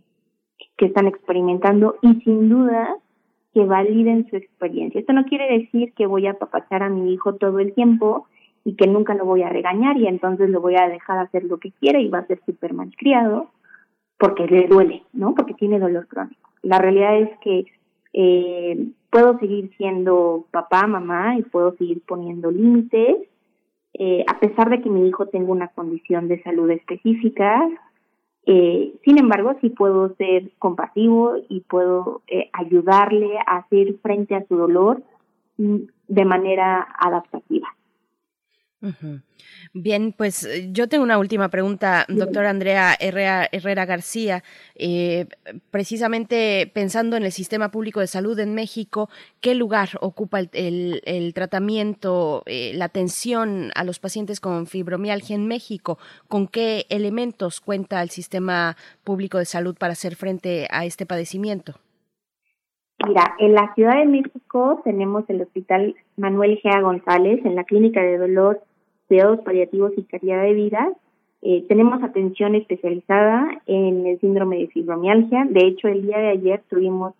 [0.77, 2.95] que están experimentando y sin duda
[3.53, 4.99] que validen su experiencia.
[4.99, 8.27] Esto no quiere decir que voy a apapachar a mi hijo todo el tiempo
[8.63, 11.57] y que nunca lo voy a regañar y entonces lo voy a dejar hacer lo
[11.57, 13.49] que quiere y va a ser súper malcriado
[14.17, 15.33] porque le duele, ¿no?
[15.33, 16.49] Porque tiene dolor crónico.
[16.61, 17.65] La realidad es que
[18.13, 23.17] eh, puedo seguir siendo papá, mamá y puedo seguir poniendo límites,
[23.93, 27.67] eh, a pesar de que mi hijo tenga una condición de salud específica.
[28.45, 34.45] Eh, sin embargo, sí puedo ser compasivo y puedo eh, ayudarle a hacer frente a
[34.47, 35.03] su dolor
[35.57, 35.77] mm,
[36.07, 37.67] de manera adaptativa.
[39.73, 44.43] Bien, pues eh, yo tengo una última pregunta, doctora Andrea Herrera, García.
[44.75, 45.27] Eh,
[45.69, 49.09] precisamente pensando en el sistema público de salud en México,
[49.41, 55.97] ¿qué lugar ocupa el, tratamiento, eh, la atención a los pacientes con fibromialgia en México?
[56.27, 61.73] ¿Con qué elementos cuenta el sistema público de salud para hacer frente a este padecimiento?
[63.05, 68.01] Mira, en la Ciudad de México tenemos el Hospital Manuel Gea González, en la Clínica
[68.01, 68.61] de Dolor
[69.09, 70.93] cuidados paliativos y calidad de vida.
[71.41, 75.45] Eh, tenemos atención especializada en el síndrome de fibromialgia.
[75.49, 77.15] De hecho, el día de ayer tuvimos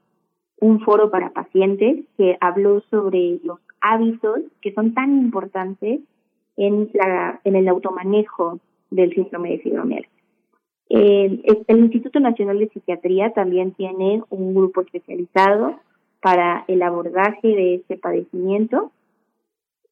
[0.62, 6.02] un foro para pacientes que habló sobre los hábitos que son tan importantes
[6.58, 8.60] en, la, en el automanejo
[8.92, 10.12] del síndrome de fibromialgia.
[10.90, 15.76] Eh, el Instituto Nacional de Psiquiatría también tiene un grupo especializado
[16.22, 18.92] para el abordaje de este padecimiento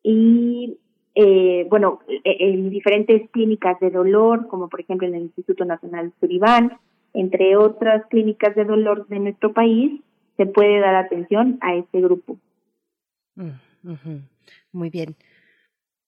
[0.03, 0.78] y
[1.19, 6.14] eh, bueno, e, en diferentes clínicas de dolor, como por ejemplo en el Instituto Nacional
[6.19, 6.77] Suribán,
[7.15, 9.99] entre otras clínicas de dolor de nuestro país,
[10.38, 12.38] se puede dar atención a este grupo.
[13.34, 13.49] Mm,
[14.72, 15.15] Muy bien.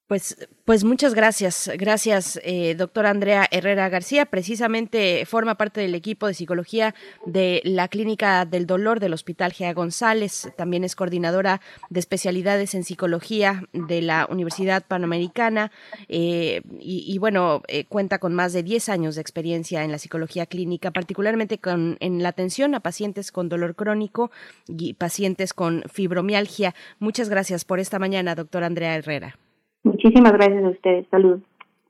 [0.09, 1.69] Pues, pues muchas gracias.
[1.77, 4.25] Gracias, eh, doctora Andrea Herrera García.
[4.25, 6.95] Precisamente forma parte del equipo de psicología
[7.27, 10.49] de la Clínica del Dolor del Hospital Gea González.
[10.57, 11.61] También es coordinadora
[11.91, 15.71] de especialidades en psicología de la Universidad Panamericana.
[16.07, 20.47] Eh, y, bueno, eh, cuenta con más de 10 años de experiencia en la psicología
[20.47, 24.31] clínica, particularmente con, en la atención a pacientes con dolor crónico
[24.67, 26.73] y pacientes con fibromialgia.
[26.97, 29.37] Muchas gracias por esta mañana, doctora Andrea Herrera.
[29.83, 31.07] Muchísimas gracias a ustedes.
[31.09, 31.39] Salud.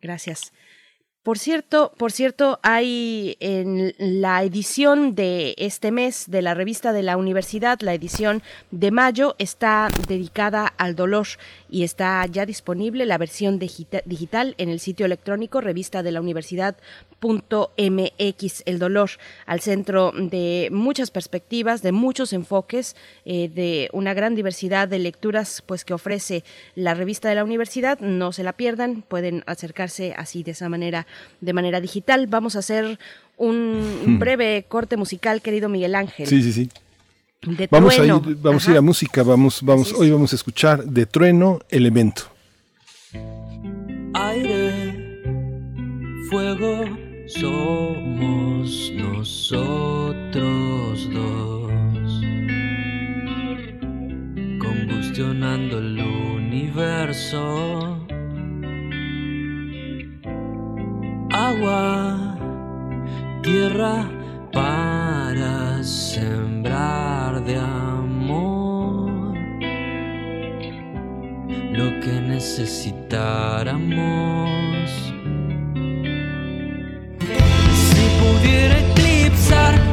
[0.02, 0.54] Gracias.
[1.22, 7.04] Por cierto, por cierto, hay en la edición de este mes de la revista de
[7.04, 8.42] la universidad, la edición
[8.72, 11.28] de mayo, está dedicada al dolor
[11.70, 16.78] y está ya disponible la versión digital en el sitio electrónico revista de la universidad
[17.22, 19.12] .mx el dolor
[19.46, 25.64] al centro de muchas perspectivas de muchos enfoques eh, de una gran diversidad de lecturas
[25.66, 26.44] pues que ofrece
[26.76, 31.08] la revista de la universidad no se la pierdan pueden acercarse así de esa manera
[31.42, 33.00] de manera digital vamos a hacer
[33.38, 34.20] un hmm.
[34.20, 36.70] breve corte musical querido Miguel Ángel sí sí sí
[37.70, 41.06] vamos a ir vamos a ir a música vamos vamos hoy vamos a escuchar de
[41.06, 42.24] trueno elemento
[44.14, 45.10] aire
[46.30, 52.22] fuego somos nosotros dos,
[54.60, 58.00] combustionando el universo.
[61.32, 62.36] Agua,
[63.44, 64.10] tierra
[64.52, 69.36] para sembrar de amor
[71.74, 75.19] lo que necesitáramos.
[78.30, 79.89] Si pudiera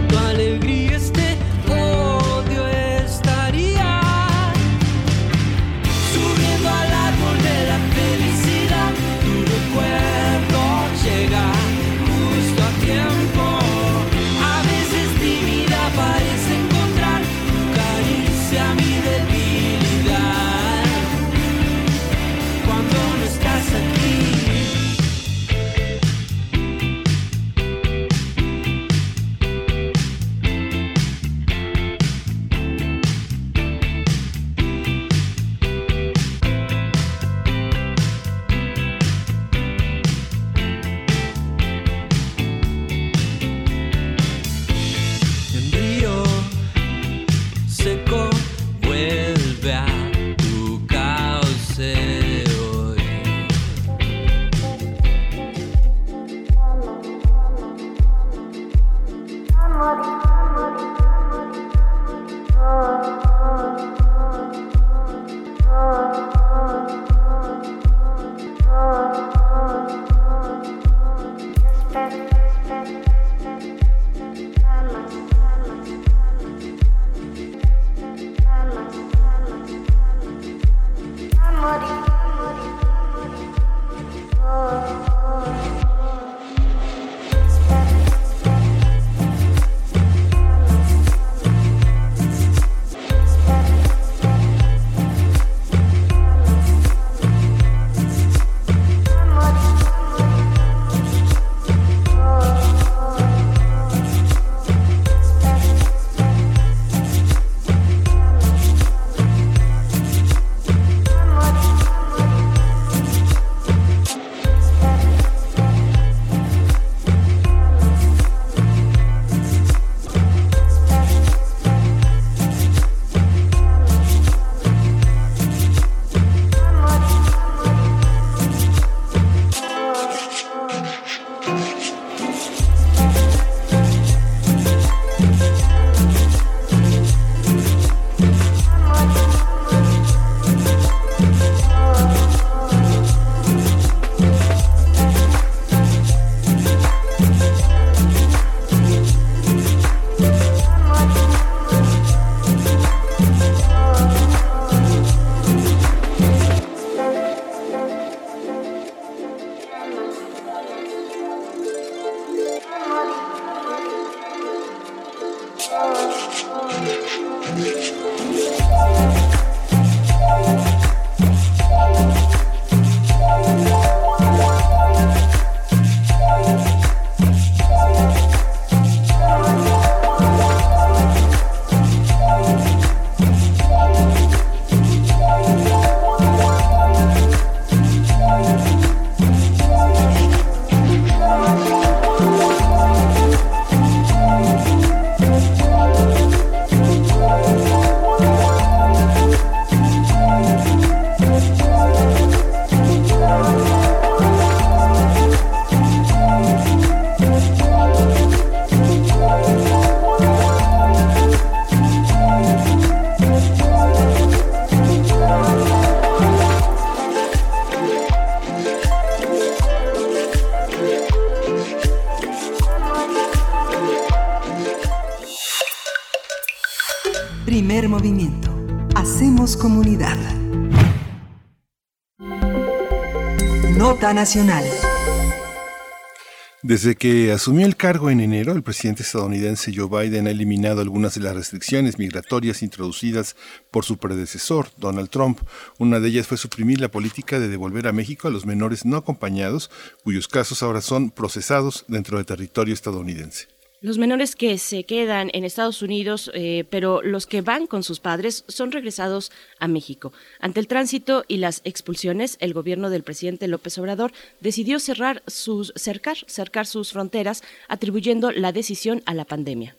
[236.62, 241.14] Desde que asumió el cargo en enero, el presidente estadounidense Joe Biden ha eliminado algunas
[241.14, 243.36] de las restricciones migratorias introducidas
[243.70, 245.38] por su predecesor, Donald Trump.
[245.78, 248.96] Una de ellas fue suprimir la política de devolver a México a los menores no
[248.96, 249.70] acompañados,
[250.02, 253.55] cuyos casos ahora son procesados dentro del territorio estadounidense.
[253.86, 258.00] Los menores que se quedan en Estados Unidos, eh, pero los que van con sus
[258.00, 259.30] padres, son regresados
[259.60, 260.12] a México.
[260.40, 264.10] Ante el tránsito y las expulsiones, el gobierno del presidente López Obrador
[264.40, 269.76] decidió cerrar sus, cercar, cercar sus fronteras, atribuyendo la decisión a la pandemia.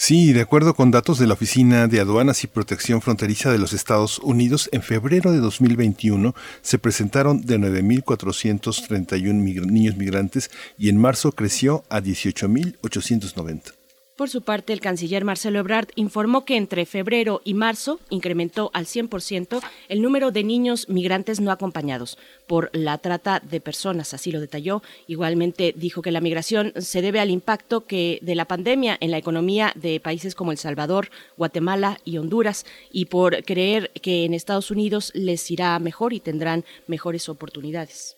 [0.00, 3.72] Sí, de acuerdo con datos de la Oficina de Aduanas y Protección Fronteriza de los
[3.72, 10.98] Estados Unidos, en febrero de 2021 se presentaron de 9.431 mig- niños migrantes y en
[10.98, 13.77] marzo creció a 18.890.
[14.18, 18.86] Por su parte, el canciller Marcelo Ebrard informó que entre febrero y marzo incrementó al
[18.86, 22.18] 100% el número de niños migrantes no acompañados
[22.48, 24.82] por la trata de personas, así lo detalló.
[25.06, 29.18] Igualmente dijo que la migración se debe al impacto que de la pandemia en la
[29.18, 34.72] economía de países como El Salvador, Guatemala y Honduras y por creer que en Estados
[34.72, 38.17] Unidos les irá mejor y tendrán mejores oportunidades.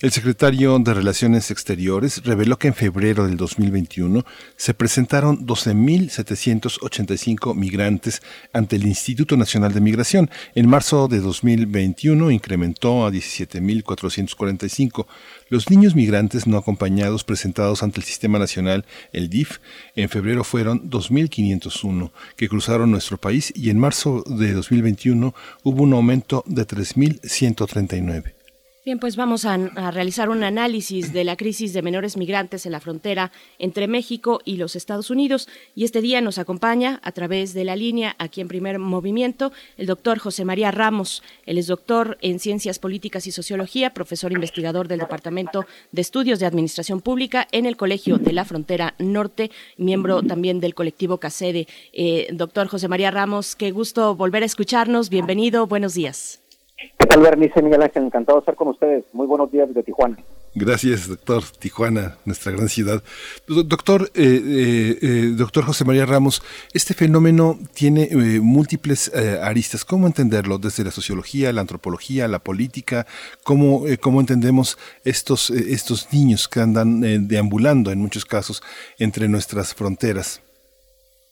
[0.00, 4.24] El secretario de Relaciones Exteriores reveló que en febrero del 2021
[4.56, 8.22] se presentaron 12.785 migrantes
[8.54, 10.30] ante el Instituto Nacional de Migración.
[10.54, 15.04] En marzo de 2021 incrementó a 17.445.
[15.50, 19.58] Los niños migrantes no acompañados presentados ante el Sistema Nacional, el DIF,
[19.96, 25.92] en febrero fueron 2.501 que cruzaron nuestro país y en marzo de 2021 hubo un
[25.92, 28.39] aumento de 3.139.
[28.82, 29.58] Bien, pues vamos a,
[29.90, 34.56] realizar un análisis de la crisis de menores migrantes en la frontera entre México y
[34.56, 35.48] los Estados Unidos.
[35.74, 39.86] Y este día nos acompaña a través de la línea, aquí en primer movimiento, el
[39.86, 41.22] doctor José María Ramos.
[41.44, 46.46] Él es doctor en Ciencias Políticas y Sociología, profesor investigador del Departamento de Estudios de
[46.46, 51.68] Administración Pública en el Colegio de la Frontera Norte, miembro también del colectivo CACEDE.
[51.92, 55.10] Eh, doctor José María Ramos, qué gusto volver a escucharnos.
[55.10, 56.39] Bienvenido, buenos días.
[56.80, 58.04] ¿Qué tal, Bernice Miguel Ángel?
[58.04, 59.04] Encantado de estar con ustedes.
[59.12, 60.16] Muy buenos días desde Tijuana.
[60.54, 61.42] Gracias, doctor.
[61.58, 63.02] Tijuana, nuestra gran ciudad.
[63.46, 66.42] Doctor, eh, eh, eh, doctor José María Ramos,
[66.72, 68.08] este fenómeno tiene
[68.40, 69.12] múltiples
[69.42, 69.84] aristas.
[69.84, 73.06] ¿Cómo entenderlo desde la sociología, la antropología, la política?
[73.44, 78.62] ¿Cómo, cómo entendemos estos, estos niños que andan deambulando en muchos casos
[78.98, 80.40] entre nuestras fronteras?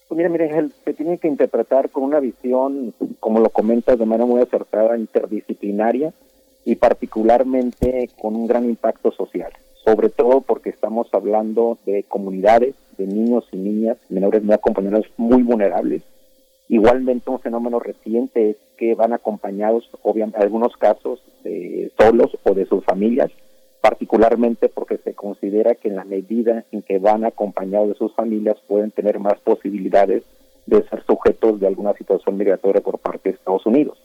[0.09, 4.25] Pues mira, mire, se tiene que interpretar con una visión, como lo comentas, de manera
[4.25, 6.15] muy acertada, interdisciplinaria
[6.65, 9.53] y particularmente con un gran impacto social,
[9.85, 15.43] sobre todo porque estamos hablando de comunidades, de niños y niñas, menores no acompañados muy
[15.43, 16.03] vulnerables.
[16.69, 22.55] Igualmente un fenómeno reciente es que van acompañados, obviamente, en algunos casos, eh, solos o
[22.55, 23.31] de sus familias,
[23.81, 28.57] particularmente porque se considera que en la medida en que van acompañados de sus familias
[28.67, 30.25] pueden tener más posibilidades
[30.67, 33.99] de ser sujetos de alguna situación migratoria por parte de Estados Unidos.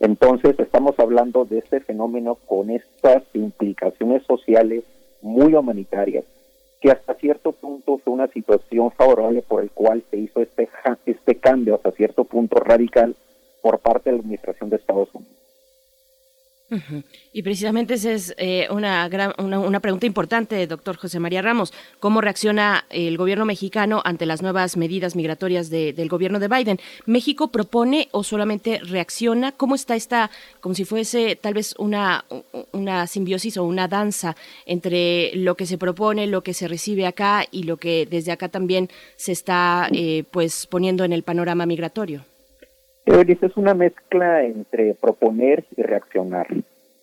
[0.00, 4.84] Entonces estamos hablando de este fenómeno con estas implicaciones sociales
[5.22, 6.24] muy humanitarias,
[6.80, 10.68] que hasta cierto punto fue una situación favorable por el cual se hizo este,
[11.06, 13.16] este cambio hasta cierto punto radical
[13.60, 15.37] por parte de la administración de Estados Unidos.
[17.32, 21.72] Y precisamente esa es eh, una, gran, una, pregunta importante, doctor José María Ramos.
[21.98, 26.80] ¿Cómo reacciona el gobierno mexicano ante las nuevas medidas migratorias del gobierno de Biden?
[27.06, 29.52] ¿México propone o solamente reacciona?
[29.52, 30.30] ¿Cómo está esta,
[30.60, 32.26] como si fuese tal vez una,
[32.72, 34.36] una simbiosis o una danza
[34.66, 38.48] entre lo que se propone, lo que se recibe acá y lo que desde acá
[38.48, 42.27] también se está eh, pues poniendo en el panorama migratorio?
[43.46, 46.46] Es una mezcla entre proponer y reaccionar.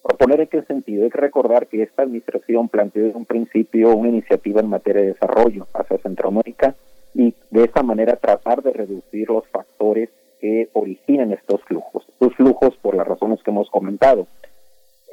[0.04, 1.06] ¿Proponer en qué sentido?
[1.06, 5.14] Hay que recordar que esta administración planteó desde un principio una iniciativa en materia de
[5.14, 6.76] desarrollo hacia Centroamérica
[7.14, 10.10] y de esa manera tratar de reducir los factores
[10.40, 12.06] que originan estos flujos.
[12.08, 14.28] Estos flujos por las razones que hemos comentado.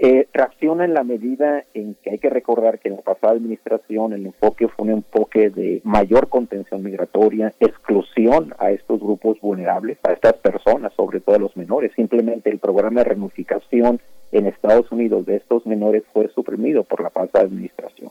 [0.05, 4.12] Eh, reacciona en la medida en que hay que recordar que en la pasada administración
[4.12, 10.11] el enfoque fue un enfoque de mayor contención migratoria, exclusión a estos grupos vulnerables, a
[10.11, 11.93] estas personas, sobre todo a los menores.
[11.95, 14.01] Simplemente el programa de reunificación
[14.33, 18.11] en Estados Unidos de estos menores fue suprimido por la pasada administración.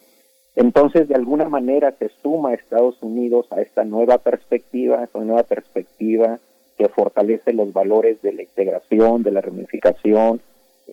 [0.55, 5.43] Entonces, de alguna manera se suma a Estados Unidos a esta nueva perspectiva, esta nueva
[5.43, 6.39] perspectiva
[6.77, 10.39] que fortalece los valores de la integración, de la reunificación,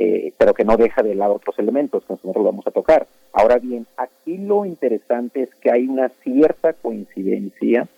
[0.01, 3.09] eh, pero que no deja de lado otros elementos que nosotros vamos a tocar.
[3.33, 7.89] Ahora bien, aquí lo interesante es que hay una cierta coincidencia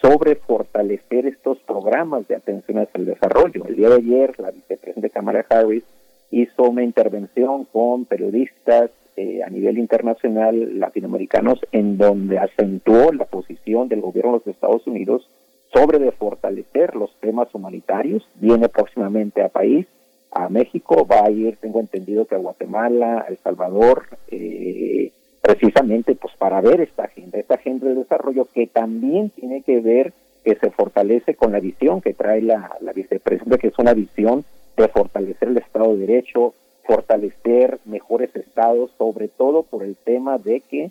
[0.00, 3.66] sobre fortalecer estos programas de atención al desarrollo.
[3.66, 5.84] El día de ayer, la vicepresidenta Kamala Harris
[6.30, 13.88] hizo una intervención con periodistas eh, a nivel internacional latinoamericanos en donde acentuó la posición
[13.88, 15.28] del gobierno de los Estados Unidos
[15.74, 18.26] sobre fortalecer los temas humanitarios.
[18.36, 19.86] Viene próximamente a país
[20.32, 26.14] a México, va a ir, tengo entendido que a Guatemala, a El Salvador, eh, precisamente
[26.14, 30.12] pues para ver esta agenda, esta agenda de desarrollo que también tiene que ver
[30.44, 34.44] que se fortalece con la visión que trae la, la vicepresidenta, que es una visión
[34.76, 36.54] de fortalecer el Estado de Derecho,
[36.84, 40.90] fortalecer mejores estados, sobre todo por el tema de que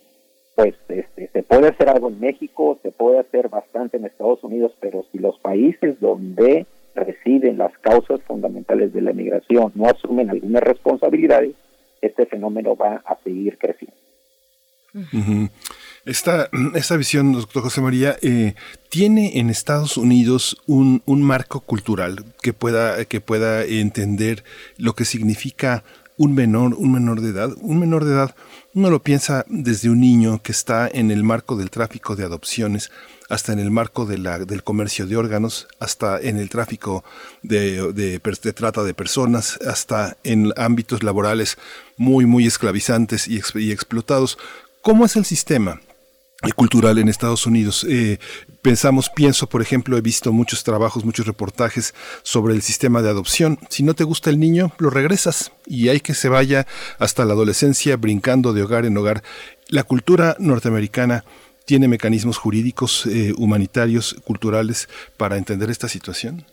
[0.56, 4.74] pues este, se puede hacer algo en México, se puede hacer bastante en Estados Unidos,
[4.82, 6.66] pero si los países donde
[7.00, 11.56] residen las causas fundamentales de la migración no asumen algunas responsabilidades,
[12.02, 13.96] este fenómeno va a seguir creciendo.
[16.06, 18.56] Esta, esta visión, doctor José María, eh,
[18.90, 24.44] tiene en Estados Unidos un, un marco cultural que pueda, que pueda entender
[24.78, 25.84] lo que significa
[26.20, 27.52] un menor, un menor de edad.
[27.62, 28.36] Un menor de edad,
[28.74, 32.92] uno lo piensa desde un niño que está en el marco del tráfico de adopciones,
[33.30, 37.06] hasta en el marco del comercio de órganos, hasta en el tráfico
[37.42, 38.20] de
[38.54, 41.58] trata de personas, hasta en ámbitos laborales
[41.96, 44.38] muy, muy esclavizantes y, y explotados.
[44.82, 45.80] ¿Cómo es el sistema?
[46.56, 47.86] Cultural en Estados Unidos.
[47.90, 48.18] Eh,
[48.62, 51.94] pensamos, pienso, por ejemplo, he visto muchos trabajos, muchos reportajes
[52.24, 53.60] sobre el sistema de adopción.
[53.70, 56.66] Si no te gusta el niño, lo regresas y hay que se vaya
[56.98, 59.22] hasta la adolescencia brincando de hogar en hogar.
[59.68, 61.26] La cultura norteamericana
[61.66, 64.88] tiene mecanismos jurídicos, eh, humanitarios, culturales
[65.18, 66.46] para entender esta situación.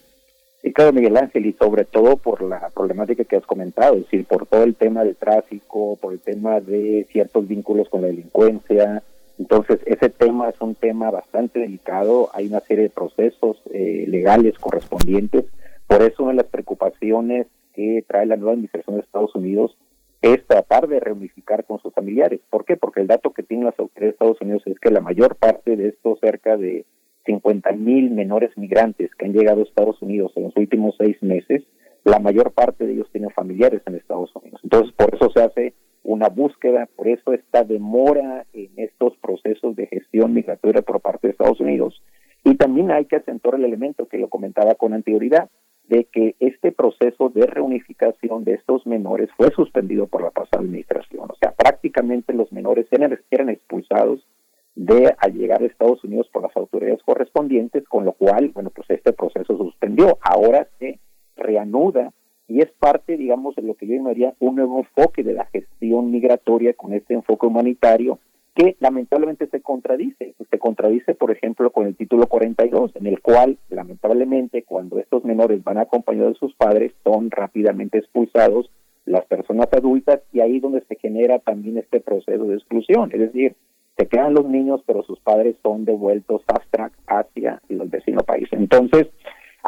[0.62, 4.24] Sí, claro, Miguel Ángel, y sobre todo por la problemática que has comentado, es decir,
[4.26, 9.02] por todo el tema del tráfico, por el tema de ciertos vínculos con la delincuencia,
[9.38, 14.58] entonces, ese tema es un tema bastante delicado, hay una serie de procesos eh, legales
[14.58, 15.44] correspondientes,
[15.86, 19.76] por eso una de las preocupaciones que trae la nueva administración de Estados Unidos
[20.22, 22.40] es tratar de reunificar con sus familiares.
[22.50, 22.76] ¿Por qué?
[22.76, 25.76] Porque el dato que tienen las autoridades de Estados Unidos es que la mayor parte
[25.76, 26.86] de estos cerca de
[27.26, 31.64] 50 mil menores migrantes que han llegado a Estados Unidos en los últimos seis meses,
[32.04, 34.60] la mayor parte de ellos tienen familiares en Estados Unidos.
[34.62, 35.74] Entonces, por eso se hace
[36.06, 41.32] una búsqueda, por eso esta demora en estos procesos de gestión migratoria por parte de
[41.32, 42.00] Estados Unidos.
[42.44, 45.50] Y también hay que acentuar el elemento que lo comentaba con anterioridad,
[45.88, 51.28] de que este proceso de reunificación de estos menores fue suspendido por la pasada administración.
[51.30, 54.26] O sea, prácticamente los menores eran, eran expulsados
[54.74, 58.88] de al llegar a Estados Unidos por las autoridades correspondientes, con lo cual, bueno, pues
[58.90, 60.18] este proceso suspendió.
[60.20, 61.00] Ahora se
[61.36, 62.12] reanuda
[62.48, 66.10] y es parte, digamos, de lo que yo llamaría un nuevo enfoque de la gestión
[66.10, 68.18] migratoria con este enfoque humanitario
[68.54, 70.34] que lamentablemente se contradice.
[70.50, 75.62] Se contradice, por ejemplo, con el título 42, en el cual, lamentablemente, cuando estos menores
[75.62, 78.70] van acompañados de sus padres, son rápidamente expulsados
[79.04, 83.10] las personas adultas y ahí es donde se genera también este proceso de exclusión.
[83.12, 83.54] Es decir,
[83.96, 88.48] se quedan los niños, pero sus padres son devueltos fast track hacia el vecino país.
[88.52, 89.08] Entonces,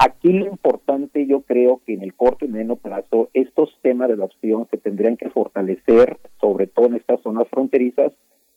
[0.01, 4.15] Aquí lo importante, yo creo que en el corto y medio plazo, estos temas de
[4.15, 8.13] adopción se tendrían que fortalecer, sobre todo en estas zonas fronterizas,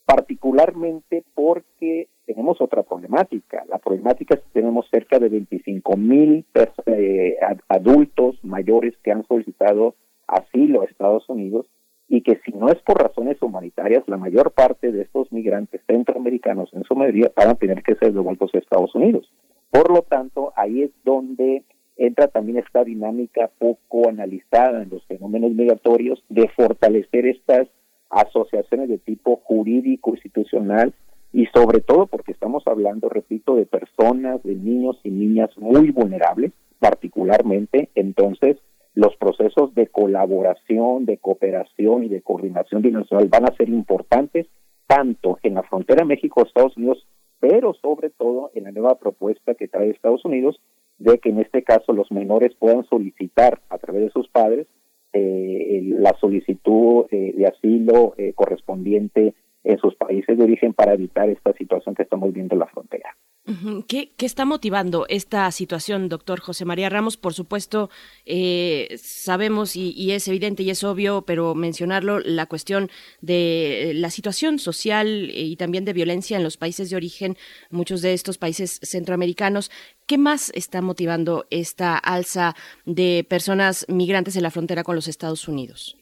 [0.06, 3.66] particularmente porque tenemos otra problemática.
[3.70, 6.46] La problemática es que tenemos cerca de 25 mil
[6.86, 7.38] eh,
[7.70, 9.96] adultos mayores que han solicitado
[10.28, 11.66] asilo a Estados Unidos
[12.08, 16.72] y que si no es por razones humanitarias, la mayor parte de estos migrantes centroamericanos
[16.74, 19.28] en su mayoría van a tener que ser devueltos a Estados Unidos.
[19.72, 21.64] Por lo tanto, ahí es donde
[21.96, 27.68] entra también esta dinámica poco analizada en los fenómenos migratorios de fortalecer estas
[28.10, 30.94] asociaciones de tipo jurídico, institucional
[31.32, 36.52] y sobre todo porque estamos hablando, repito, de personas, de niños y niñas muy vulnerables,
[36.80, 38.58] particularmente, entonces
[38.94, 44.48] los procesos de colaboración, de cooperación y de coordinación binacional van a ser importantes
[44.88, 47.08] tanto en la frontera México-Estados Unidos
[47.42, 50.62] pero sobre todo en la nueva propuesta que trae Estados Unidos
[51.00, 54.68] de que en este caso los menores puedan solicitar a través de sus padres
[55.12, 61.30] eh, la solicitud eh, de asilo eh, correspondiente en sus países de origen para evitar
[61.30, 63.18] esta situación que estamos viendo en la frontera.
[63.88, 67.18] ¿Qué, está motivando esta situación, doctor José María Ramos?
[67.18, 67.90] Por supuesto,
[68.26, 72.92] eh, sabemos y, es evidente y es obvio, pero mencionarlo, la cuestión
[73.22, 77.36] de la situación social y también de violencia en los países de origen,
[77.72, 79.72] muchos de estos países centroamericanos.
[80.06, 82.56] ¿Qué más está motivando esta alza
[82.86, 85.98] de personas migrantes en la frontera con los Estados Unidos?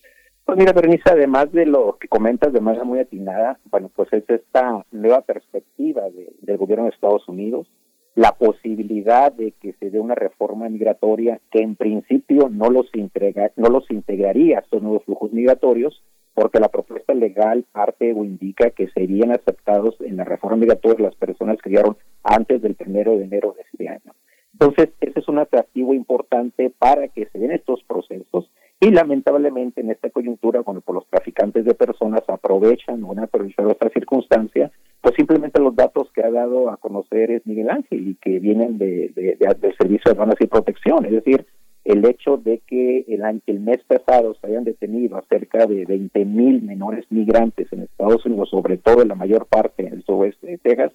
[0.50, 4.28] Pues mira, Bernice, además de lo que comentas de manera muy atinada, bueno, pues es
[4.28, 6.06] esta nueva perspectiva
[6.42, 7.68] del gobierno de Estados Unidos,
[8.16, 13.52] la posibilidad de que se dé una reforma migratoria que en principio no los, integra,
[13.58, 16.02] no los integraría a estos nuevos flujos migratorios,
[16.34, 21.16] porque la propuesta legal parte o indica que serían aceptados en la reforma migratoria las
[21.16, 24.16] personas que llegaron antes del primero de enero de este año.
[24.54, 28.50] Entonces, ese es un atractivo importante para que se den estos procesos
[28.82, 33.72] y lamentablemente en esta coyuntura, cuando por los traficantes de personas aprovechan o han aprovechado
[33.72, 38.16] esta circunstancia, pues simplemente los datos que ha dado a conocer es Miguel Ángel y
[38.16, 41.04] que vienen de, de, del Servicio de Aduanas y Protección.
[41.06, 41.46] Es decir,
[41.84, 46.24] el hecho de que el, el mes pasado se hayan detenido a cerca de 20
[46.24, 50.48] mil menores migrantes en Estados Unidos, sobre todo en la mayor parte en el suroeste
[50.48, 50.94] de Texas,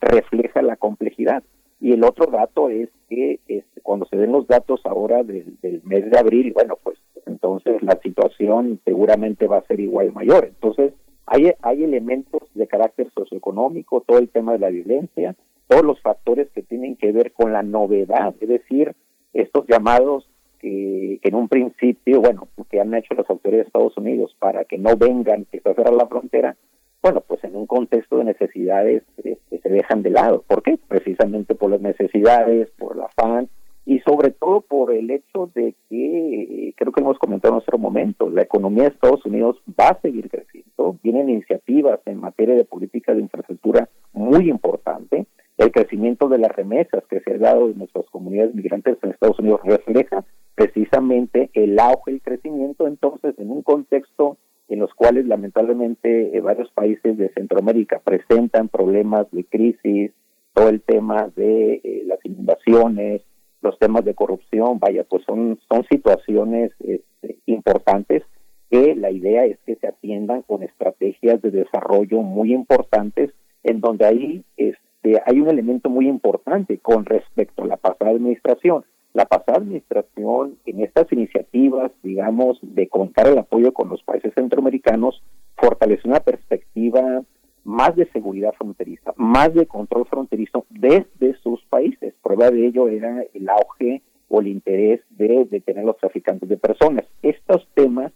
[0.00, 1.42] refleja la complejidad.
[1.80, 5.82] Y el otro dato es que este, cuando se den los datos ahora del, del
[5.82, 6.96] mes de abril, bueno, pues
[7.26, 10.46] entonces la situación seguramente va a ser igual mayor.
[10.46, 10.92] Entonces,
[11.26, 15.34] hay, hay elementos de carácter socioeconómico, todo el tema de la violencia,
[15.68, 18.94] todos los factores que tienen que ver con la novedad, es decir,
[19.32, 20.28] estos llamados
[20.60, 24.78] que, en un principio, bueno, que han hecho las autoridades de Estados Unidos para que
[24.78, 26.56] no vengan, que se cerrar la frontera,
[27.02, 30.42] bueno, pues en un contexto de necesidades que se dejan de lado.
[30.46, 30.78] ¿Por qué?
[30.88, 33.48] Precisamente por las necesidades, por el afán
[33.86, 37.78] y sobre todo por el hecho de que, eh, creo que hemos comentado en nuestro
[37.78, 42.64] momento, la economía de Estados Unidos va a seguir creciendo, vienen iniciativas en materia de
[42.64, 45.26] política de infraestructura muy importante,
[45.58, 49.38] el crecimiento de las remesas que se ha dado de nuestras comunidades migrantes en Estados
[49.38, 50.24] Unidos refleja
[50.54, 54.38] precisamente el auge y el crecimiento, entonces en un contexto
[54.68, 60.12] en los cuales lamentablemente eh, varios países de Centroamérica presentan problemas de crisis,
[60.54, 63.22] todo el tema de eh, las inundaciones,
[63.64, 68.22] los temas de corrupción, vaya, pues son, son situaciones este, importantes
[68.70, 73.30] que la idea es que se atiendan con estrategias de desarrollo muy importantes,
[73.62, 78.84] en donde ahí este, hay un elemento muy importante con respecto a la pasada administración.
[79.14, 85.22] La pasada administración en estas iniciativas, digamos, de contar el apoyo con los países centroamericanos,
[85.56, 87.22] fortaleció una perspectiva
[87.64, 92.14] más de seguridad fronteriza, más de control fronterizo desde sus países.
[92.22, 96.56] Prueba de ello era el auge o el interés de detener a los traficantes de
[96.56, 97.04] personas.
[97.22, 98.12] Estos temas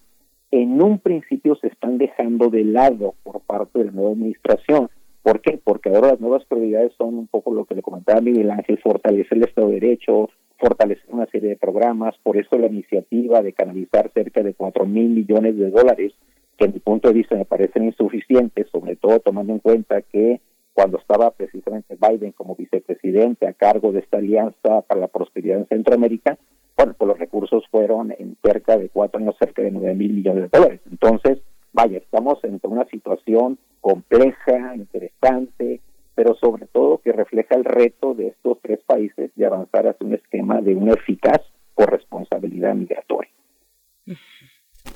[0.51, 4.89] en un principio se están dejando de lado por parte de la nueva administración.
[5.23, 5.61] ¿Por qué?
[5.63, 9.37] Porque ahora las nuevas prioridades son un poco lo que le comentaba Miguel Ángel, fortalecer
[9.37, 14.11] el Estado de Derecho, fortalecer una serie de programas, por eso la iniciativa de canalizar
[14.13, 16.15] cerca de cuatro mil millones de dólares
[16.59, 20.41] que en mi punto de vista me parecen insuficientes, sobre todo tomando en cuenta que
[20.75, 25.67] cuando estaba precisamente Biden como vicepresidente a cargo de esta alianza para la prosperidad en
[25.69, 26.37] Centroamérica,
[26.77, 30.51] bueno, pues los recursos fueron en cerca de cuatro años, cerca de nueve mil millones
[30.51, 30.81] de dólares.
[30.91, 31.39] Entonces,
[31.73, 35.81] vaya, estamos en una situación compleja, interesante,
[36.15, 40.15] pero sobre todo que refleja el reto de estos tres países de avanzar hacia un
[40.15, 41.41] esquema de una eficaz
[41.75, 43.31] corresponsabilidad migratoria.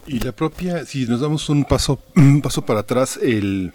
[0.06, 3.72] Y la propia, si nos damos un paso, un paso para atrás, el,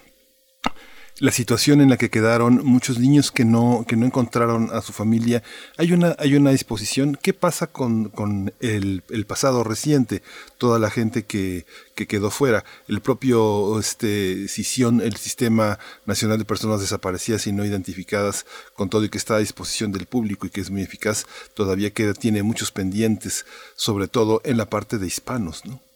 [1.19, 4.93] la situación en la que quedaron muchos niños que no, que no encontraron a su
[4.93, 5.41] familia.
[5.77, 7.17] Hay una, hay una disposición.
[7.19, 10.21] ¿Qué pasa con, con el, pasado reciente?
[10.57, 12.63] Toda la gente que, que quedó fuera.
[12.87, 18.45] El propio este, CISION, el Sistema Nacional de Personas Desaparecidas y No Identificadas,
[18.75, 21.25] con todo y que está a disposición del público y que es muy eficaz,
[21.55, 23.45] todavía queda, tiene muchos pendientes,
[23.75, 25.86] sobre todo en la parte de hispanos, ¿no?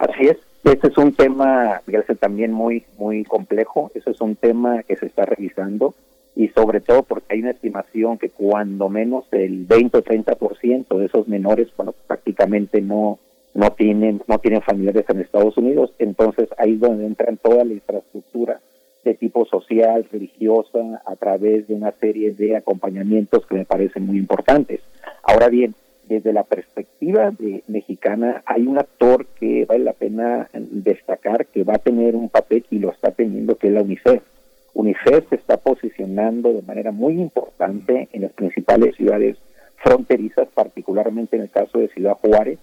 [0.00, 0.38] Así es.
[0.64, 3.90] Este es un tema, fíjate, también muy, muy complejo.
[3.94, 5.94] Ese es un tema que se está revisando
[6.34, 11.04] y sobre todo porque hay una estimación que cuando menos el 20 o 30% de
[11.04, 13.18] esos menores, bueno, prácticamente no,
[13.52, 15.92] no tienen, no tienen familiares en Estados Unidos.
[15.98, 18.58] Entonces ahí es donde entran toda la infraestructura
[19.04, 24.16] de tipo social, religiosa, a través de una serie de acompañamientos que me parecen muy
[24.16, 24.80] importantes.
[25.22, 25.74] Ahora bien,
[26.10, 31.74] desde la perspectiva de mexicana hay un actor que vale la pena destacar que va
[31.74, 34.20] a tener un papel y lo está teniendo que es la UNICEF.
[34.74, 39.36] UNICEF se está posicionando de manera muy importante en las principales ciudades
[39.76, 42.58] fronterizas, particularmente en el caso de Ciudad Juárez,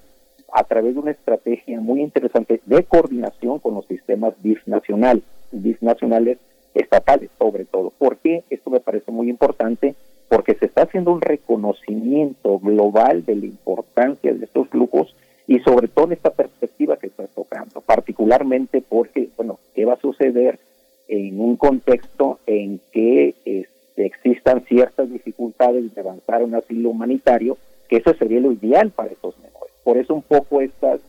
[0.54, 5.82] a través de una estrategia muy interesante de coordinación con los sistemas BIF nacionales, BIF
[5.82, 6.38] nacionales
[6.74, 7.94] estatales sobre todo.
[7.98, 8.44] ¿Por qué?
[8.50, 9.96] Esto me parece muy importante
[10.30, 15.16] porque se está haciendo un reconocimiento global de la importancia de estos flujos
[15.48, 20.02] y sobre todo en esta perspectiva que estás tocando, particularmente porque, bueno, ¿qué va a
[20.02, 20.60] suceder
[21.08, 27.98] en un contexto en que este, existan ciertas dificultades de avanzar un asilo humanitario, que
[27.98, 29.74] eso sería lo ideal para estos menores?
[29.86, 31.00] Por eso un poco estas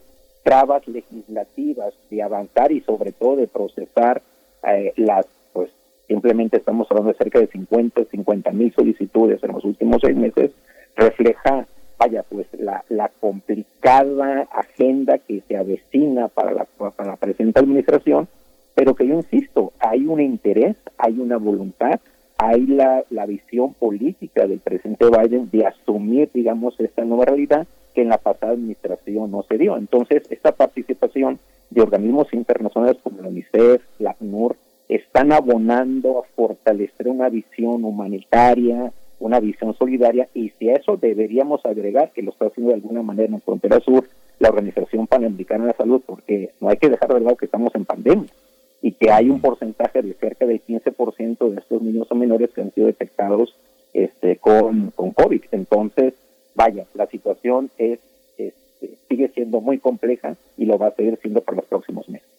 [0.44, 4.22] trabas legislativas de avanzar y sobre todo de procesar
[4.66, 5.26] eh, las
[6.09, 10.51] simplemente estamos hablando de cerca de 50, 50 mil solicitudes en los últimos seis meses,
[10.97, 11.66] refleja,
[11.98, 18.26] vaya, pues la, la complicada agenda que se avecina para la, para la presente administración,
[18.74, 22.01] pero que yo insisto, hay un interés, hay una voluntad,
[22.39, 28.02] hay la, la visión política del presidente Biden de asumir, digamos, esta nueva realidad que
[28.02, 29.76] en la pasada administración no se dio.
[29.76, 31.40] Entonces, esta participación
[31.70, 34.56] de organismos internacionales como la UNICEF, la ACNUR,
[34.89, 41.65] están abonando a fortalecer una visión humanitaria, una visión solidaria, y si a eso deberíamos
[41.66, 44.09] agregar, que lo está haciendo de alguna manera en frontera sur,
[44.39, 47.74] la Organización Panamericana de la Salud, porque no hay que dejar de lado que estamos
[47.74, 48.28] en pandemia
[48.81, 52.60] y que hay un porcentaje de cerca del 15% de estos niños o menores que
[52.60, 53.56] han sido detectados
[53.93, 55.43] este, con, con COVID.
[55.51, 56.15] Entonces,
[56.55, 57.98] vaya, la situación es,
[58.36, 62.38] este, sigue siendo muy compleja y lo va a seguir siendo por los próximos meses.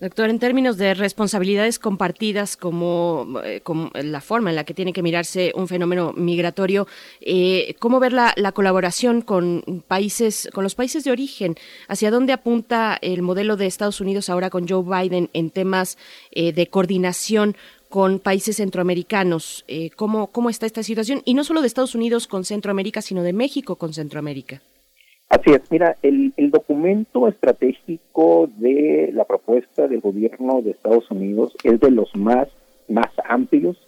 [0.00, 4.92] Doctor, en términos de responsabilidades compartidas, como, eh, como la forma en la que tiene
[4.92, 6.86] que mirarse un fenómeno migratorio,
[7.20, 11.56] eh, ¿cómo ver la, la colaboración con países, con los países de origen?
[11.88, 15.98] ¿Hacia dónde apunta el modelo de Estados Unidos ahora con Joe Biden en temas
[16.32, 17.56] eh, de coordinación?
[17.92, 19.66] con países centroamericanos.
[19.68, 21.20] Eh, ¿cómo, ¿Cómo está esta situación?
[21.26, 24.62] Y no solo de Estados Unidos con Centroamérica, sino de México con Centroamérica.
[25.32, 31.56] Así es, mira, el, el documento estratégico de la propuesta del gobierno de Estados Unidos
[31.64, 32.48] es de los más,
[32.86, 33.78] más amplios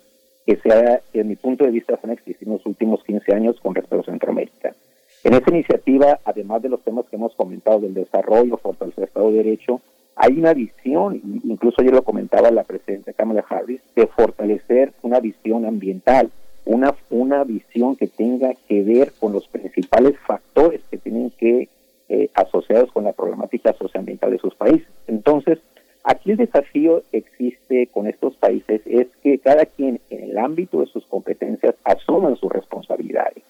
[0.47, 3.35] que se ha, en mi punto de vista, se han existido en los últimos 15
[3.35, 4.75] años con respecto a Centroamérica.
[5.23, 9.31] En esta iniciativa, además de los temas que hemos comentado del desarrollo, fortalecer el Estado
[9.31, 9.83] de Derecho,
[10.17, 15.67] hay una visión, incluso yo lo comentaba la presidenta Kamala Harris, de fortalecer una visión
[15.67, 16.31] ambiental,
[16.65, 21.69] una, una visión que tenga que ver con los principales factores que tienen que
[22.09, 24.87] eh, asociados con la problemática socioambiental de sus países.
[25.07, 25.59] Entonces,
[26.03, 30.87] aquí el desafío existe con estos países es que cada quien en el ámbito de
[30.87, 33.43] sus competencias asuman sus responsabilidades.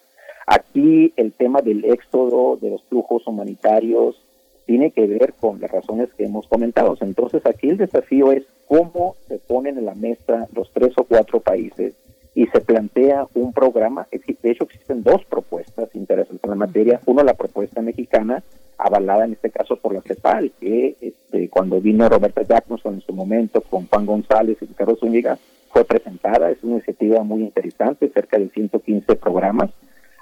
[0.46, 4.20] Aquí el tema del éxodo, de los flujos humanitarios,
[4.66, 6.96] tiene que ver con las razones que hemos comentado.
[7.00, 11.40] Entonces aquí el desafío es cómo se ponen en la mesa los tres o cuatro
[11.40, 11.94] países
[12.34, 14.08] y se plantea un programa.
[14.10, 17.00] De hecho, existen dos propuestas interesantes en la materia.
[17.06, 18.42] Uno, la propuesta mexicana,
[18.76, 23.12] avalada en este caso por la CEPAL, que este, cuando vino Roberta Jackson en su
[23.12, 25.38] momento con Juan González y Ricardo Zúñiga,
[25.70, 26.50] fue presentada.
[26.50, 29.70] Es una iniciativa muy interesante, cerca de 115 programas.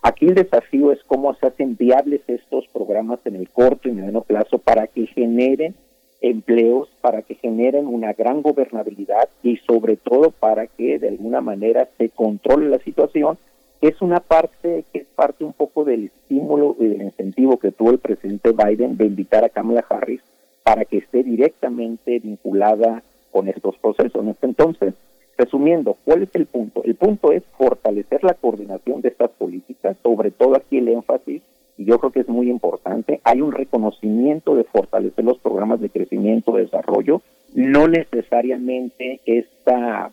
[0.03, 4.23] Aquí el desafío es cómo se hacen viables estos programas en el corto y mediano
[4.23, 5.75] plazo para que generen
[6.23, 11.89] empleos, para que generen una gran gobernabilidad y sobre todo para que de alguna manera
[11.99, 13.39] se controle la situación.
[13.81, 17.90] Es una parte que es parte un poco del estímulo y del incentivo que tuvo
[17.90, 20.23] el presidente Biden de invitar a Kamala Harris
[20.62, 24.24] para que esté directamente vinculada con estos procesos.
[24.43, 24.94] Entonces,
[25.36, 26.85] Resumiendo, ¿cuál es el punto?
[26.85, 31.43] El punto es fortalecer la coordinación de estas políticas, sobre todo aquí el énfasis,
[31.77, 35.90] y yo creo que es muy importante, hay un reconocimiento de fortalecer los programas de
[35.90, 37.23] crecimiento, de desarrollo,
[37.55, 40.11] no necesariamente esta,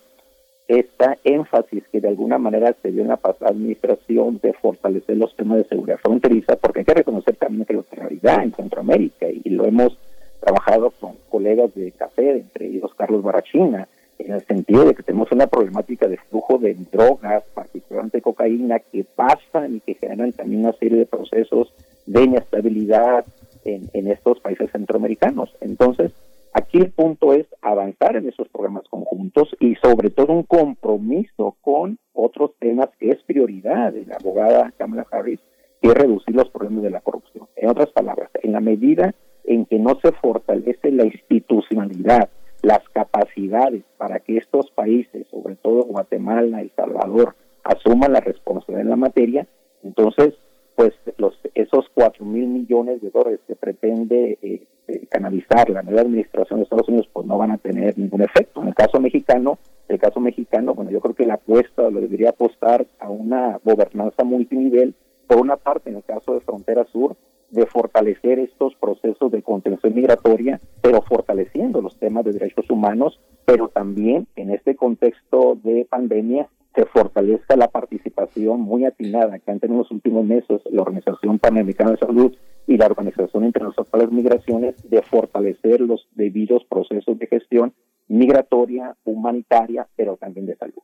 [0.68, 5.58] esta énfasis que de alguna manera se dio en la administración de fortalecer los temas
[5.58, 9.66] de seguridad fronteriza, porque hay que reconocer también que la realidad en Centroamérica, y lo
[9.66, 9.98] hemos
[10.40, 13.88] trabajado con colegas de café, entre ellos Carlos Barachina,
[14.20, 19.04] en el sentido de que tenemos una problemática de flujo de drogas, particularmente cocaína, que
[19.04, 21.74] pasan y que generan también una serie de procesos
[22.06, 23.26] de inestabilidad
[23.64, 25.56] en, estos países centroamericanos.
[25.62, 26.12] Entonces,
[26.54, 31.98] aquí el punto es avanzar en esos programas conjuntos y sobre todo un compromiso con
[32.14, 35.40] otros temas que es prioridad de la abogada Kamala Harris,
[35.82, 37.48] que es reducir los problemas de la corrupción.
[37.56, 39.14] En otras palabras, en la medida
[39.44, 42.30] en que no se fortalece la institucionalidad,
[42.62, 48.90] las capacidades para que estos países, sobre todo Guatemala, El Salvador, asuman la responsabilidad en
[48.90, 49.48] la materia,
[49.84, 50.34] entonces,
[50.76, 54.68] pues los esos cuatro mil millones de dólares que pretende eh,
[55.10, 58.62] canalizar la nueva administración de Estados Unidos, pues no van a tener ningún efecto.
[58.62, 62.30] En el caso mexicano, el caso mexicano, bueno, yo creo que la apuesta lo debería
[62.30, 64.94] apostar a una gobernanza multinivel,
[65.28, 67.16] por una parte, en el caso de Frontera Sur,
[67.52, 73.70] de fortalecer estos procesos de contención migratoria, pero fortaleciendo los temas de derechos humanos, pero
[73.70, 79.78] también en este contexto de pandemia se fortalezca la participación muy atinada que han tenido
[79.78, 82.36] en los últimos meses la Organización Panamericana de Salud
[82.68, 87.74] y la Organización Internacional para las Migraciones de fortalecer los debidos procesos de gestión
[88.08, 90.84] migratoria, humanitaria, pero también de salud.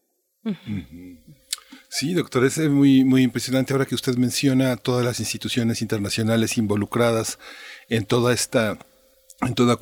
[1.98, 6.58] Sí, doctor, es eh, muy, muy impresionante ahora que usted menciona todas las instituciones internacionales
[6.58, 7.40] involucradas
[7.88, 8.78] en toda esta
[9.42, 9.78] en toda,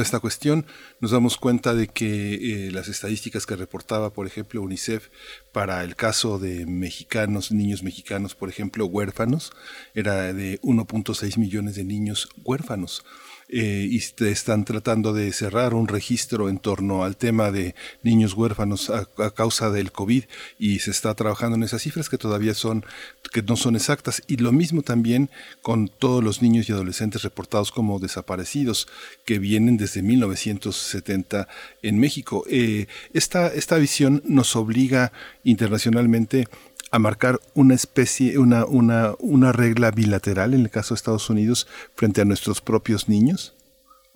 [0.00, 0.64] esta cuestión.
[1.00, 5.08] Nos damos cuenta de que eh, las estadísticas que reportaba, por ejemplo, UNICEF
[5.52, 9.52] para el caso de mexicanos, niños mexicanos, por ejemplo, huérfanos,
[9.94, 13.04] era de 1.6 millones de niños huérfanos
[13.52, 17.74] eh, y están tratando de cerrar un registro en torno al tema de
[18.04, 20.24] niños huérfanos a, causa del COVID
[20.58, 22.84] y se está trabajando en esas cifras que todavía son,
[23.32, 24.22] que no son exactas.
[24.28, 25.30] Y lo mismo también
[25.62, 28.86] con todos los niños y adolescentes reportados como desaparecidos
[29.24, 31.48] que vienen desde 1970
[31.82, 32.44] en México.
[32.48, 35.12] Eh, esta, esta visión nos obliga
[35.42, 36.46] internacionalmente
[36.90, 41.66] a marcar una especie, una, una, una regla bilateral en el caso de Estados Unidos
[41.94, 43.56] frente a nuestros propios niños?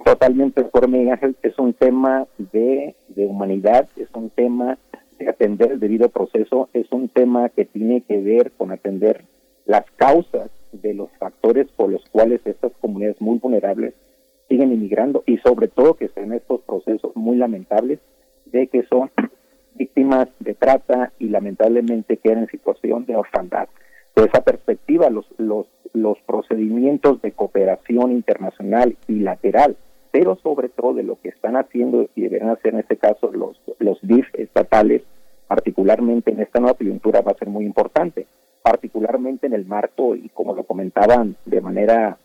[0.05, 4.79] Totalmente, por Miguel Ángel, es un tema de, de humanidad, es un tema
[5.19, 9.25] de atender el debido proceso, es un tema que tiene que ver con atender
[9.65, 13.95] las causas de los factores por los cuales estas comunidades muy vulnerables
[14.49, 18.01] siguen inmigrando y sobre todo que estén estos procesos muy lamentables
[18.47, 19.11] de que son
[19.75, 23.69] víctimas de trata y lamentablemente quedan en situación de orfandad.
[24.15, 29.77] De esa perspectiva, los, los, los procedimientos de cooperación internacional bilateral,
[30.13, 33.61] pero sobre todo de lo que están haciendo y deberán hacer en este caso los,
[33.81, 35.03] los DIF estatales,
[35.49, 38.27] particularmente en esta nueva coyuntura, va a ser muy importante,
[38.63, 42.19] particularmente en el marco, y como lo comentaban de manera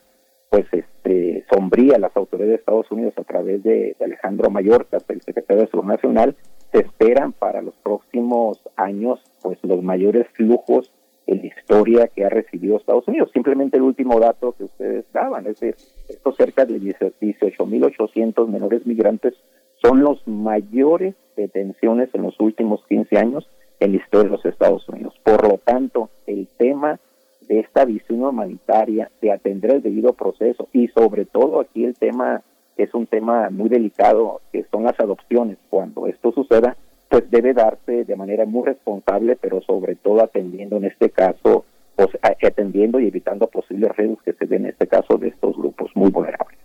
[0.50, 5.22] pues este sombría las autoridades de Estados Unidos a través de, de Alejandro Mayorkas, el
[5.22, 6.36] secretario de Salud Nacional,
[6.72, 10.92] se esperan para los próximos años pues los mayores flujos
[11.28, 13.30] en la historia que ha recibido Estados Unidos.
[13.34, 15.76] Simplemente el último dato que ustedes daban, es decir,
[16.10, 19.36] estos cerca de 18.800 menores migrantes
[19.82, 24.88] son los mayores detenciones en los últimos 15 años en la historia de los Estados
[24.90, 25.14] Unidos.
[25.24, 27.00] Por lo tanto, el tema
[27.48, 32.44] de esta visión humanitaria, de atender el debido proceso y sobre todo aquí el tema
[32.84, 35.58] es un tema muy delicado, que son las adopciones.
[35.70, 36.76] Cuando esto suceda,
[37.10, 41.66] pues debe darse de manera muy responsable, pero sobre todo atendiendo en este caso,
[41.96, 45.92] pues, atendiendo y evitando posibles riesgos que se den en este caso de estos grupos
[45.96, 46.58] muy vulnerables.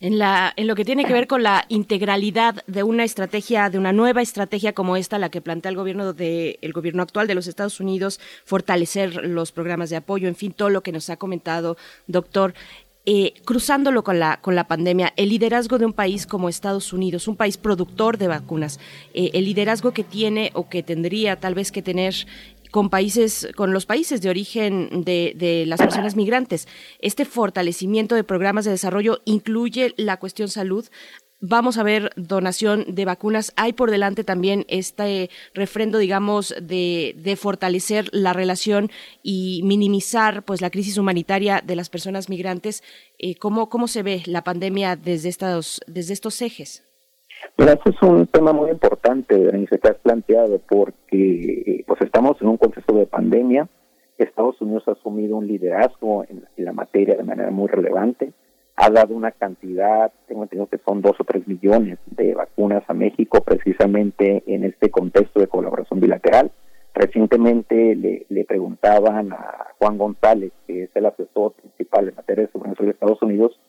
[0.00, 3.78] En, la, en lo que tiene que ver con la integralidad de una estrategia, de
[3.78, 7.34] una nueva estrategia como esta, la que plantea el gobierno de, el gobierno actual de
[7.34, 11.16] los Estados Unidos, fortalecer los programas de apoyo, en fin, todo lo que nos ha
[11.16, 11.76] comentado,
[12.06, 12.54] doctor.
[13.06, 17.28] Eh, cruzándolo con la, con la pandemia, el liderazgo de un país como Estados Unidos,
[17.28, 18.80] un país productor de vacunas,
[19.12, 22.14] eh, el liderazgo que tiene o que tendría tal vez que tener
[22.70, 26.66] con países, con los países de origen de, de, las personas migrantes.
[26.98, 30.86] Este fortalecimiento de programas de desarrollo incluye la cuestión salud
[31.40, 33.52] vamos a ver donación de vacunas.
[33.56, 38.90] Hay por delante también este refrendo, digamos, de, de, fortalecer la relación
[39.22, 42.82] y minimizar pues la crisis humanitaria de las personas migrantes.
[43.18, 46.82] Eh, ¿cómo, ¿Cómo se ve la pandemia desde estos, desde estos ejes?
[47.58, 52.48] Mira, este es un tema muy importante, Berenice, que has planteado, porque pues estamos en
[52.48, 53.68] un contexto de pandemia.
[54.16, 58.32] Estados Unidos ha asumido un liderazgo en la materia de manera muy relevante
[58.76, 62.94] ha dado una cantidad, tengo entendido que son dos o tres millones de vacunas a
[62.94, 66.50] México precisamente en este contexto de colaboración bilateral.
[66.92, 72.52] Recientemente le, le preguntaban a Juan González, que es el asesor principal en materia de
[72.52, 73.60] seguridad de Estados Unidos,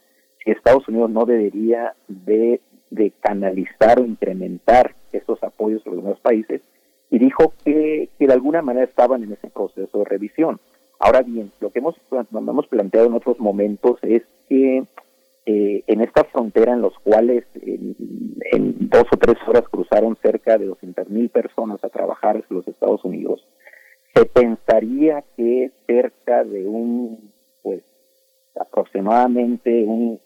[0.43, 6.19] si Estados Unidos no debería de, de canalizar o incrementar esos apoyos a los demás
[6.19, 6.61] países,
[7.09, 10.59] y dijo que, que de alguna manera estaban en ese proceso de revisión.
[10.99, 11.95] Ahora bien, lo que hemos,
[12.31, 14.83] hemos planteado en otros momentos es que
[15.45, 17.95] eh, en esta frontera en los cuales en,
[18.51, 22.67] en, dos o tres horas cruzaron cerca de 200 mil personas a trabajar en los
[22.67, 23.45] Estados Unidos,
[24.15, 27.31] se pensaría que cerca de un,
[27.61, 27.83] pues,
[28.59, 30.19] aproximadamente un,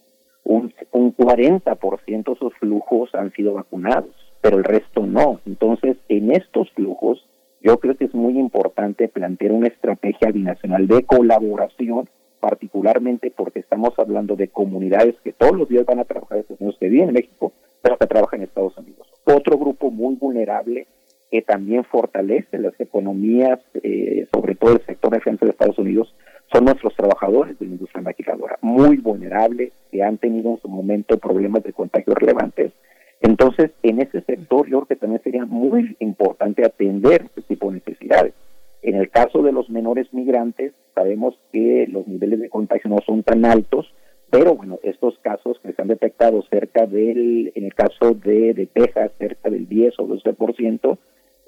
[0.43, 5.41] un, un 40% de esos flujos han sido vacunados, pero el resto no.
[5.45, 7.27] Entonces, en estos flujos,
[7.61, 12.09] yo creo que es muy importante plantear una estrategia binacional de colaboración
[12.39, 16.61] particularmente porque estamos hablando de comunidades que todos los días van a trabajar en Estados
[16.61, 19.07] Unidos, que viven en México, pero que trabajan en Estados Unidos.
[19.25, 20.87] Otro grupo muy vulnerable
[21.29, 26.15] que también fortalece las economías, eh, sobre todo el sector de defensa de Estados Unidos,
[26.51, 31.19] son nuestros trabajadores de la industria maquiladora, muy vulnerables, que han tenido en su momento
[31.19, 32.71] problemas de contagio relevantes.
[33.21, 37.75] Entonces, en ese sector yo creo que también sería muy importante atender este tipo de
[37.75, 38.33] necesidades.
[38.81, 43.23] En el caso de los menores migrantes, sabemos que los niveles de contagio no son
[43.23, 43.93] tan altos,
[44.29, 48.67] pero bueno, estos casos que se han detectado cerca del, en el caso de, de
[48.67, 50.97] Texas, cerca del 10 o 12%,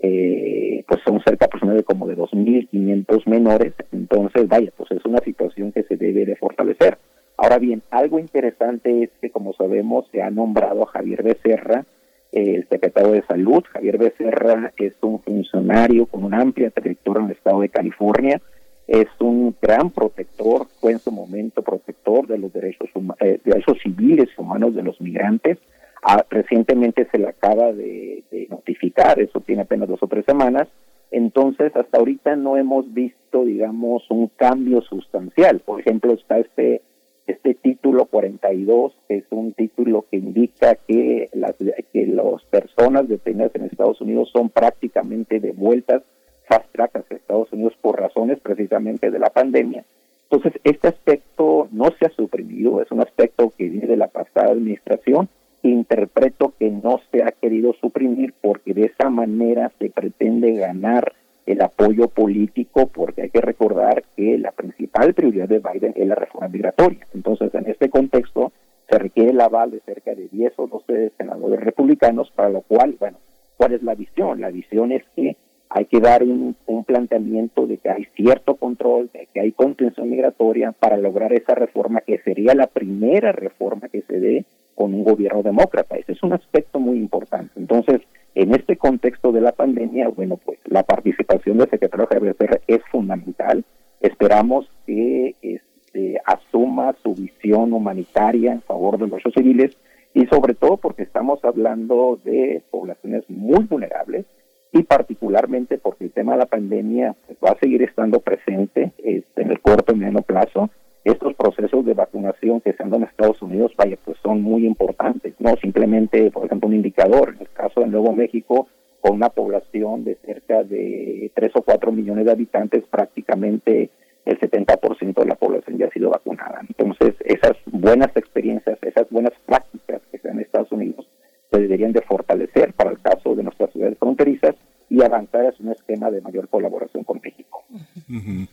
[0.03, 5.71] eh, pues son cerca aproximadamente como de 2.500 menores, entonces vaya, pues es una situación
[5.71, 6.97] que se debe de fortalecer.
[7.41, 11.85] Ahora bien, algo interesante es que como sabemos se ha nombrado a Javier Becerra,
[12.31, 17.35] el secretario de Salud, Javier Becerra, es un funcionario con una amplia trayectoria en el
[17.35, 18.39] estado de California,
[18.85, 22.89] es un gran protector, fue en su momento protector de los derechos,
[23.19, 25.57] eh, derechos civiles y humanos de los migrantes.
[26.03, 30.67] Ah, recientemente se le acaba de, de, notificar, eso tiene apenas dos o tres semanas.
[31.09, 35.59] Entonces, hasta ahorita no hemos visto, digamos, un cambio sustancial.
[35.61, 36.83] Por ejemplo, está este
[37.31, 43.65] este título 42 es un título que indica que las que las personas detenidas en
[43.65, 46.03] Estados Unidos son prácticamente devueltas
[46.47, 49.85] fast track a Estados Unidos por razones precisamente de la pandemia.
[50.29, 54.51] Entonces, este aspecto no se ha suprimido, es un aspecto que viene de la pasada
[54.51, 55.29] administración.
[55.63, 61.13] Interpreto que no se ha querido suprimir porque de esa manera se pretende ganar
[61.51, 66.15] el apoyo político, porque hay que recordar que la principal prioridad de Biden es la
[66.15, 67.05] reforma migratoria.
[67.13, 68.51] Entonces, en este contexto,
[68.89, 72.95] se requiere el aval de cerca de 10 o 12 senadores republicanos, para lo cual,
[72.99, 73.17] bueno,
[73.57, 74.41] ¿cuál es la visión?
[74.41, 75.37] La visión es que
[75.69, 80.09] hay que dar un, un, planteamiento de que hay cierto control, de que hay contención
[80.09, 84.45] migratoria para lograr esa reforma que sería la primera reforma que se dé
[84.75, 85.95] con un gobierno demócrata.
[85.95, 87.53] Ese es un aspecto muy importante.
[87.55, 88.01] Entonces,
[88.35, 92.81] en este contexto de la pandemia, bueno, pues la participación del secretario Javier Serra es
[92.91, 93.65] fundamental.
[93.99, 99.75] Esperamos que este, asuma su visión humanitaria en favor de los civiles
[100.13, 104.25] y sobre todo porque estamos hablando de poblaciones muy vulnerables
[104.73, 109.41] y particularmente porque el tema de la pandemia pues, va a seguir estando presente este,
[109.41, 110.69] en el corto y mediano plazo.
[111.03, 114.67] Estos procesos de vacunación que se han dado en Estados Unidos, vaya, pues son muy
[114.67, 117.33] importantes, no simplemente, por ejemplo, un indicador.
[117.35, 118.67] En el caso de Nuevo México,
[118.99, 123.89] con una población de cerca de 3 o 4 millones de habitantes, prácticamente
[124.25, 126.61] el 70% de la población ya ha sido vacunada.
[126.67, 131.07] Entonces, esas buenas experiencias, esas buenas prácticas que se dan en Estados Unidos,
[131.51, 134.55] se deberían de fortalecer para el caso de nuestras ciudades fronterizas
[134.89, 137.63] y avanzar hacia un esquema de mayor colaboración con México.
[138.09, 138.45] Uh.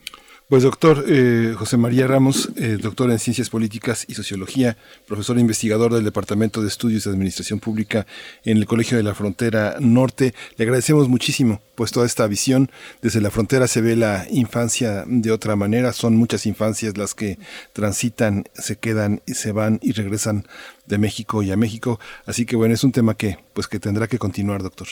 [0.48, 5.42] Pues doctor eh, José María Ramos, eh, doctor en Ciencias Políticas y Sociología, profesor e
[5.42, 8.06] investigador del Departamento de Estudios de Administración Pública
[8.46, 12.70] en el Colegio de la Frontera Norte, le agradecemos muchísimo pues toda esta visión.
[13.02, 17.36] Desde la frontera se ve la infancia de otra manera, son muchas infancias las que
[17.74, 20.44] transitan, se quedan y se van y regresan
[20.86, 24.06] de México y a México, así que bueno, es un tema que pues que tendrá
[24.06, 24.88] que continuar, doctor.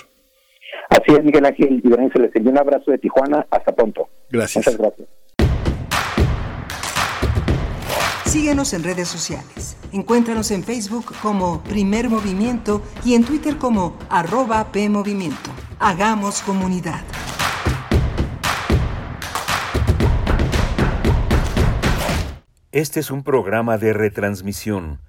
[0.90, 4.10] Así es, Miguel Ángel, y se les envía un abrazo de Tijuana, hasta pronto.
[4.30, 4.66] Gracias.
[4.66, 5.08] Muchas gracias.
[8.36, 9.78] Síguenos en redes sociales.
[9.92, 15.50] Encuéntranos en Facebook como Primer Movimiento y en Twitter como arroba PMovimiento.
[15.78, 17.02] Hagamos comunidad.
[22.72, 25.00] Este es un programa de retransmisión.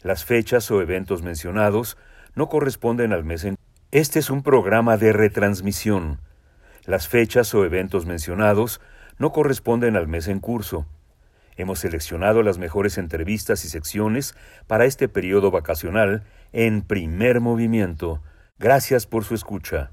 [0.00, 1.98] Las fechas o eventos mencionados
[2.34, 3.56] no corresponden al mes en...
[3.90, 6.22] Este es un programa de retransmisión.
[6.86, 8.80] Las fechas o eventos mencionados
[9.18, 10.86] no corresponden al mes en curso.
[11.56, 14.34] Hemos seleccionado las mejores entrevistas y secciones
[14.66, 18.22] para este periodo vacacional en primer movimiento.
[18.58, 19.90] Gracias por su escucha.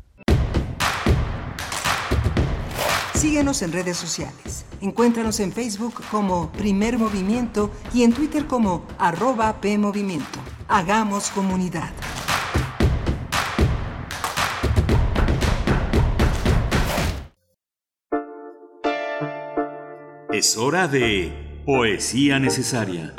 [3.13, 4.65] Síguenos en redes sociales.
[4.79, 10.39] Encuéntranos en Facebook como Primer Movimiento y en Twitter como arroba PMovimiento.
[10.69, 11.91] Hagamos comunidad.
[20.31, 23.13] Es hora de Poesía Necesaria.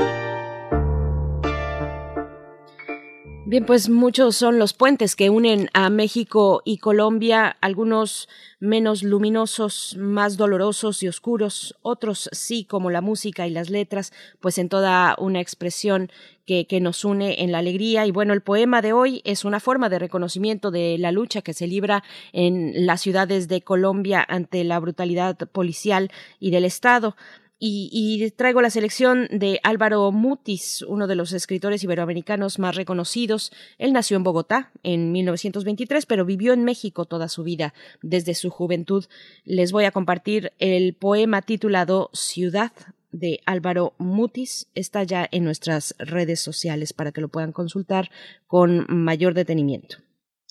[3.47, 8.29] Bien, pues muchos son los puentes que unen a México y Colombia, algunos
[8.59, 14.59] menos luminosos, más dolorosos y oscuros, otros sí, como la música y las letras, pues
[14.59, 16.11] en toda una expresión
[16.45, 18.05] que, que, nos une en la alegría.
[18.07, 21.55] Y bueno, el poema de hoy es una forma de reconocimiento de la lucha que
[21.55, 22.03] se libra
[22.33, 26.11] en las ciudades de Colombia ante la brutalidad policial
[26.41, 27.15] y del Estado.
[27.63, 33.53] Y, traigo la selección de Álvaro Mutis, uno de los escritores iberoamericanos más reconocidos.
[33.77, 38.49] Él nació en Bogotá en 1923, pero vivió en México toda su vida, desde su
[38.49, 39.05] juventud.
[39.45, 42.73] Les voy a compartir el poema titulado Ciudad
[43.13, 44.71] de Álvaro Mutis.
[44.75, 48.11] Está ya en nuestras redes sociales para que lo puedan consultar
[48.47, 49.99] con mayor detenimiento.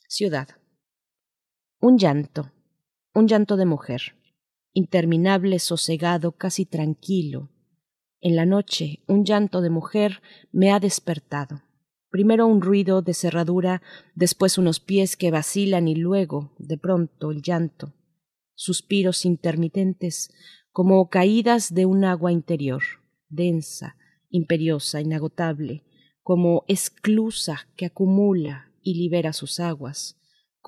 [0.08, 0.48] Ciudad.
[1.80, 2.52] Un llanto,
[3.16, 4.19] un llanto de mujer
[4.74, 7.50] interminable, sosegado, casi tranquilo.
[8.22, 10.22] En la noche, un llanto de mujer
[10.52, 11.62] me ha despertado.
[12.10, 13.82] Primero un ruido de cerradura,
[14.16, 17.94] después unos pies que vacilan y luego, de pronto, el llanto.
[18.56, 20.32] Suspiros intermitentes,
[20.72, 22.84] como caídas de un agua interior,
[23.30, 23.96] densa,
[24.30, 25.84] imperiosa, inagotable,
[26.22, 30.19] como esclusa que acumula y libera sus aguas,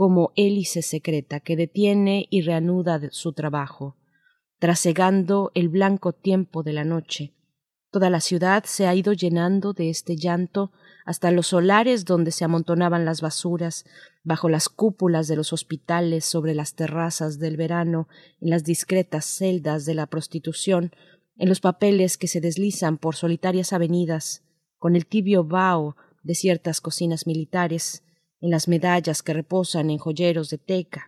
[0.02, 3.98] como hélice secreta que detiene y reanuda su trabajo,
[4.58, 7.36] trasegando el blanco tiempo de la noche.
[7.92, 10.72] Toda la ciudad se ha ido llenando de este llanto
[11.06, 13.86] hasta los solares donde se amontonaban las basuras,
[14.24, 18.08] bajo las cúpulas de los hospitales, sobre las terrazas del verano,
[18.40, 20.96] en las discretas celdas de la prostitución,
[21.38, 24.42] en los papeles que se deslizan por solitarias avenidas,
[24.80, 28.02] con el tibio vaho de ciertas cocinas militares,
[28.42, 31.08] en las medallas que reposan en joyeros de teca,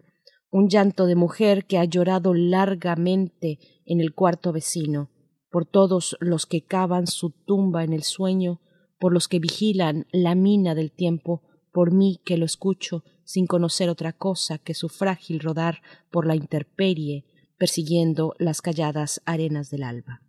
[0.50, 5.10] un llanto de mujer que ha llorado largamente en el cuarto vecino,
[5.50, 8.62] por todos los que cavan su tumba en el sueño,
[9.00, 11.42] por los que vigilan la mina del tiempo,
[11.72, 15.82] por mí que lo escucho sin conocer otra cosa que su frágil rodar
[16.12, 17.26] por la intemperie,
[17.58, 20.22] persiguiendo las calladas arenas del alba.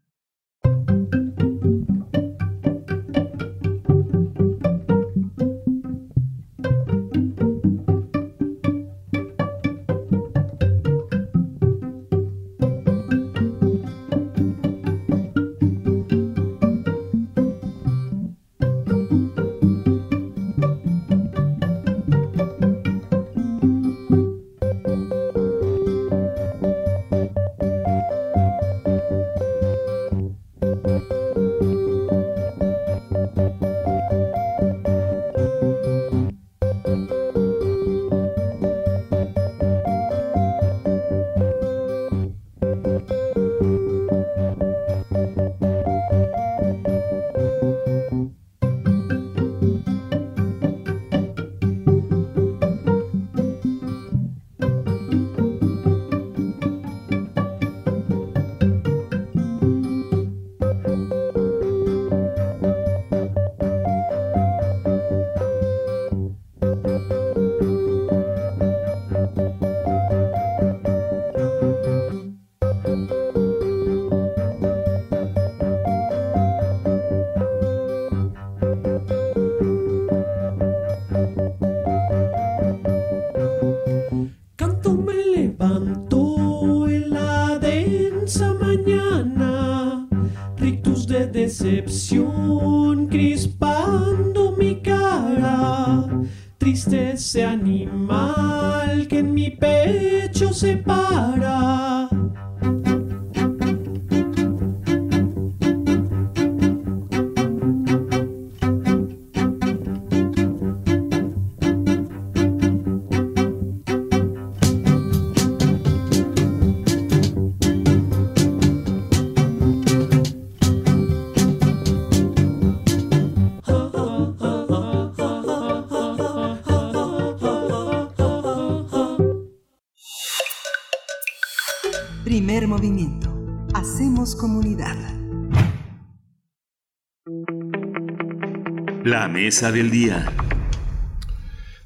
[139.44, 140.32] Mesa del día.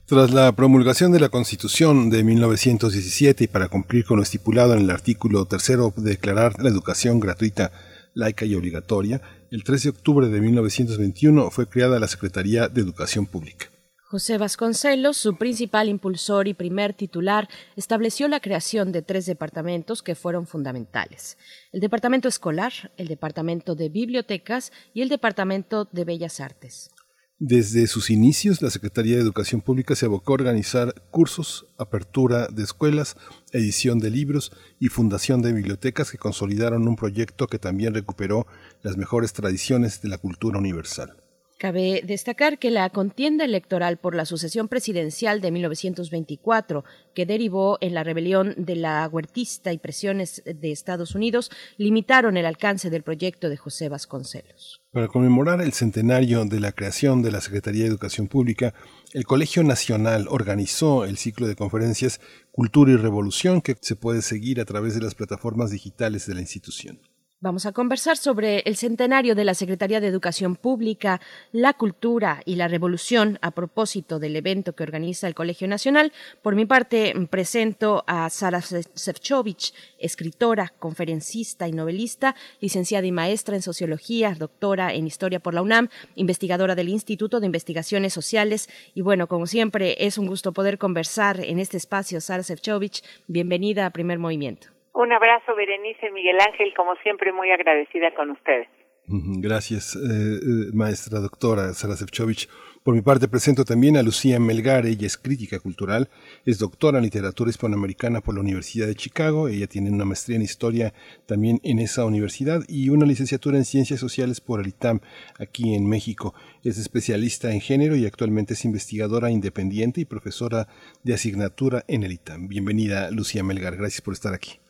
[0.06, 4.82] Tras la promulgación de la Constitución de 1917 y para cumplir con lo estipulado en
[4.82, 7.72] el artículo tercero de declarar la educación gratuita,
[8.14, 9.20] laica y obligatoria,
[9.50, 13.66] el 3 de octubre de 1921 fue creada la Secretaría de Educación Pública.
[14.04, 20.14] José Vasconcelos, su principal impulsor y primer titular, estableció la creación de tres departamentos que
[20.14, 21.36] fueron fundamentales.
[21.72, 26.92] El Departamento Escolar, el Departamento de Bibliotecas y el Departamento de Bellas Artes.
[27.40, 32.64] Desde sus inicios, la Secretaría de Educación Pública se abocó a organizar cursos, apertura de
[32.64, 33.16] escuelas,
[33.52, 34.50] edición de libros
[34.80, 38.48] y fundación de bibliotecas que consolidaron un proyecto que también recuperó
[38.82, 41.16] las mejores tradiciones de la cultura universal.
[41.58, 46.84] Cabe destacar que la contienda electoral por la sucesión presidencial de 1924,
[47.16, 52.46] que derivó en la rebelión de la huertista y presiones de Estados Unidos, limitaron el
[52.46, 54.82] alcance del proyecto de José Vasconcelos.
[54.92, 58.72] Para conmemorar el centenario de la creación de la Secretaría de Educación Pública,
[59.12, 62.20] el Colegio Nacional organizó el ciclo de conferencias
[62.52, 66.40] Cultura y Revolución que se puede seguir a través de las plataformas digitales de la
[66.40, 67.00] institución.
[67.40, 71.20] Vamos a conversar sobre el centenario de la Secretaría de Educación Pública,
[71.52, 76.12] la cultura y la revolución a propósito del evento que organiza el Colegio Nacional.
[76.42, 83.62] Por mi parte, presento a Sara Sefcovic, escritora, conferencista y novelista, licenciada y maestra en
[83.62, 88.68] Sociología, doctora en Historia por la UNAM, investigadora del Instituto de Investigaciones Sociales.
[88.96, 92.20] Y bueno, como siempre, es un gusto poder conversar en este espacio.
[92.20, 94.77] Sara Sefcovic, bienvenida a Primer Movimiento.
[94.92, 98.68] Un abrazo, Berenice Miguel Ángel, como siempre muy agradecida con ustedes.
[99.10, 102.46] Gracias, eh, maestra doctora Sara Sefcovic.
[102.82, 106.08] Por mi parte presento también a Lucía Melgar, ella es crítica cultural,
[106.44, 110.42] es doctora en literatura hispanoamericana por la Universidad de Chicago, ella tiene una maestría en
[110.42, 110.94] historia
[111.26, 115.00] también en esa universidad y una licenciatura en ciencias sociales por el ITAM
[115.38, 116.34] aquí en México.
[116.62, 120.68] Es especialista en género y actualmente es investigadora independiente y profesora
[121.02, 122.48] de asignatura en el ITAM.
[122.48, 124.60] Bienvenida Lucía Melgar, gracias por estar aquí.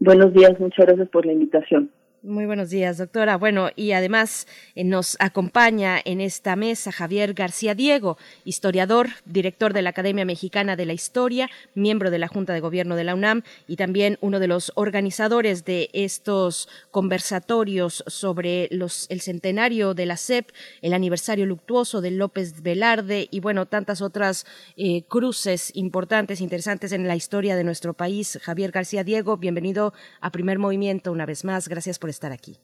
[0.00, 1.90] Buenos días, muchas gracias por la invitación.
[2.24, 3.36] Muy buenos días, doctora.
[3.36, 9.82] Bueno, y además eh, nos acompaña en esta mesa Javier García Diego, historiador, director de
[9.82, 13.44] la Academia Mexicana de la Historia, miembro de la Junta de Gobierno de la UNAM
[13.68, 20.16] y también uno de los organizadores de estos conversatorios sobre los, el centenario de la
[20.16, 20.50] SEP,
[20.82, 24.44] el aniversario luctuoso de López Velarde y bueno, tantas otras
[24.76, 28.40] eh, cruces importantes, interesantes en la historia de nuestro país.
[28.42, 31.68] Javier García Diego, bienvenido a Primer Movimiento una vez más.
[31.68, 32.58] Gracias por estar aquí.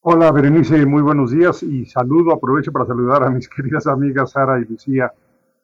[0.00, 4.60] Hola Berenice, muy buenos días y saludo, aprovecho para saludar a mis queridas amigas Sara
[4.60, 5.12] y Lucía.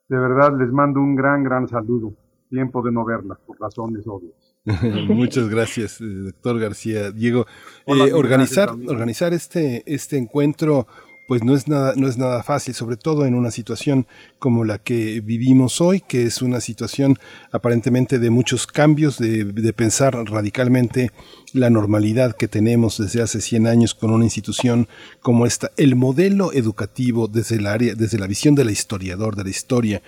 [0.08, 2.12] De verdad les mando un gran, gran saludo.
[2.50, 4.34] Tiempo de no verlas por razones obvias.
[5.08, 7.10] Muchas gracias, doctor García.
[7.12, 7.46] Diego,
[7.86, 10.86] eh, organizar, organizar este, este encuentro
[11.32, 14.06] pues no es nada no es nada fácil sobre todo en una situación
[14.38, 17.18] como la que vivimos hoy que es una situación
[17.52, 21.10] aparentemente de muchos cambios de, de, pensar radicalmente
[21.54, 24.88] la normalidad que tenemos desde hace 100 años con una institución
[25.22, 25.70] como esta.
[25.78, 30.02] El modelo educativo desde el área desde la visión del historiador de la historia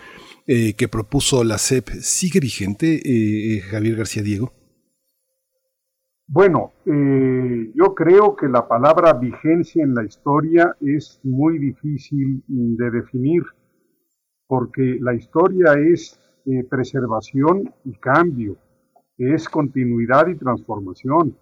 [0.47, 4.53] eh, que propuso la SEP sigue vigente eh, Javier García Diego
[6.27, 12.91] bueno, eh, yo creo que la palabra vigencia en la historia es muy difícil de
[12.91, 13.43] definir,
[14.47, 18.57] porque la historia es eh, preservación y cambio,
[19.19, 21.37] es continuidad y transformación.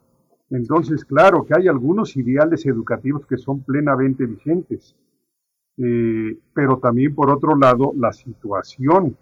[0.50, 4.96] Entonces, claro que hay algunos ideales educativos que son plenamente vigentes,
[5.78, 9.16] eh, pero también por otro lado la situación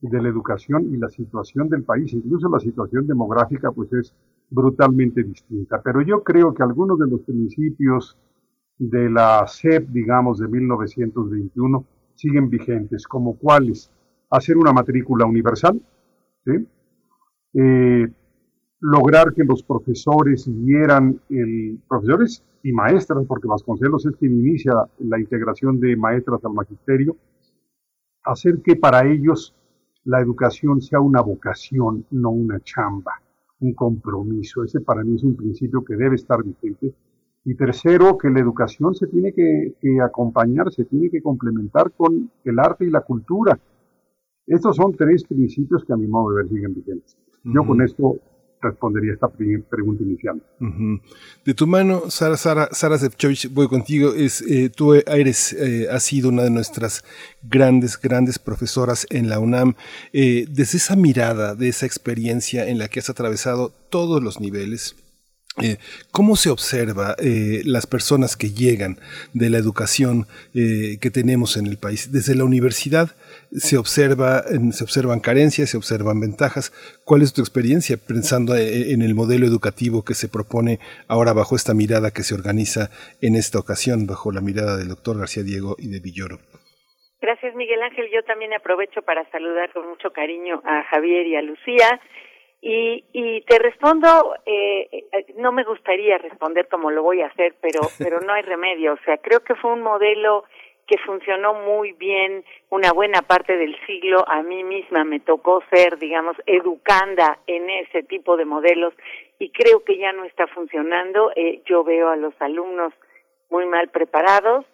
[0.00, 4.14] de la educación y la situación del país, incluso la situación demográfica, pues es
[4.50, 5.80] brutalmente distinta.
[5.82, 8.18] Pero yo creo que algunos de los principios
[8.78, 13.90] de la SEP, digamos, de 1921, siguen vigentes, como cuáles,
[14.30, 15.80] hacer una matrícula universal,
[17.54, 18.08] eh,
[18.80, 25.18] lograr que los profesores vieran, el, profesores y maestras, porque Vasconcelos es quien inicia la
[25.18, 27.16] integración de maestras al magisterio,
[28.24, 29.54] hacer que para ellos
[30.04, 33.20] la educación sea una vocación, no una chamba,
[33.60, 34.64] un compromiso.
[34.64, 36.94] Ese para mí es un principio que debe estar vigente.
[37.44, 42.30] Y tercero, que la educación se tiene que, que acompañar, se tiene que complementar con
[42.44, 43.58] el arte y la cultura.
[44.46, 47.16] Estos son tres principios que a mi modo de ver siguen vigentes.
[47.44, 48.16] Yo con esto
[48.60, 50.42] respondería esta pregunta inicial.
[50.60, 51.00] Ujú.
[51.44, 54.12] De tu mano, Sara, Sara, Sara Sefcovic, voy contigo.
[54.14, 57.04] Es, eh, tú eres, eh, has sido una de nuestras
[57.42, 59.74] grandes, grandes profesoras en la UNAM.
[60.12, 64.96] Eh, desde esa mirada, de esa experiencia en la que has atravesado todos los niveles,
[65.58, 65.78] eh,
[66.12, 68.96] ¿Cómo se observa eh, las personas que llegan
[69.34, 72.12] de la educación eh, que tenemos en el país?
[72.12, 73.16] Desde la universidad
[73.50, 76.70] se, observa, se observan carencias, se observan ventajas.
[77.04, 80.78] ¿Cuál es tu experiencia pensando eh, en el modelo educativo que se propone
[81.08, 82.90] ahora bajo esta mirada que se organiza
[83.20, 86.38] en esta ocasión, bajo la mirada del doctor García Diego y de Villoro?
[87.20, 88.06] Gracias, Miguel Ángel.
[88.14, 92.00] Yo también aprovecho para saludar con mucho cariño a Javier y a Lucía.
[92.62, 95.06] Y, y te respondo, eh,
[95.36, 98.94] no me gustaría responder como lo voy a hacer, pero, pero no hay remedio.
[98.94, 100.44] O sea, creo que fue un modelo
[100.90, 104.24] que funcionó muy bien una buena parte del siglo.
[104.28, 108.92] A mí misma me tocó ser, digamos, educanda en ese tipo de modelos
[109.38, 111.30] y creo que ya no está funcionando.
[111.36, 112.92] Eh, yo veo a los alumnos
[113.50, 114.66] muy mal preparados.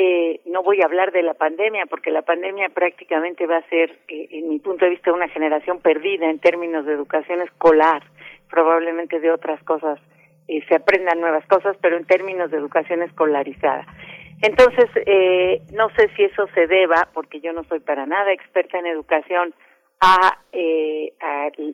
[0.00, 3.98] Eh, no voy a hablar de la pandemia porque la pandemia prácticamente va a ser,
[4.06, 8.04] eh, en mi punto de vista, una generación perdida en términos de educación escolar.
[8.48, 9.98] Probablemente de otras cosas
[10.46, 13.84] eh, se aprendan nuevas cosas, pero en términos de educación escolarizada.
[14.40, 18.78] Entonces, eh, no sé si eso se deba, porque yo no soy para nada experta
[18.78, 19.52] en educación,
[20.00, 20.38] a,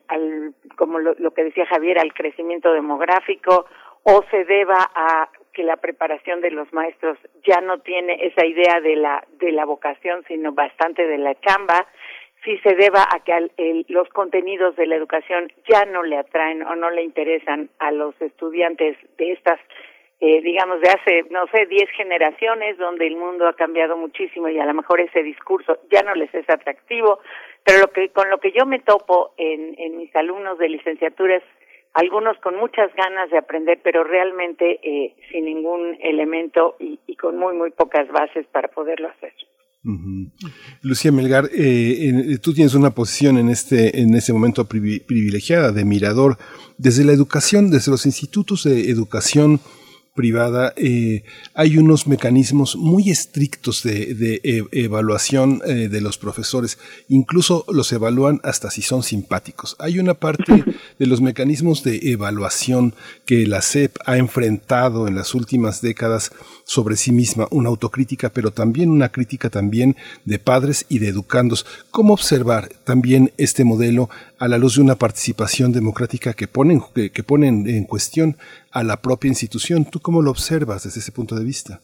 [0.07, 3.67] al- como lo, lo que decía Javier, al crecimiento demográfico,
[4.01, 7.17] o se deba a que la preparación de los maestros
[7.47, 11.87] ya no tiene esa idea de la de la vocación, sino bastante de la chamba,
[12.43, 13.51] si se deba a que al-
[13.87, 18.13] los contenidos de la educación ya no le atraen o no le interesan a los
[18.21, 19.59] estudiantes de estas
[20.21, 24.57] eh, digamos, de hace, no sé, 10 generaciones, donde el mundo ha cambiado muchísimo y
[24.57, 27.19] a lo mejor ese discurso ya no les es atractivo,
[27.65, 31.35] pero lo que, con lo que yo me topo en, en mis alumnos de licenciatura
[31.35, 31.43] es
[31.95, 37.37] algunos con muchas ganas de aprender, pero realmente eh, sin ningún elemento y, y con
[37.37, 39.33] muy, muy pocas bases para poderlo hacer.
[40.81, 45.71] Lucía Melgar, eh, en- tú tienes una posición en este, en este momento privi- privilegiada
[45.71, 46.37] de mirador
[46.77, 49.59] desde la educación, desde los institutos de educación
[50.15, 51.23] privada, eh,
[51.53, 56.79] hay unos mecanismos muy estrictos de, de e- evaluación eh, de los profesores.
[57.09, 59.75] Incluso los evalúan hasta si son simpáticos.
[59.77, 60.63] Hay una parte
[60.99, 66.31] de los mecanismos de evaluación que la SEP ha enfrentado en las últimas décadas
[66.65, 71.65] sobre sí misma, una autocrítica, pero también una crítica también de padres y de educandos.
[71.91, 74.09] ¿Cómo observar también este modelo
[74.39, 78.35] a la luz de una participación democrática que ponen, que, en cuestión
[78.71, 79.85] a la propia institución?
[79.85, 81.79] ¿Tú cómo lo observas desde ese punto de vista?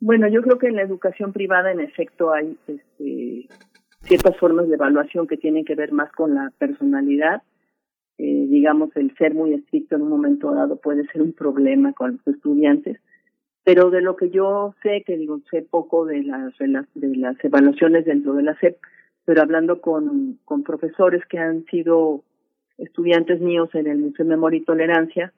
[0.00, 3.48] Bueno, yo creo que en la educación privada, en efecto, hay este,
[4.02, 7.42] ciertas formas de evaluación que tienen que ver más con la personalidad.
[8.18, 12.12] Eh, digamos, el ser muy estricto en un momento dado puede ser un problema con
[12.12, 12.98] los estudiantes.
[13.62, 18.04] Pero de lo que yo sé, que digo, sé poco de las, de las, evaluaciones
[18.06, 18.76] dentro de la SEP,
[19.24, 22.24] pero hablando con, con profesores que han sido
[22.76, 25.32] estudiantes míos en el Museo de Memoria y Tolerancia,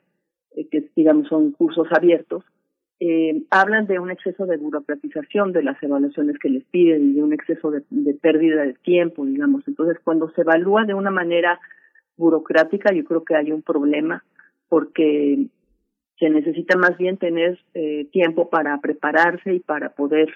[0.56, 2.44] eh, que digamos son cursos abiertos,
[3.00, 7.22] eh, hablan de un exceso de burocratización de las evaluaciones que les piden y de
[7.22, 9.66] un exceso de, de pérdida de tiempo, digamos.
[9.66, 11.58] Entonces, cuando se evalúa de una manera
[12.20, 14.22] burocrática, yo creo que hay un problema
[14.68, 15.46] porque
[16.18, 20.28] se necesita más bien tener eh, tiempo para prepararse y para poder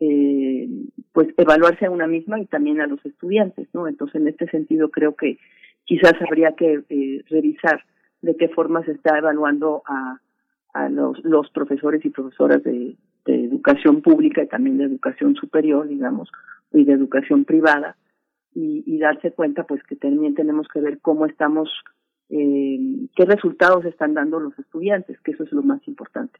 [0.00, 0.68] eh,
[1.12, 3.86] pues evaluarse a una misma y también a los estudiantes, ¿no?
[3.86, 5.38] Entonces, en este sentido, creo que
[5.84, 7.84] quizás habría que eh, revisar
[8.20, 10.18] de qué forma se está evaluando a,
[10.74, 15.86] a los, los profesores y profesoras de, de educación pública y también de educación superior,
[15.86, 16.30] digamos,
[16.72, 17.96] y de educación privada,
[18.54, 21.70] y, y darse cuenta, pues, que también tenemos que ver cómo estamos,
[22.28, 22.78] eh,
[23.16, 26.38] qué resultados están dando los estudiantes, que eso es lo más importante.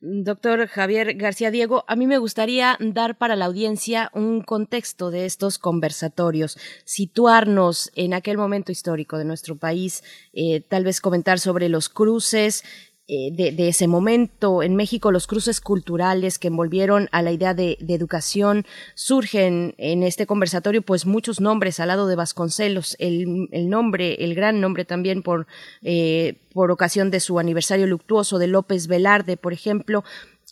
[0.00, 5.24] Doctor Javier García Diego, a mí me gustaría dar para la audiencia un contexto de
[5.24, 10.02] estos conversatorios, situarnos en aquel momento histórico de nuestro país,
[10.32, 12.64] eh, tal vez comentar sobre los cruces.
[13.06, 17.76] Eh, de, ese momento en México, los cruces culturales que envolvieron a la idea de,
[17.78, 18.64] de educación,
[18.94, 24.34] surgen en este conversatorio pues muchos nombres al lado de Vasconcelos, el, el nombre, el
[24.34, 25.46] gran nombre también por,
[25.82, 30.02] eh, por ocasión de su aniversario luctuoso de López Velarde, por ejemplo.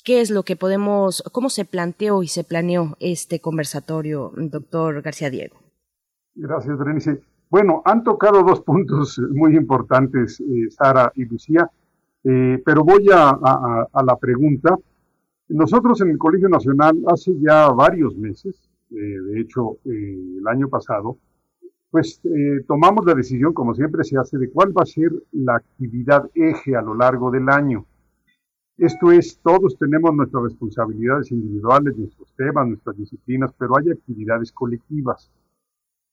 [0.05, 5.31] ¿Qué es lo que podemos, cómo se planteó y se planeó este conversatorio, doctor García
[5.31, 5.57] Diego?
[6.35, 7.23] Gracias, Berenice.
[7.49, 11.70] Bueno, han tocado dos puntos muy importantes, eh, Sara y Lucía,
[12.24, 14.77] eh, pero voy a, la pregunta.
[15.49, 18.57] Nosotros en el Colegio Nacional hace ya varios meses,
[18.90, 21.19] eh, de hecho el año pasado,
[21.90, 22.23] pues
[22.66, 26.74] tomamos la decisión, como siempre se hace, de cuál va a ser la actividad eje
[26.74, 27.85] a lo largo del año.
[28.78, 35.31] Esto es, todos tenemos nuestras responsabilidades individuales, nuestros temas, nuestras disciplinas, pero hay actividades colectivas.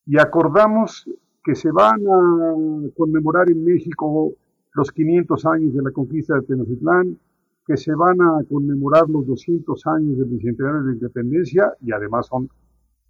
[0.06, 1.10] Y acordamos
[1.44, 4.34] que se van a conmemorar en México
[4.74, 7.18] los 500 años de la conquista de Tenochtitlán,
[7.66, 12.28] que se van a conmemorar los 200 años del bicentenario de la independencia y además
[12.28, 12.50] son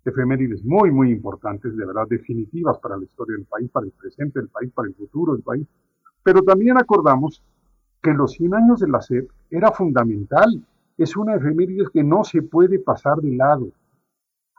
[0.06, 4.40] efemérides muy, muy importantes, de verdad, definitivas para la historia del país, para el presente
[4.40, 5.68] del país, para el futuro del país.
[6.23, 7.44] Pero también acordamos
[8.02, 10.65] que los 100 años de la SEP era fundamental.
[10.98, 13.69] Es una efeméride que no se puede pasar de lado.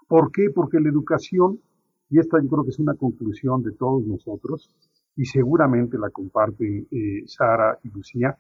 [0.09, 0.51] ¿Por qué?
[0.51, 1.61] Porque la educación,
[2.09, 4.71] y esta yo creo que es una conclusión de todos nosotros,
[5.21, 8.39] y seguramente la comparten eh, Sara y Lucía,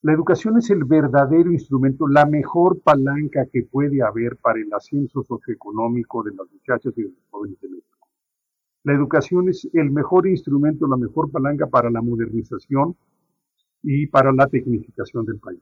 [0.00, 5.22] la educación es el verdadero instrumento, la mejor palanca que puede haber para el ascenso
[5.22, 8.08] socioeconómico de las muchachas y de los jóvenes de México.
[8.84, 12.96] La educación es el mejor instrumento, la mejor palanca para la modernización
[13.82, 15.60] y para la tecnificación del país.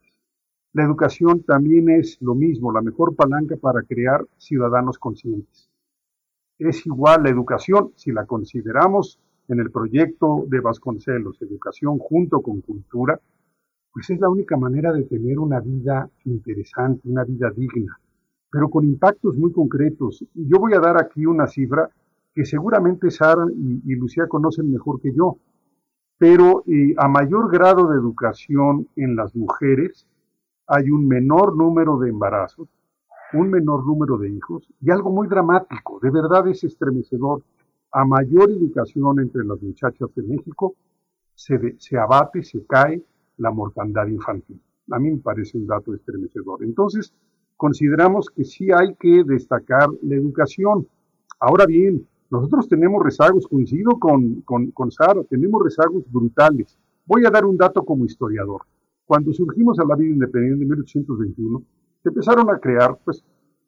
[0.71, 5.69] La educación también es lo mismo, la mejor palanca para crear ciudadanos conscientes.
[6.57, 12.61] Es igual la educación, si la consideramos en el proyecto de Vasconcelos, educación junto con
[12.61, 13.19] cultura,
[13.91, 17.97] pues es la única manera de tener una vida interesante, una vida digna,
[18.51, 20.25] pero con impactos muy concretos.
[20.33, 21.89] Yo voy a dar aquí una cifra
[22.33, 25.37] que seguramente Sara y, Lucía conocen mejor que yo
[26.17, 30.07] pero eh, a mayor grado de educación en las mujeres
[30.67, 32.69] hay un menor número de embarazos,
[33.33, 37.43] un menor número de hijos y algo muy dramático, de verdad es estremecedor.
[37.97, 40.75] A mayor educación entre las muchachas de México,
[41.33, 43.01] se, se abate, se cae
[43.37, 44.61] la mortandad infantil.
[44.91, 46.61] A mí me parece un dato estremecedor.
[46.65, 47.13] Entonces,
[47.55, 50.85] consideramos que sí hay que destacar la educación.
[51.39, 56.77] Ahora bien, nosotros tenemos rezagos, coincido con, con, con Sara, tenemos rezagos brutales.
[57.05, 58.63] Voy a dar un dato como historiador.
[59.05, 61.63] Cuando surgimos a la vida independiente en 1821,
[62.03, 63.23] se empezaron a crear pues,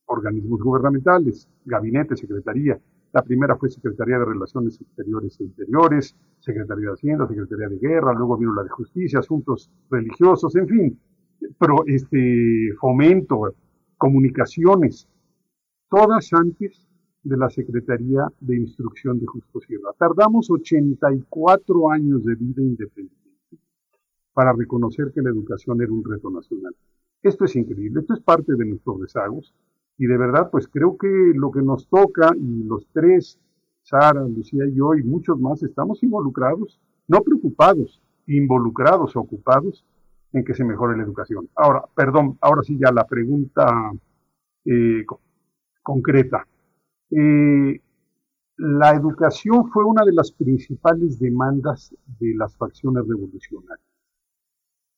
[0.05, 2.77] organismos gubernamentales, gabinete, secretaría.
[3.13, 8.13] La primera fue Secretaría de Relaciones Exteriores e Interiores, Secretaría de Hacienda, Secretaría de Guerra,
[8.13, 10.99] luego vino la de Justicia, Asuntos Religiosos, en fin,
[11.59, 13.53] pero este, fomento,
[13.97, 15.07] comunicaciones,
[15.89, 16.85] todas antes
[17.23, 19.91] de la Secretaría de Instrucción de Justo Sierra.
[19.97, 23.17] Tardamos 84 años de vida independiente
[24.33, 26.75] para reconocer que la educación era un reto nacional.
[27.23, 29.53] Esto es increíble, esto es parte de nuestros rezagos
[29.97, 33.39] y de verdad pues creo que lo que nos toca y los tres,
[33.81, 39.85] Sara, Lucía y yo y muchos más estamos involucrados, no preocupados, involucrados, ocupados
[40.33, 41.49] en que se mejore la educación.
[41.55, 43.91] Ahora, perdón, ahora sí ya la pregunta
[44.65, 45.05] eh,
[45.81, 46.45] concreta.
[47.09, 47.81] Eh,
[48.57, 53.96] la educación fue una de las principales demandas de las facciones revolucionarias.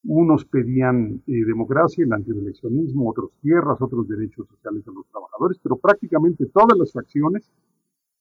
[0.03, 5.77] Unos pedían eh, democracia, el antieleccionismo, otros tierras, otros derechos sociales de los trabajadores, pero
[5.77, 7.51] prácticamente todas las facciones,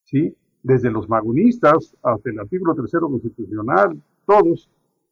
[0.05, 0.35] ¿sí?
[0.63, 4.69] desde los magonistas hasta el artículo tercero constitucional, todos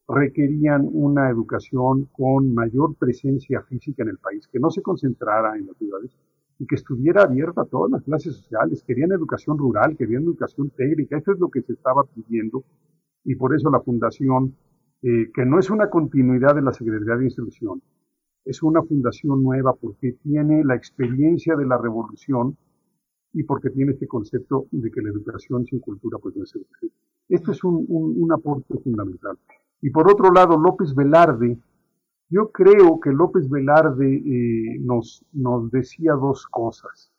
[0.09, 5.67] requerían una educación con mayor presencia física en el país, que no se concentrara en
[5.67, 6.17] las ciudades,
[6.59, 8.83] y que estuviera abierta a todas las clases sociales.
[8.83, 12.65] Querían educación rural, querían educación técnica, eso es lo que se estaba pidiendo
[13.25, 14.55] y por eso la fundación,
[15.07, 17.81] eh, que no es una continuidad de la Secretaría de Instrucción,
[18.45, 22.57] es una fundación nueva porque tiene la experiencia de la revolución
[23.33, 26.91] y porque tiene este concepto de que la educación sin cultura pues no es educación.
[27.29, 29.39] Esto es un, un, aporte fundamental.
[29.81, 31.57] Y por otro lado, López Velarde,
[32.29, 37.13] yo creo que López Velarde eh, nos, nos decía dos cosas.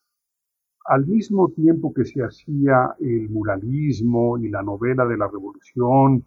[0.83, 6.25] Al mismo tiempo que se hacía el muralismo y la novela de la revolución,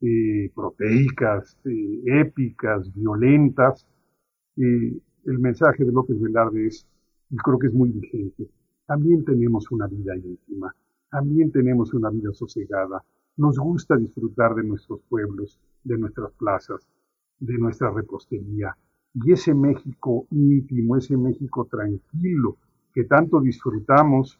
[0.00, 3.86] eh, proteicas, eh, épicas, violentas,
[4.56, 6.86] eh, el mensaje de López Velarde es,
[7.30, 8.48] y creo que es muy vigente,
[8.86, 10.74] también tenemos una vida íntima,
[11.10, 13.02] también tenemos una vida sosegada,
[13.36, 16.86] nos gusta disfrutar de nuestros pueblos, de nuestras plazas,
[17.38, 18.76] de nuestra repostería.
[19.14, 22.58] Y ese México íntimo, ese México tranquilo
[22.94, 24.38] que tanto disfrutamos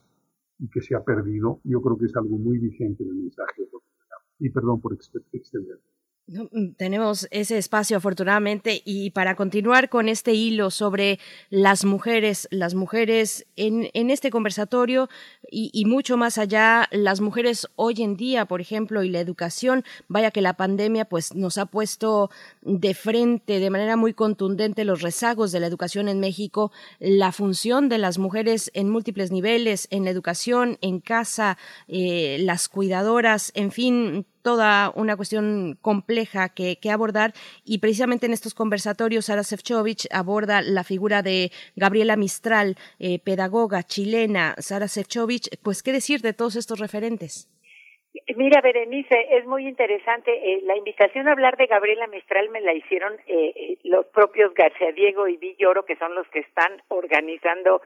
[0.58, 3.62] y que se ha perdido, yo creo que es algo muy vigente en el mensaje.
[4.38, 5.78] Y perdón por extender.
[6.28, 11.20] Mm, tenemos ese espacio afortunadamente y para continuar con este hilo sobre
[11.50, 15.08] las mujeres, las mujeres en, en este conversatorio
[15.48, 19.84] y, y, mucho más allá, las mujeres hoy en día, por ejemplo, y la educación,
[20.08, 22.28] vaya que la pandemia pues nos ha puesto
[22.60, 27.88] de frente de manera muy contundente los rezagos de la educación en México, la función
[27.88, 33.70] de las mujeres en múltiples niveles, en la educación, en casa, eh, las cuidadoras, en
[33.70, 37.32] fin, toda una cuestión compleja que, abordar
[37.64, 43.82] y precisamente en estos conversatorios Sara Sefcovic aborda la figura de Gabriela Mistral, eh, pedagoga
[43.82, 44.54] chilena.
[44.58, 47.50] Sara Sefcovic, pues, ¿qué decir de todos estos referentes?
[48.36, 50.30] Mira, Berenice, es muy interesante.
[50.30, 54.92] Eh, la invitación a hablar de Gabriela Mistral me la hicieron eh, los propios García
[54.92, 57.82] Diego y Villoro, que son los que están organizando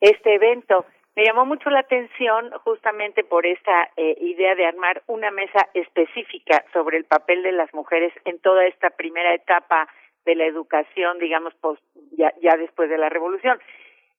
[0.00, 0.86] este evento.
[1.18, 6.64] Me llamó mucho la atención justamente por esta eh, idea de armar una mesa específica
[6.72, 9.88] sobre el papel de las mujeres en toda esta primera etapa
[10.24, 11.52] de la educación, digamos,
[12.12, 13.58] ya, ya después de la revolución.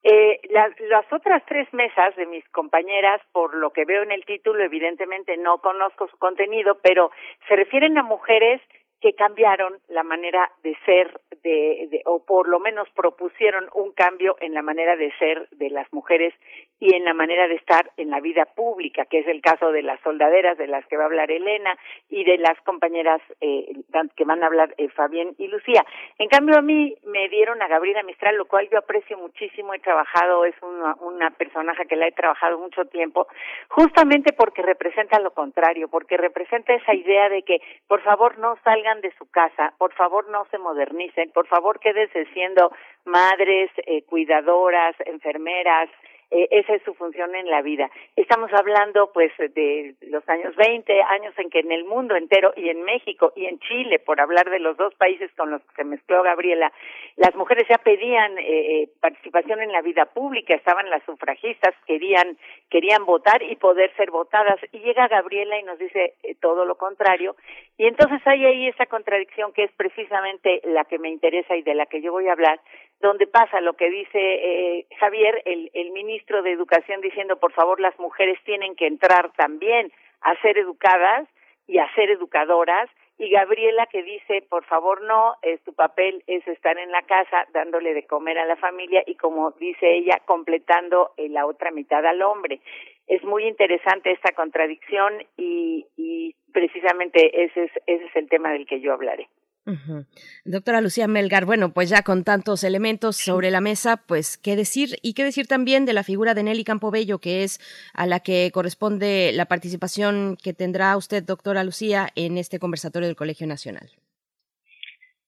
[0.04, 4.62] Eh, las otras tres mesas de mis compañeras, por lo que veo en el título,
[4.62, 7.12] evidentemente no conozco su contenido, pero
[7.48, 8.60] se refieren a mujeres
[9.02, 14.36] que cambiaron la manera de ser de, de, o por lo menos propusieron un cambio
[14.42, 16.34] en la manera de ser de las mujeres
[16.80, 19.84] y en la manera de estar en la vida pública, que es el caso de
[19.84, 21.78] las soldaderas de las que va a hablar Elena
[22.10, 23.72] y de las compañeras eh,
[24.16, 25.86] que van a hablar eh, Fabián y Lucía.
[26.18, 29.80] En cambio a mí me dieron a Gabriela Mistral, lo cual yo aprecio muchísimo, he
[29.80, 33.28] trabajado, es una, una personaje que la he trabajado mucho tiempo,
[33.70, 38.89] justamente porque representa lo contrario, porque representa esa idea de que por favor no salgan
[38.98, 42.72] de su casa, por favor no se modernicen, por favor quédense siendo
[43.06, 45.90] madres, eh, cuidadoras, enfermeras,
[46.32, 47.90] eh, esa es su función en la vida.
[48.16, 52.70] Estamos hablando pues de los años 20, años en que en el mundo entero y
[52.70, 55.84] en México y en Chile, por hablar de los dos países con los que se
[55.84, 56.72] mezcló Gabriela,
[57.16, 62.38] las mujeres ya pedían eh, eh, participación en la vida pública, estaban las sufragistas, querían
[62.70, 66.76] querían votar y poder ser votadas y llega Gabriela y nos dice eh, todo lo
[66.76, 67.36] contrario
[67.78, 71.76] y entonces hay ahí esa contradicción que es precisamente la que me interesa y de
[71.76, 72.60] la que yo voy a hablar,
[73.02, 77.80] donde pasa lo que dice eh, Javier, el, el ministro de Educación, diciendo, por favor,
[77.80, 81.28] las mujeres tienen que entrar también a ser educadas
[81.68, 86.48] y a ser educadoras, y Gabriela que dice, por favor, no, es, tu papel es
[86.48, 91.12] estar en la casa dándole de comer a la familia y como dice ella, completando
[91.18, 92.62] eh, la otra mitad al hombre.
[93.08, 98.66] Es muy interesante esta contradicción y, y precisamente ese es, ese es el tema del
[98.66, 99.28] que yo hablaré.
[99.70, 100.06] Uh -huh.
[100.46, 104.98] Doctora Lucía Melgar, bueno, pues ya con tantos elementos sobre la mesa, pues qué decir
[105.04, 107.60] y qué decir también de la figura de Nelly Campobello, que es
[107.94, 113.16] a la que corresponde la participación que tendrá usted, doctora Lucía, en este conversatorio del
[113.16, 113.90] Colegio Nacional.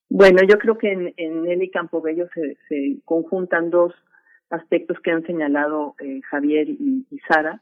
[0.10, 3.94] Bueno, yo creo que en, en Nelly Campobello se, se, conjuntan dos
[4.50, 7.61] aspectos que han señalado eh, Javier y, y Sara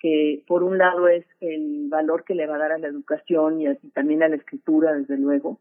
[0.00, 3.60] que por un lado es el valor que le va a dar a la educación
[3.60, 5.60] y, a, y también a la escritura, desde luego,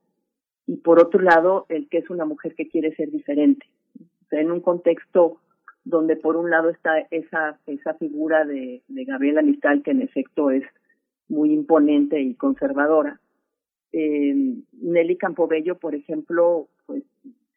[0.69, 3.65] y por otro lado el que es una mujer que quiere ser diferente.
[4.29, 5.39] En un contexto
[5.83, 10.51] donde por un lado está esa, esa figura de, de Gabriela Mistral, que en efecto
[10.51, 10.63] es
[11.27, 13.19] muy imponente y conservadora.
[13.93, 14.35] Eh,
[14.73, 17.01] Nelly Campobello, por ejemplo, pues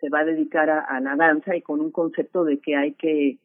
[0.01, 3.37] se va a dedicar a, la danza y con un concepto de que hay que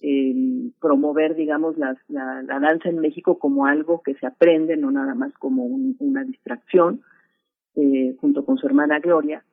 [0.00, 0.34] eh,
[0.80, 5.32] promover, digamos, la, la, danza en México como algo que se aprende, no nada más
[5.34, 7.02] como un, una distracción
[7.76, 9.44] eh, junto con su hermana Gloria,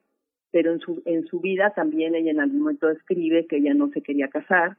[0.51, 3.89] pero en su, en su vida también ella en algún momento escribe que ella no
[3.89, 4.77] se quería casar,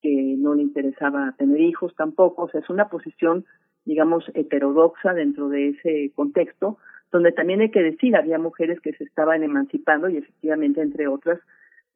[0.00, 3.44] que no le interesaba tener hijos tampoco, o sea, es una posición,
[3.84, 6.78] digamos, heterodoxa dentro de ese contexto,
[7.10, 11.40] donde también hay que decir, había mujeres que se estaban emancipando y efectivamente, entre otras,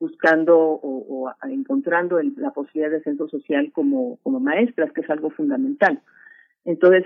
[0.00, 5.30] buscando o, encontrando el, la posibilidad de ascenso social como, como maestras, que es algo
[5.30, 6.00] fundamental.
[6.64, 7.04] Entonces,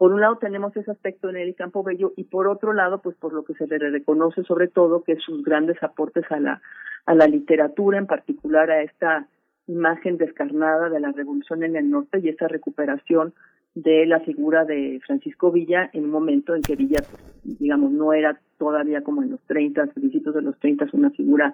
[0.00, 3.14] por un lado tenemos ese aspecto en el Campo Bello y por otro lado, pues
[3.16, 6.62] por lo que se le reconoce sobre todo, que sus grandes aportes a la,
[7.04, 9.26] a la literatura, en particular a esta
[9.66, 13.34] imagen descarnada de la revolución en el norte y esa recuperación
[13.74, 17.04] de la figura de Francisco Villa en un momento en que Villa,
[17.44, 21.52] digamos, no era todavía como en los 30, principios de los 30, una figura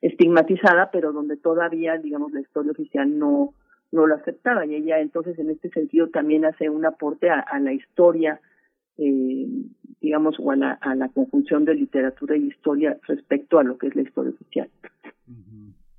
[0.00, 3.54] estigmatizada, pero donde todavía, digamos, la historia oficial no,
[3.92, 7.72] no lo aceptaba y ella entonces en este sentido también hace un aporte a, la
[7.72, 8.40] historia
[8.98, 9.46] eh,
[10.00, 13.88] digamos o a la, a la conjunción de literatura y historia respecto a lo que
[13.88, 14.68] es la historia oficial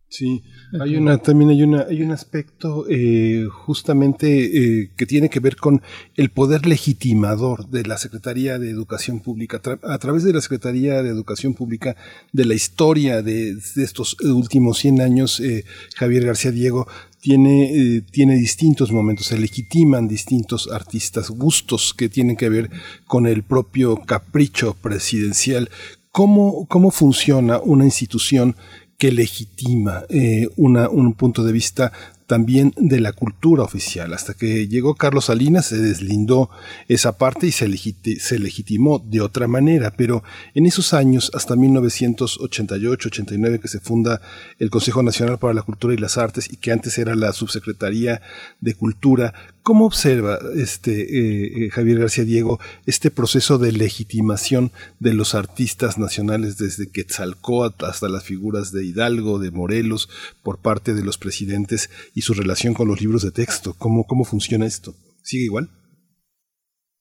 [0.08, 0.44] Sí,
[0.80, 5.56] hay una, también hay una, hay un aspecto eh, justamente eh, que tiene que ver
[5.56, 5.82] con
[6.16, 9.60] el poder legitimador de la Secretaría de Educación Pública.
[9.84, 11.98] a través de la Secretaría de Educación Pública,
[12.32, 16.88] de la historia de, estos últimos 100 años, eh, Javier García Diego
[17.20, 22.70] tiene, tiene distintos momentos, se legitiman distintos artistas, gustos que tienen que ver
[23.08, 25.70] con el propio capricho presidencial.
[26.12, 28.56] ¿Cómo, cómo funciona una institución
[28.98, 31.92] que legitima eh, una, un punto de vista
[32.28, 34.14] también de la cultura oficial.
[34.14, 36.50] Hasta que llegó Carlos Salinas se deslindó
[36.88, 37.70] esa parte y se,
[38.20, 44.22] se legitimó de otra manera, pero en esos años, hasta 1988-89, que se funda
[44.60, 48.22] el Consejo Nacional para la Cultura y las Artes y que antes era la Subsecretaría
[48.60, 49.34] de Cultura,
[49.66, 54.70] ¿cómo observa este, eh, eh, Javier García Diego este proceso de legitimación
[55.00, 60.08] de los artistas nacionales desde Quetzalcóatl hasta las figuras de Hidalgo, de Morelos,
[60.44, 63.74] por parte de los presidentes y su relación con los libros de texto.
[63.80, 64.94] ¿Cómo, cómo funciona esto?
[65.24, 65.72] ¿Sigue igual?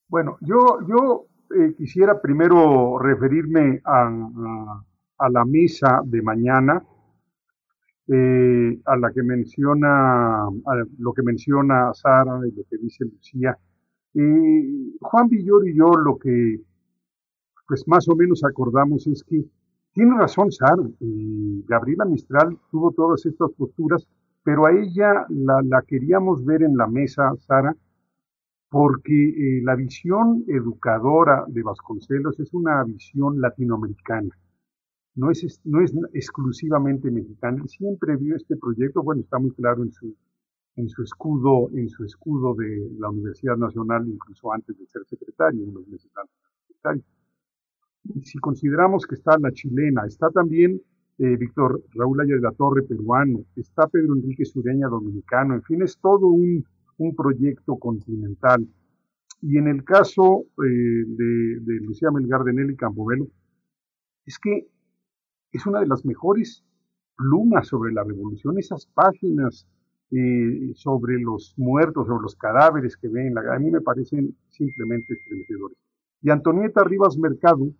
[0.09, 4.07] Bueno, yo, yo eh, quisiera primero referirme a,
[5.19, 6.83] a, la misa de mañana,
[8.07, 13.57] eh, a la que menciona, a lo que menciona Sara y lo que dice Lucía.
[14.13, 16.61] Eh, Juan Villor y yo lo que
[17.67, 19.43] pues más o menos acordamos es que
[19.93, 24.07] tiene razón Sara, Gabriela Mistral tuvo todas estas posturas
[24.45, 27.75] pero a ella la, queríamos ver en la mesa, Sara,
[28.69, 34.29] porque eh, la visión educadora de Vasconcelos es una visión latinoamericana,
[35.15, 37.63] no es, no es exclusivamente mexicana.
[37.67, 40.15] siempre vio este proyecto, bueno, está muy claro en su,
[40.75, 45.63] en su escudo, en su escudo de la Universidad Nacional, incluso antes de ser secretario,
[45.65, 46.35] unos meses antes
[46.93, 47.03] de.
[48.13, 50.79] Y si consideramos que está la chilena, está también
[51.17, 55.81] eh, Víctor Raúl Aya de la Torre, peruano, está Pedro Enrique Sureña, dominicano, en fin,
[55.81, 56.65] es todo un,
[57.15, 58.67] proyecto continental.
[59.41, 62.77] Y en el caso eh, de, Lucía Melgar de Nelly
[64.25, 64.67] es que
[65.55, 66.63] es una de las mejores
[67.15, 69.67] plumas sobre la revolución, esas páginas
[70.11, 75.77] eh, sobre los muertos, sobre los cadáveres que ven, a mí me parecen simplemente estremecedores.
[76.21, 77.71] Y Antonieta Rivas Mercado,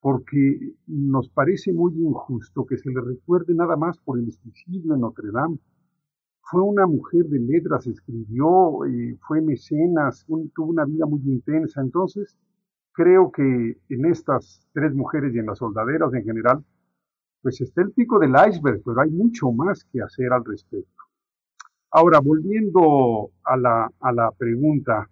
[0.00, 5.00] porque nos parece muy injusto que se le recuerde nada más por el suicidio en
[5.00, 5.58] Notre Dame.
[6.42, 11.80] Fue una mujer de letras, escribió, y fue mecenas, tuvo una vida muy intensa.
[11.80, 12.36] Entonces,
[12.92, 16.64] creo que en estas tres mujeres y en las soldaderas en general,
[17.42, 21.02] pues está el pico del iceberg, pero hay mucho más que hacer al respecto.
[21.90, 25.10] Ahora, volviendo a la, a la pregunta,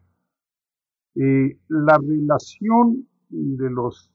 [1.16, 4.10] eh, la relación de los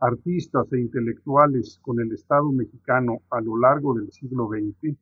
[0.00, 4.96] artistas e intelectuales con el Estado mexicano a lo largo del siglo XX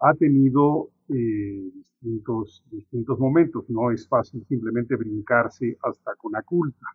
[0.00, 3.68] ha tenido eh, distintos, distintos momentos.
[3.68, 6.86] No es fácil simplemente brincarse hasta con la culta.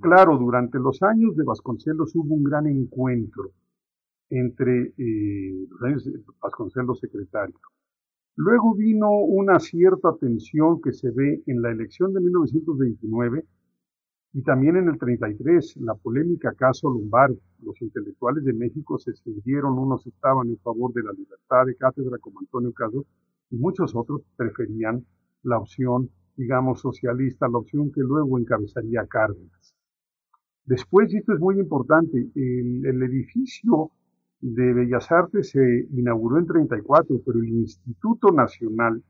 [0.00, 3.50] Claro, durante los años de Vasconcelos hubo un gran encuentro
[4.32, 7.54] entre eh, los años de Vasconcelos secretario.
[8.34, 13.44] Luego vino una cierta tensión que se ve en la elección de 1929
[14.32, 19.78] y también en el 33, la polémica caso Lombardo, los intelectuales de México se escindieron,
[19.78, 23.04] unos estaban en favor de la libertad de cátedra como Antonio Caso
[23.50, 25.04] y muchos otros preferían
[25.42, 29.74] la opción, digamos, socialista, la opción que luego encabezaría Cárdenas.
[30.64, 33.90] Después, y esto es muy importante, el edificio
[34.42, 39.02] de Bellas Artes se inauguró en 34, pero el Instituto Nacional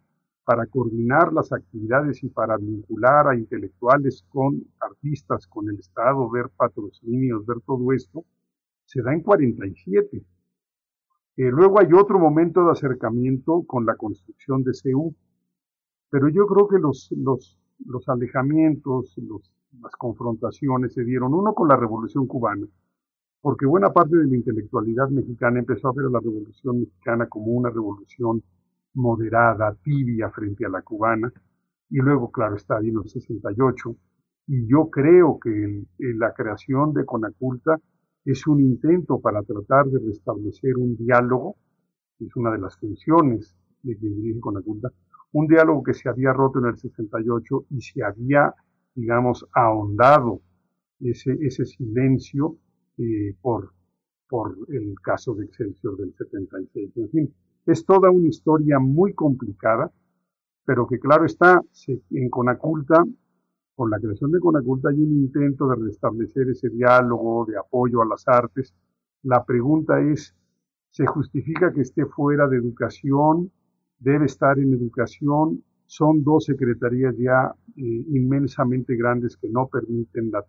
[0.44, 6.50] para coordinar las actividades y para vincular a intelectuales con artistas, con el Estado, ver
[6.54, 8.24] patrocinios, ver todo esto,
[8.84, 10.22] se da en 47.
[11.36, 15.14] Eh, luego hay otro momento de acercamiento con la construcción de CEU,
[16.10, 17.10] pero yo creo que los,
[18.06, 19.16] alejamientos,
[19.80, 22.66] las confrontaciones se dieron, uno con la Revolución cubana,
[23.42, 27.46] porque buena parte de la intelectualidad mexicana empezó a ver a la Revolución mexicana como
[27.52, 28.42] una revolución
[28.94, 31.32] moderada, tibia frente a la cubana,
[31.90, 33.96] y luego, claro, está vino el 68,
[34.46, 37.80] y yo creo que la creación de Conaculta
[38.24, 41.56] es un intento para tratar de restablecer un diálogo,
[42.20, 44.90] es una de las funciones de quien dirige Conaculta,
[45.32, 48.54] un diálogo que se había roto en el 68 y se había,
[48.94, 50.40] digamos, ahondado
[51.00, 52.56] ese, ese silencio
[52.98, 53.72] eh, por,
[54.68, 56.96] el caso de Excelsior del 76.
[56.96, 57.34] En fin,
[57.66, 59.90] es toda una historia muy complicada,
[60.64, 61.60] pero que claro está,
[62.10, 63.04] en Conaculta,
[63.74, 68.06] con la creación de Conaculta hay un intento de restablecer ese diálogo, de apoyo a
[68.06, 68.72] las artes.
[69.22, 70.34] La pregunta es
[70.90, 73.50] se justifica que esté fuera de educación,
[73.98, 75.64] debe estar en educación.
[75.86, 80.44] Son dos secretarías ya eh, inmensamente grandes que no permiten la,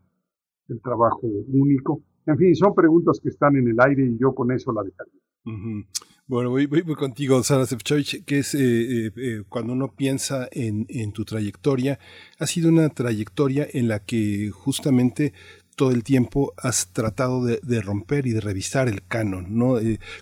[0.68, 2.02] el trabajo único.
[2.26, 5.20] En fin, son preguntas que están en el aire y yo con eso la dejaría.
[5.46, 5.86] Ujú.
[6.26, 11.26] Bueno, voy, contigo, Sara Sefcovic, que es eh, eh, eh, cuando uno piensa en, tu
[11.26, 12.00] trayectoria,
[12.40, 15.34] ha sido una trayectoria en la que justamente
[15.76, 19.76] todo el tiempo has tratado de, romper y de revisar el canon, ¿no?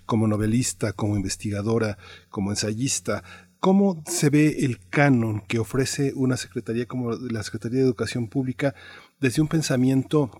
[0.04, 1.98] Como novelista, como investigadora,
[2.30, 3.22] como ensayista.
[3.60, 8.74] ¿Cómo se ve el canon que ofrece una secretaría como la Secretaría de Educación Pública
[9.20, 10.32] desde un pensamiento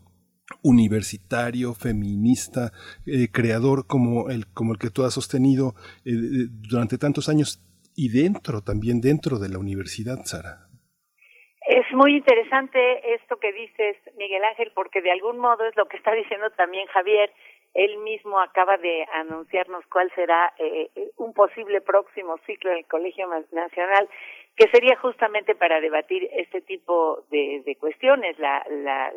[0.63, 2.73] universitario, feminista,
[3.07, 5.75] eh, creador como el, como el que tú has sostenido
[6.05, 7.61] eh, eh, durante tantos años
[7.95, 10.69] y dentro, también dentro de la universidad, Sara.
[11.67, 15.97] Es muy interesante esto que dices, Miguel Ángel, porque de algún modo es lo que
[15.97, 17.33] está diciendo también Javier.
[17.75, 24.09] Él mismo acaba de anunciarnos cuál será eh, un posible próximo ciclo del Colegio Nacional,
[24.57, 29.13] que sería justamente para debatir este tipo de, de cuestiones, la, la,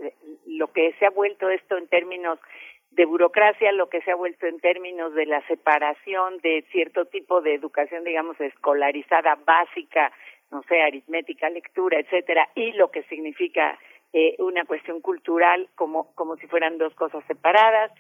[0.47, 2.39] lo que se ha vuelto esto en términos
[2.91, 7.41] de burocracia, lo que se ha vuelto en términos de la separación de cierto tipo
[7.41, 10.13] de educación, digamos, escolarizada, básica,
[10.51, 13.77] no sé, aritmética, lectura, etcétera, y lo que significa
[14.13, 17.91] eh, una cuestión cultural como, como si fueran dos cosas separadas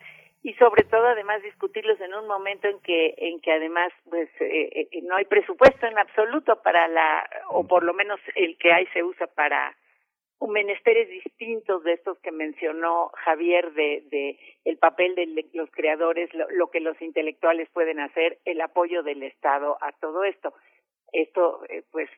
[0.45, 4.87] y sobre todo además discutirlos en un momento en que en que además pues eh,
[4.91, 8.85] eh, no hay presupuesto en absoluto para la o por lo menos el que hay
[8.93, 9.75] se usa para
[10.47, 16.47] menesteres distintos de estos que mencionó Javier de, de el papel de los creadores, lo,
[16.51, 20.53] lo que los intelectuales pueden hacer, el apoyo del Estado a todo esto
[21.11, 22.09] esto eh, pues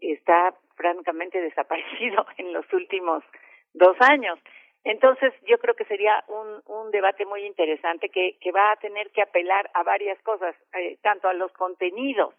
[0.00, 3.24] está francamente desaparecido en los últimos
[3.72, 4.38] dos años.
[4.84, 9.10] Entonces yo creo que sería un, un debate muy interesante que, que va a tener
[9.10, 12.34] que apelar a varias cosas, eh, tanto a los contenidos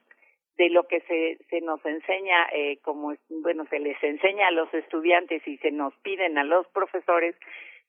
[0.55, 4.73] de lo que se, se nos enseña, eh, como bueno, se les enseña a los
[4.73, 7.35] estudiantes y se nos piden a los profesores,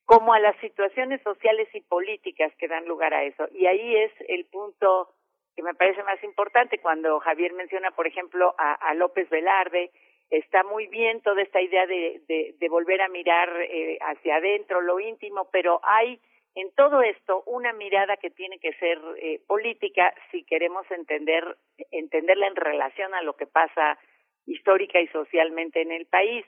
[0.04, 3.46] como a las situaciones sociales y políticas que dan lugar a eso.
[3.52, 5.10] Y ahí es el punto
[5.54, 9.90] que me parece más importante cuando Javier menciona, por ejemplo, a, a López Velarde,
[10.30, 12.20] está muy bien toda esta idea de,
[12.58, 16.20] de, volver a mirar eh, hacia adentro, lo íntimo, pero hay
[16.56, 21.56] en todo esto una mirada que tiene que ser eh, política si queremos entender
[21.90, 23.98] entenderla en relación a lo que pasa
[24.46, 26.44] histórica y socialmente en el país.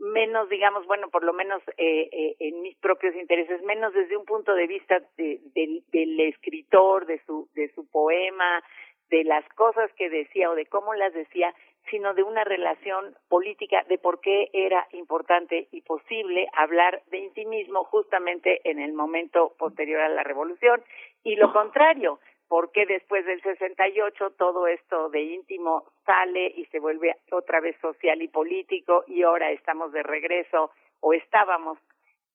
[0.00, 4.24] Menos digamos bueno por lo menos eh, eh, en mis propios intereses menos desde un
[4.24, 8.62] punto de vista de, del escritor de su de su poema
[9.08, 11.54] de las cosas que decía o de cómo las decía
[11.90, 17.84] sino de una relación política de por qué era importante y posible hablar de intimismo
[17.84, 20.82] justamente en el momento posterior a la revolución.
[21.22, 27.16] Y lo contrario porque después del 68 todo esto de íntimo sale y se vuelve
[27.32, 31.78] otra vez social y político y ahora estamos de regreso o estábamos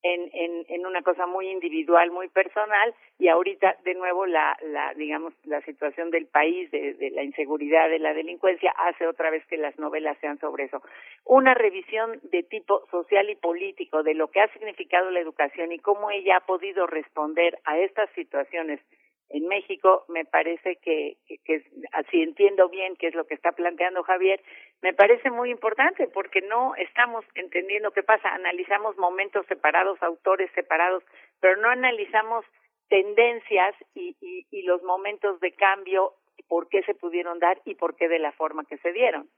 [0.02, 4.94] en, en, en una cosa muy individual, muy personal, y ahorita de nuevo la, la
[4.94, 9.44] digamos, la situación del país, de, de la inseguridad, de la delincuencia, hace otra vez
[9.46, 10.82] que las novelas sean sobre eso.
[11.24, 15.78] Una revisión de tipo social y político de lo que ha significado la educación y
[15.78, 18.80] cómo ella ha podido responder a estas situaciones
[19.30, 21.64] en México, me parece que, que, que
[22.10, 24.42] si entiendo bien qué es lo que está planteando Javier,
[24.82, 31.04] me parece muy importante porque no estamos entendiendo qué pasa, analizamos momentos separados, autores separados,
[31.40, 32.44] pero no analizamos
[32.88, 36.14] tendencias y, y, y los momentos de cambio,
[36.48, 39.28] por qué se pudieron dar y por qué de la forma que se dieron.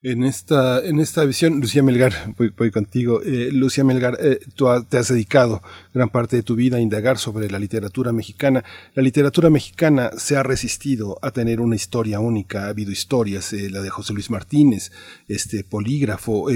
[0.00, 3.20] En esta, en esta visión, Lucía Melgar, voy, voy contigo.
[3.20, 5.60] Eh, Lucía Melgar, eh, tú ha, te has dedicado
[5.92, 8.62] gran parte de tu vida a indagar sobre la literatura mexicana.
[8.94, 12.66] La literatura mexicana se ha resistido a tener una historia única.
[12.66, 14.92] Ha habido historias, eh, la de José Luis Martínez,
[15.26, 16.46] este polígrafo.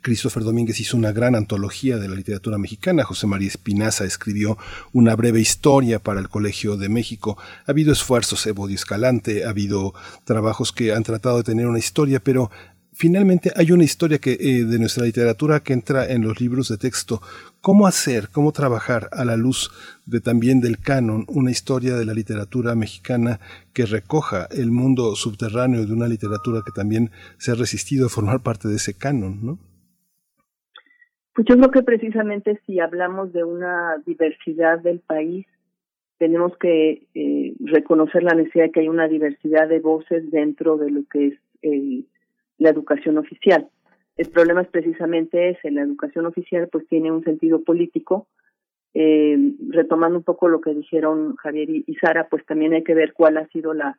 [0.00, 3.02] Christopher Domínguez hizo una gran antología de la literatura mexicana.
[3.02, 4.56] José María Espinaza escribió
[4.92, 7.38] una breve historia para el Colegio de México.
[7.66, 12.20] Ha habido esfuerzos, Evodio Escalante, ha habido trabajos que han tratado de tener una historia,
[12.20, 12.52] pero
[12.98, 16.78] finalmente hay una historia que, eh, de nuestra literatura que entra en los libros de
[16.78, 17.20] texto.
[17.60, 19.70] ¿Cómo hacer, cómo trabajar a la luz
[20.04, 23.38] de también del canon una historia de la literatura mexicana
[23.72, 28.42] que recoja el mundo subterráneo de una literatura que también se ha resistido a formar
[28.42, 29.58] parte de ese canon, ¿no?
[31.34, 35.46] Pues yo creo que precisamente si hablamos de una diversidad del país,
[36.18, 40.90] tenemos que eh, reconocer la necesidad de que hay una diversidad de voces dentro de
[40.90, 42.08] lo que es el
[42.58, 43.68] la educación oficial.
[44.16, 48.26] El problema es precisamente ese, la educación oficial pues tiene un sentido político
[48.94, 49.36] Eh,
[49.70, 53.36] retomando un poco lo que dijeron Javier y, Sara, pues también hay que ver cuál
[53.36, 53.96] ha sido la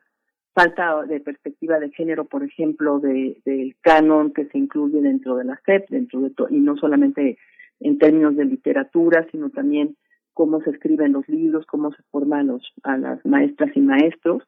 [0.52, 5.44] falta de perspectiva de género, por ejemplo, de, del canon que se incluye dentro de
[5.44, 7.38] la SEP, dentro de to- y no solamente
[7.78, 9.96] en términos de literatura, sino también
[10.34, 14.42] cómo se escriben los libros, cómo se forman los, a las maestras y maestros.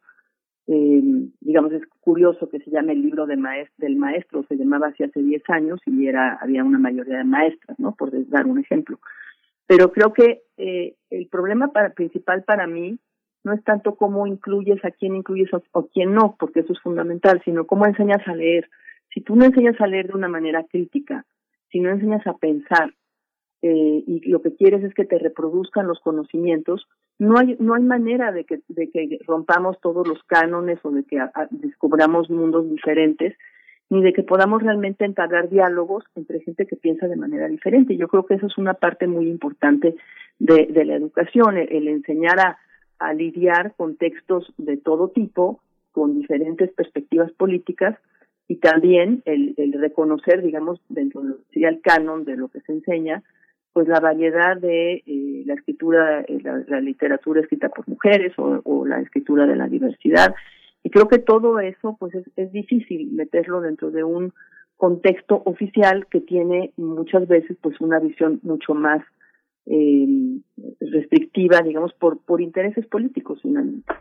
[0.69, 1.03] Eh,
[1.41, 5.11] digamos, es curioso que se llame el libro de maes- del maestro, se llamaba hace
[5.15, 7.95] 10 años y era había una mayoría de maestras, ¿no?
[7.95, 8.99] Por dar un ejemplo.
[9.67, 12.99] Pero creo que eh, el problema principal para mí
[13.45, 16.81] no es tanto cómo incluyes, a quién incluyes o, o quién no, porque eso es
[16.81, 18.69] fundamental, sino cómo enseñas a leer.
[19.13, 21.27] Si tú no enseñas a leer de una manera crítica,
[21.71, 22.95] si no enseñas a pensar,
[23.63, 26.87] eh, y lo que quieres es que te reproduzcan los conocimientos,
[27.23, 31.05] no hay no hay manera de que de que rompamos todos los cánones o de
[31.05, 31.19] que
[31.51, 33.37] descubramos mundos diferentes
[33.91, 37.95] ni de que podamos realmente entablar diálogos entre gente que piensa de manera diferente.
[37.95, 39.95] Yo creo que eso es una parte muy importante
[40.39, 45.61] de, de la educación, el, enseñar a, lidiar con textos de todo tipo,
[45.91, 47.99] con diferentes perspectivas políticas
[48.49, 52.61] y también el, reconocer, digamos, dentro de lo que sería el canon de lo que
[52.61, 53.23] se enseña,
[53.73, 58.61] pues la variedad de eh, la escritura, eh, la, la literatura escrita por mujeres o,
[58.65, 60.35] o la escritura de la diversidad.
[60.83, 64.33] Y creo que todo eso, pues es, es difícil meterlo dentro de un
[64.77, 69.01] contexto oficial que tiene muchas veces, pues una visión mucho más
[69.67, 70.09] eh,
[70.81, 73.93] restrictiva, digamos, por, por intereses políticos finalmente.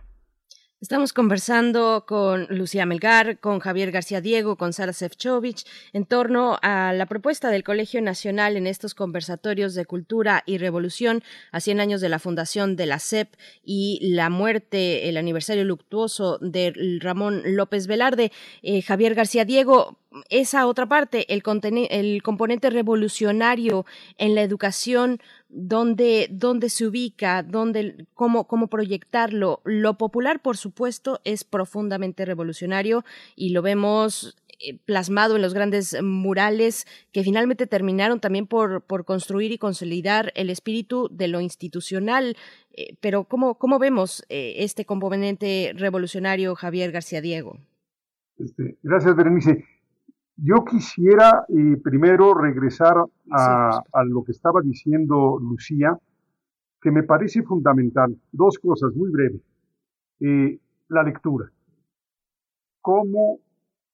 [0.82, 5.60] Estamos conversando con Lucía Melgar, con Javier García Diego, con Sara Sefcovic
[5.94, 11.22] en torno a la propuesta del Colegio Nacional en estos conversatorios de cultura y revolución
[11.52, 16.40] a 100 años de la fundación de la CEP y la muerte, el aniversario luctuoso
[16.40, 18.32] de Ramón López Velarde.
[18.64, 21.42] Eh, Javier García Diego, esa otra parte, el,
[21.90, 23.86] el componente revolucionario
[24.18, 26.30] en la educación, dónde,
[26.68, 27.46] se ubica,
[28.14, 29.62] cómo, cómo proyectarlo.
[29.64, 36.02] Lo popular, por supuesto, es profundamente revolucionario y lo vemos eh, plasmado en los grandes
[36.04, 42.36] murales que finalmente terminaron también por, por construir y consolidar el espíritu de lo institucional.
[42.74, 47.60] Eh, pero ¿cómo, cómo vemos eh, este componente revolucionario, Javier García Diego?
[48.38, 49.66] Este, gracias, Berenice.
[50.44, 52.98] Yo quisiera eh, primero regresar
[53.32, 55.96] a, a lo que estaba diciendo Lucía,
[56.82, 58.18] que me parece fundamental.
[58.32, 59.42] Dos cosas muy breves.
[60.20, 61.52] Eh, la lectura.
[62.82, 63.38] ¿Cómo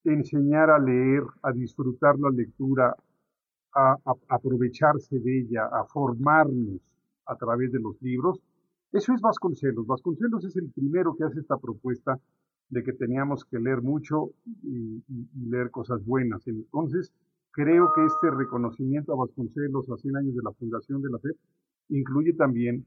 [0.05, 2.95] enseñar a leer, a disfrutar la lectura,
[3.73, 6.79] a, a aprovecharse de ella, a formarnos
[7.25, 8.39] a través de los libros?
[8.93, 9.85] Eso es Vasconcelos.
[9.85, 12.17] Vasconcelos es el primero que hace esta propuesta
[12.69, 14.31] de que teníamos que leer mucho
[14.63, 15.03] y,
[15.49, 16.45] leer cosas buenas.
[16.47, 17.13] Entonces,
[17.51, 21.35] creo que este reconocimiento a Vasconcelos a 100 años de la fundación de la FED
[21.89, 22.85] incluye también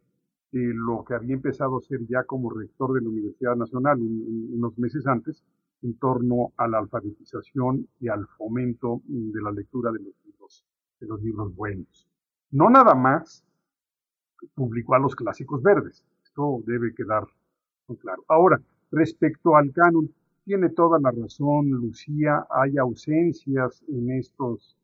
[0.52, 4.24] eh, lo que había empezado a hacer ya como rector de la Universidad Nacional un-
[4.26, 5.44] un- unos meses antes
[5.82, 10.64] en torno a la alfabetización y al fomento de la lectura de los libros,
[11.00, 12.06] de los libros buenos.
[12.50, 13.44] No nada más
[14.54, 16.04] publicó a los clásicos verdes.
[16.24, 17.24] Esto debe quedar
[17.88, 18.24] muy claro.
[18.28, 18.60] Ahora,
[18.90, 20.10] respecto al canon,
[20.44, 24.76] tiene toda la razón Lucía, hay ausencias en estos,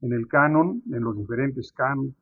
[0.00, 2.14] en el canon, en los diferentes canon.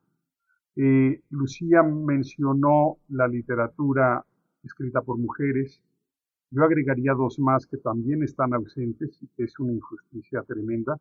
[0.75, 4.23] Eh, Lucía mencionó la literatura
[4.63, 5.81] escrita por mujeres.
[6.51, 10.97] Yo agregaría dos más que también están ausentes y que es una injusticia tremenda.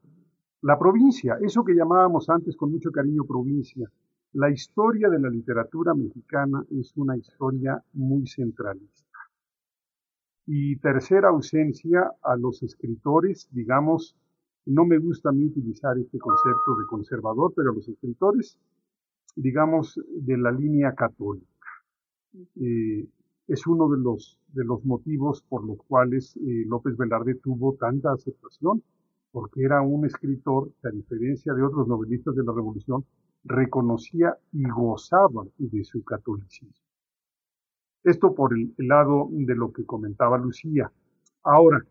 [0.62, 3.88] La provincia, eso que llamábamos antes con mucho cariño provincia.
[4.32, 9.05] La historia de la literatura mexicana es una historia muy centralista.
[10.46, 14.16] Y tercera ausencia a los escritores, digamos,
[14.66, 18.58] no me gusta a mí utilizar este concepto de conservador, pero a los escritores,
[19.34, 21.46] digamos, de la línea católica.
[22.56, 23.08] Eh,
[23.48, 28.12] es uno de los, de los motivos por los cuales eh, López Velarde tuvo tanta
[28.12, 28.82] aceptación,
[29.30, 33.04] porque era un escritor que, a diferencia de otros novelistas de la Revolución,
[33.44, 36.85] reconocía y gozaba de su catolicismo.
[38.06, 40.88] Esto por el, lado de lo que comentaba Lucía.
[41.42, 41.84] Ahora,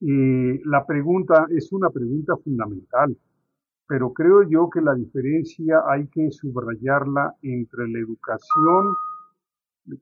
[0.00, 3.18] eh, la pregunta es una pregunta fundamental,
[3.88, 8.94] pero creo yo que la diferencia hay que subrayarla entre la educación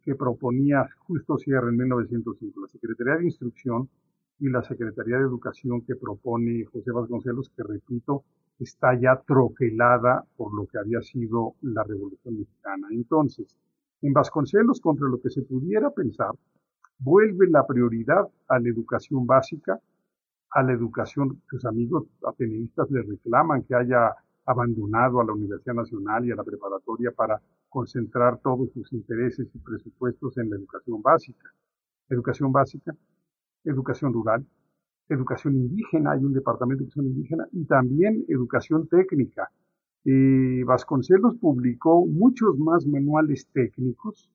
[0.05, 3.89] que proponía Justo Sierra en 1905, la Secretaría de Instrucción,
[4.41, 8.25] y la Secretaría de Educación que propone José Vasconcelos, que repito,
[8.59, 12.89] está ya troquelada por lo que había sido la Revolución Mexicana.
[12.91, 13.57] Entonces,
[14.03, 16.33] en Vasconcelos, contra lo que se pudiera pensar,
[16.99, 19.79] vuelve la prioridad a la educación básica,
[20.51, 24.15] a la educación, sus amigos ateneístas le reclaman que haya
[24.47, 29.59] abandonado a la Universidad Nacional y a la preparatoria para concentrar todos sus intereses y
[29.59, 31.53] presupuestos en la educación básica.
[32.09, 32.97] Educación básica,
[33.65, 34.47] educación rural,
[35.09, 39.51] educación indígena, hay un departamento de educación indígena, y también educación técnica.
[40.05, 44.31] Eh, Vasconcelos publicó muchos más manuales técnicos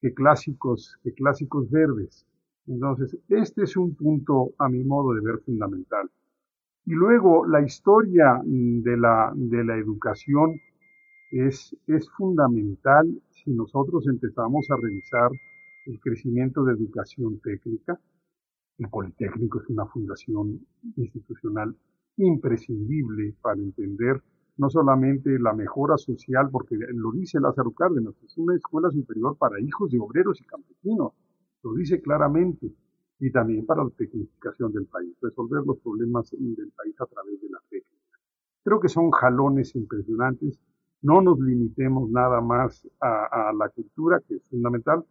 [0.00, 2.26] que clásicos, que clásicos verdes.
[2.66, 6.08] Entonces, este es un punto, a mi modo de ver, fundamental.
[6.86, 10.60] Y luego, la historia de la, de la educación
[11.30, 15.30] es, es fundamental si nosotros empezamos a revisar
[15.86, 17.98] el crecimiento de educación técnica.
[18.78, 20.60] El Politécnico es una fundación
[20.96, 21.74] institucional
[22.16, 24.22] imprescindible para entender
[24.60, 29.58] no solamente la mejora social, porque lo dice Lázaro Cárdenas, es una escuela superior para
[29.58, 31.14] hijos de obreros y campesinos,
[31.62, 32.70] lo dice claramente,
[33.20, 37.48] y también para la tecnificación del país, resolver los problemas del país a través de
[37.48, 38.18] la técnica.
[38.62, 40.60] Creo que son jalones impresionantes,
[41.00, 45.02] no nos limitemos nada más a, a la cultura, que es fundamental,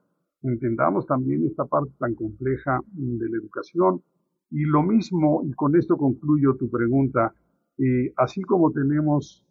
[0.43, 4.03] entendamos también esta parte tan compleja de la educación,
[4.51, 7.33] y lo mismo, y con esto concluyo tu pregunta,
[7.79, 9.45] eh, así como tenemos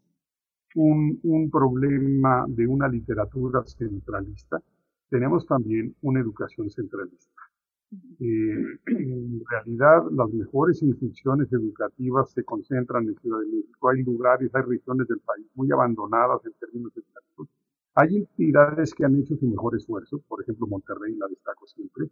[0.75, 4.63] un, un, problema de una literatura centralista,
[5.09, 7.43] tenemos también una educación centralista.
[8.21, 13.89] Eh, en realidad, las mejores instituciones educativas se concentran en Ciudad de México.
[13.89, 17.49] Hay lugares, hay regiones del país muy abandonadas en términos educativos.
[17.95, 22.11] Hay entidades que han hecho su mejor esfuerzo, por ejemplo, Monterrey la destaco siempre,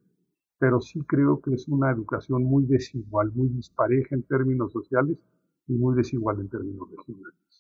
[0.59, 5.19] pero sí creo que es una educación muy desigual, muy dispareja en términos sociales
[5.69, 7.56] y muy desigual en términos regionales.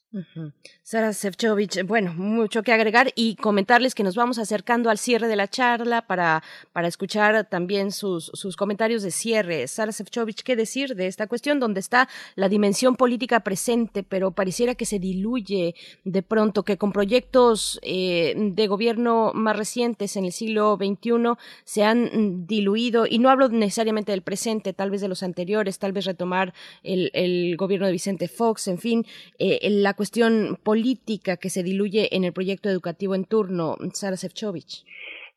[0.82, 5.36] Sara Sefcovic, bueno, mucho que agregar y comentarles que nos vamos acercando al cierre de
[5.36, 9.66] la charla para, para escuchar también sus, sus comentarios de cierre.
[9.68, 14.74] Sara Sefcovic, ¿qué decir de esta cuestión donde está la dimensión política presente, pero pareciera
[14.74, 20.32] que se diluye de pronto, que con proyectos eh, de gobierno más recientes en el
[20.32, 25.22] siglo XXI se han diluido, y no hablo necesariamente del presente, tal vez de los
[25.22, 29.06] anteriores, tal vez retomar el, el gobierno de Vicente Fox, en fin,
[29.38, 34.84] eh, la cuestión política que se diluye en el proyecto educativo en turno, Sara Sefcovic.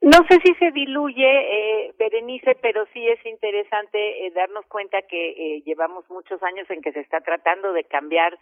[0.02, 5.32] No sé si se diluye, eh, Berenice, pero sí es interesante eh, darnos cuenta que
[5.32, 8.38] eh, llevamos muchos años en que se está tratando de cambiar,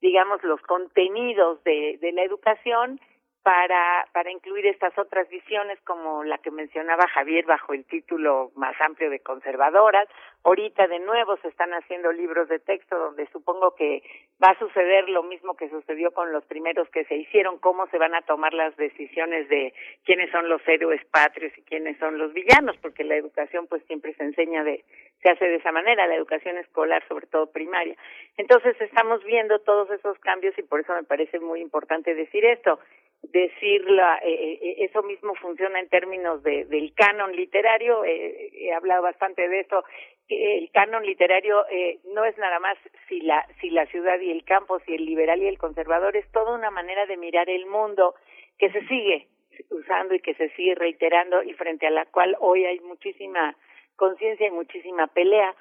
[0.00, 2.98] digamos, los contenidos de, de la educación
[3.42, 8.80] para, para incluir estas otras visiones como la que mencionaba Javier bajo el título más
[8.80, 10.08] amplio de conservadoras.
[10.44, 14.02] Ahorita de nuevo se están haciendo libros de texto donde supongo que
[14.42, 17.98] va a suceder lo mismo que sucedió con los primeros que se hicieron, cómo se
[17.98, 19.72] van a tomar las decisiones de
[20.04, 24.14] quiénes son los héroes patrios y quiénes son los villanos, porque la educación pues siempre
[24.14, 24.84] se enseña de,
[25.22, 27.96] se hace de esa manera, la educación escolar, sobre todo primaria.
[28.36, 32.80] Entonces estamos viendo todos esos cambios y por eso me parece muy importante decir esto
[33.22, 38.72] decir la, eh, eh, eso mismo funciona en términos de, del canon literario eh, he
[38.72, 39.84] hablado bastante de esto
[40.28, 42.76] el canon literario eh, no es nada más
[43.08, 46.30] si la si la ciudad y el campo si el liberal y el conservador es
[46.32, 48.14] toda una manera de mirar el mundo
[48.58, 49.28] que se sigue
[49.70, 53.56] usando y que se sigue reiterando y frente a la cual hoy hay muchísima
[53.96, 55.54] conciencia y muchísima pelea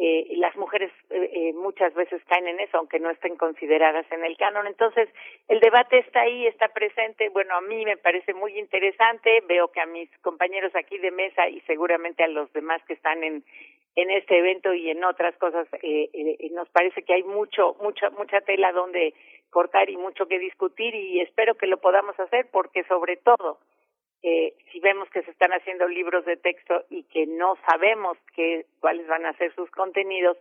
[0.00, 4.24] eh, las mujeres eh, eh, muchas veces caen en eso, aunque no estén consideradas en
[4.24, 4.66] el canon.
[4.66, 5.08] Entonces,
[5.48, 7.28] el debate está ahí, está presente.
[7.30, 9.42] Bueno, a mí me parece muy interesante.
[9.48, 13.24] Veo que a mis compañeros aquí de mesa y seguramente a los demás que están
[13.24, 13.42] en,
[13.98, 18.10] en este evento y en otras cosas, eh, eh, nos parece que hay mucho, mucha,
[18.10, 19.12] mucha tela donde
[19.50, 23.58] cortar y mucho que discutir y espero que lo podamos hacer porque sobre todo
[24.22, 28.66] eh, si vemos que se están haciendo libros de texto y que no sabemos qué,
[28.80, 30.36] cuáles van a ser sus contenidos,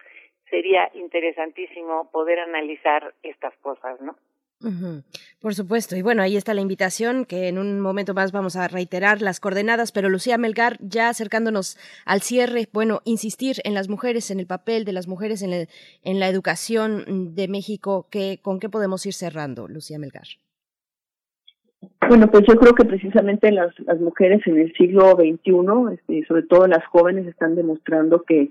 [0.50, 4.16] sería interesantísimo poder analizar estas cosas, ¿no?
[5.40, 5.96] Por supuesto.
[5.96, 9.40] Y bueno, ahí está la invitación que en un momento más vamos a reiterar las
[9.40, 14.48] coordenadas, pero Lucía Melgar, ya acercándonos al cierre, bueno, insistir en las mujeres, en el
[14.48, 15.68] papel de las mujeres en,
[16.04, 20.28] en la educación de México, que, ¿con qué podemos ir cerrando, Lucía Melgar?
[22.08, 26.44] Bueno, pues yo creo que precisamente las, las mujeres en el siglo XXI, este, sobre
[26.44, 28.50] todo las jóvenes, están demostrando que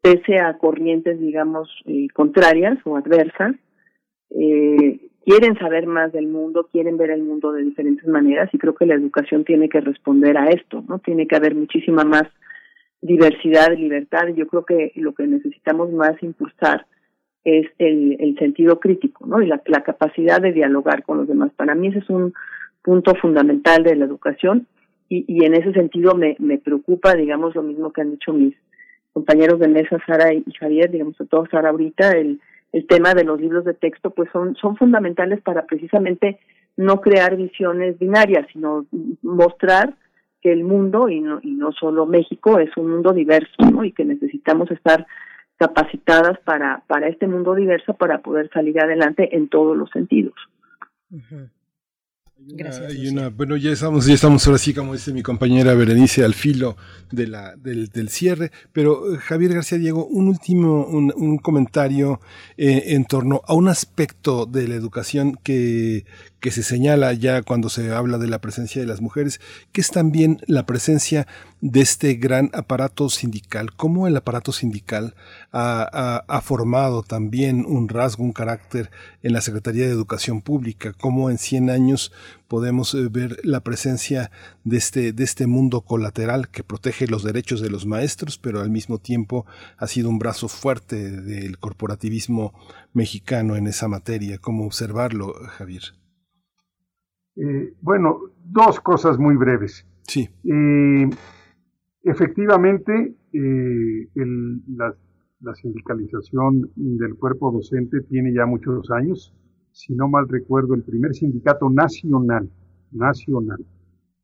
[0.00, 3.54] pese a corrientes, digamos, eh, contrarias o adversas,
[4.30, 8.74] eh, quieren saber más del mundo, quieren ver el mundo de diferentes maneras y creo
[8.74, 10.98] que la educación tiene que responder a esto, ¿no?
[10.98, 12.24] Tiene que haber muchísima más
[13.00, 16.86] diversidad libertad y yo creo que lo que necesitamos más impulsar
[17.44, 19.42] es el, el sentido crítico, ¿no?
[19.42, 21.52] Y la, la capacidad de dialogar con los demás.
[21.56, 22.32] Para mí ese es un
[22.82, 24.66] punto fundamental de la educación
[25.08, 28.54] y, y en ese sentido me, me preocupa, digamos, lo mismo que han dicho mis
[29.12, 32.40] compañeros de mesa, Sara y Javier, digamos, a todos Sara ahorita, el,
[32.72, 36.38] el tema de los libros de texto, pues son, son fundamentales para precisamente
[36.76, 38.86] no crear visiones binarias, sino
[39.22, 39.94] mostrar
[40.40, 43.84] que el mundo, y no, y no solo México, es un mundo diverso, ¿no?
[43.84, 45.06] Y que necesitamos estar
[45.56, 50.34] capacitadas para, para este mundo diverso para poder salir adelante en todos los sentidos.
[52.36, 53.12] Gracias.
[53.12, 56.76] Una, bueno, ya estamos, ya estamos ahora sí, como dice mi compañera Berenice, al filo
[57.10, 58.50] de la, del, del cierre.
[58.72, 62.20] Pero eh, Javier García Diego, un último, un, un comentario
[62.56, 66.04] eh, en torno a un aspecto de la educación que,
[66.42, 69.40] que se señala ya cuando se habla de la presencia de las mujeres,
[69.70, 71.28] que es también la presencia
[71.60, 75.14] de este gran aparato sindical, cómo el aparato sindical
[75.52, 78.90] ha, formado también un rasgo, un carácter
[79.22, 82.10] en la Secretaría de Educación Pública, cómo en 100 años
[82.48, 84.32] podemos eh, ver la presencia
[84.64, 88.70] de este, de este mundo colateral que protege los derechos de los maestros, pero al
[88.70, 89.46] mismo tiempo
[89.76, 92.52] ha sido un brazo fuerte del corporativismo
[92.92, 94.38] mexicano en esa materia.
[94.38, 96.01] ¿Cómo observarlo, Javier?
[97.36, 99.86] Eh, bueno, dos cosas muy breves.
[100.02, 100.28] Sí.
[100.44, 101.10] Eh,
[102.02, 104.94] efectivamente, eh, el, la,
[105.40, 109.34] la, sindicalización del cuerpo docente tiene ya muchos años.
[109.72, 112.50] Si no mal recuerdo, el primer sindicato nacional,
[112.90, 113.64] nacional,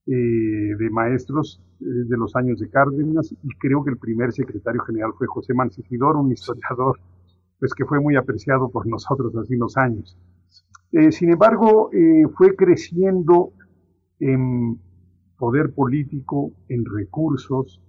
[0.04, 5.26] de maestros de los años de Cárdenas, y creo que el primer secretario general fue
[5.26, 6.98] José Mancisidor, un historiador
[7.58, 10.16] pues que fue muy apreciado por nosotros hace unos años.
[10.92, 13.52] Eh, sin embargo, eh, fue creciendo
[14.20, 14.80] en
[15.36, 17.80] poder político, en recursos,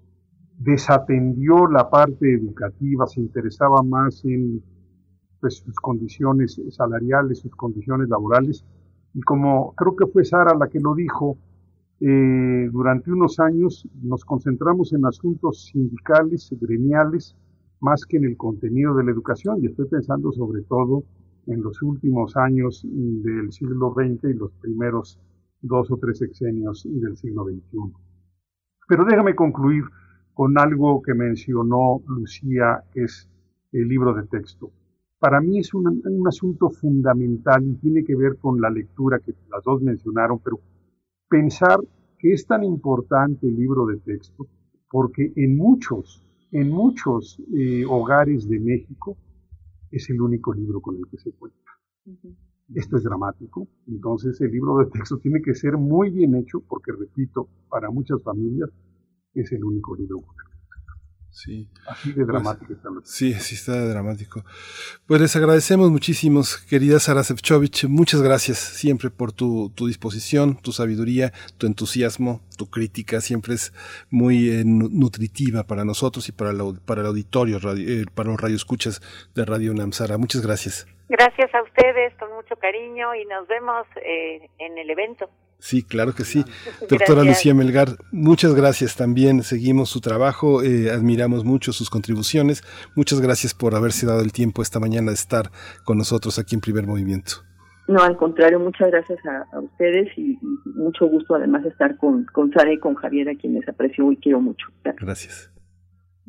[0.57, 4.61] desatendió la parte educativa, se interesaba más en
[5.39, 8.65] pues, sus condiciones salariales, sus condiciones laborales.
[9.13, 11.37] Y como creo que fue Sara la que lo dijo,
[12.01, 17.35] eh, durante unos años nos concentramos en asuntos sindicales, gremiales,
[17.79, 19.63] más que en el contenido de la educación.
[19.63, 21.03] Y estoy pensando sobre todo
[21.49, 25.19] en los últimos años del siglo XX y los primeros
[25.61, 27.93] dos o tres sexenios del siglo XXI.
[28.87, 29.83] Pero déjame concluir
[30.33, 33.29] con algo que mencionó Lucía, que es
[33.73, 34.71] el libro de texto.
[35.19, 39.33] Para mí es un, un, asunto fundamental y tiene que ver con la lectura que
[39.51, 40.61] las dos mencionaron, pero
[41.27, 41.79] pensar
[42.17, 44.47] que es tan importante el libro de texto
[44.89, 49.17] porque en muchos, en muchos eh, hogares de México,
[49.91, 51.71] es el único libro con el que se cuenta.
[52.73, 56.91] Esto es dramático, entonces el libro de texto tiene que ser muy bien hecho porque,
[56.91, 58.69] repito, para muchas familias
[59.33, 60.48] es el único libro con el
[61.31, 61.69] Sí.
[61.87, 62.89] Así de dramático pues, está.
[63.03, 64.43] Sí, sí está dramático.
[65.05, 67.85] Pues les agradecemos muchísimo, querida Sara Sefcovic.
[67.85, 73.21] Muchas gracias siempre por tu, tu, disposición, tu sabiduría, tu entusiasmo, tu crítica.
[73.21, 73.73] Siempre es
[74.09, 78.39] muy eh, nutritiva para nosotros y para, la, para el auditorio, radio, eh, para los
[78.39, 79.01] radioescuchas
[79.35, 79.93] de Radio UNAM.
[79.93, 80.87] Sara, muchas gracias.
[81.09, 85.29] Gracias a ustedes, con mucho cariño y nos vemos eh, en el evento.
[85.57, 86.45] Sí, claro que sí.
[86.89, 89.41] Doctora Lucía Melgar, muchas gracias también.
[89.41, 92.63] Seguimos su trabajo, eh, admiramos mucho sus contribuciones.
[92.95, 95.49] Muchas gracias por haberse dado el tiempo esta mañana de estar
[95.83, 97.43] con nosotros aquí en Primer Movimiento.
[97.87, 102.23] No, al contrario, muchas gracias a, a ustedes y, y, mucho gusto además estar con,
[102.25, 104.67] con Sara y con Javier, a quienes aprecio y quiero mucho.
[104.83, 105.03] Gracias.
[105.03, 105.58] gracias.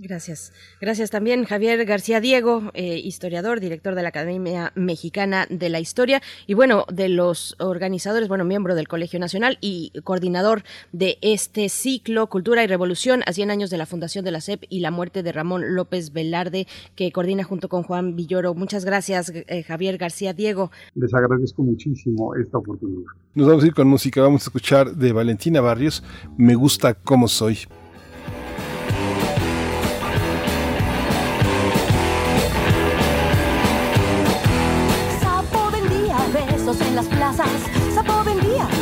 [0.03, 0.55] Gracias.
[0.81, 6.23] Gracias también Javier García Diego, eh, historiador, director de la Academia Mexicana de la Historia
[6.47, 10.63] y bueno, de los organizadores, bueno, miembro del Colegio Nacional y coordinador
[10.93, 14.65] de este ciclo Cultura y Revolución a 100 años de la fundación de la SEP
[14.71, 18.55] y la muerte de Ramón López Velarde, que coordina junto con Juan Villoro.
[18.55, 20.71] Muchas gracias, eh, Javier García Diego.
[20.95, 23.13] Les agradezco muchísimo esta oportunidad.
[23.35, 26.03] Nos vamos a ir con música, vamos a escuchar de Valentina Barrios,
[26.39, 27.59] Me gusta como soy.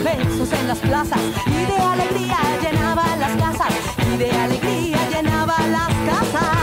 [0.03, 1.21] Besos en las plazas.
[1.47, 3.73] Y de alegría llenaba las casas,
[4.13, 6.57] y de alegría llenaba las casas.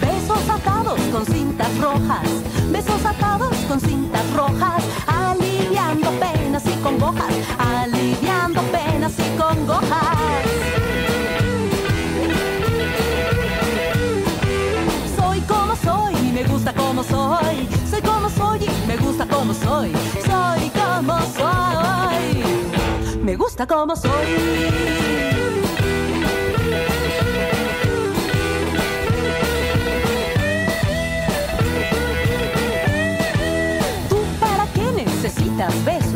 [0.00, 2.28] Besos atados con cintas rojas,
[2.70, 10.53] besos atados con cintas rojas, aliviando penas y congojas, aliviando penas y congojas.
[19.46, 19.92] Como soy,
[20.24, 22.42] soy como soy,
[23.22, 24.10] me gusta como soy.
[34.08, 36.10] ¿Tú para qué necesitas besos?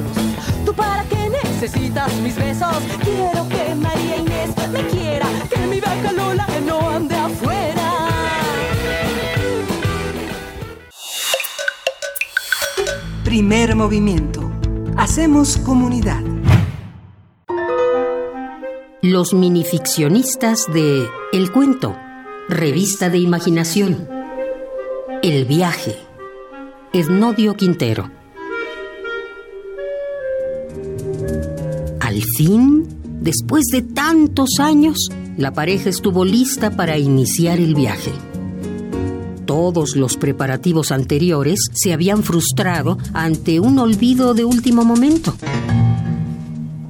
[0.65, 2.78] ¿Tú para qué necesitas mis besos?
[3.05, 5.68] Quiero que María Inés me quiera, que
[13.39, 14.50] Primer movimiento.
[14.97, 16.25] Hacemos comunidad.
[19.00, 21.94] Los minificcionistas de El Cuento,
[22.49, 24.08] Revista de Imaginación.
[25.23, 25.94] El Viaje.
[26.92, 28.10] Esnodio Quintero.
[32.00, 32.89] Al fin,
[33.20, 38.10] después de tantos años, la pareja estuvo lista para iniciar el viaje.
[39.49, 45.33] Todos los preparativos anteriores se habían frustrado ante un olvido de último momento.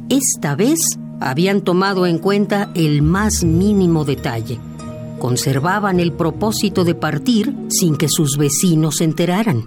[0.09, 0.81] Esta vez
[1.21, 4.59] habían tomado en cuenta el más mínimo detalle.
[5.21, 9.65] Conservaban el propósito de partir sin que sus vecinos se enteraran.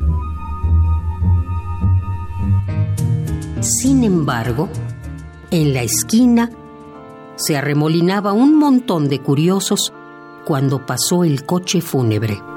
[3.62, 4.68] Sin embargo,
[5.50, 6.52] en la esquina
[7.38, 9.94] se arremolinaba un montón de curiosos
[10.44, 12.51] cuando pasó el coche fúnebre.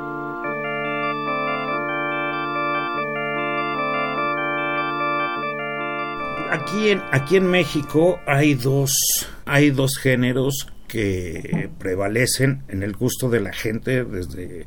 [7.13, 8.97] Aquí en, México hay dos,
[9.45, 14.67] hay dos géneros que prevalecen en el gusto de la gente desde,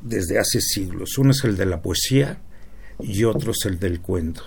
[0.00, 1.18] desde hace siglos.
[1.18, 2.38] Uno es el de la poesía
[3.00, 4.42] y otro es el del cuento.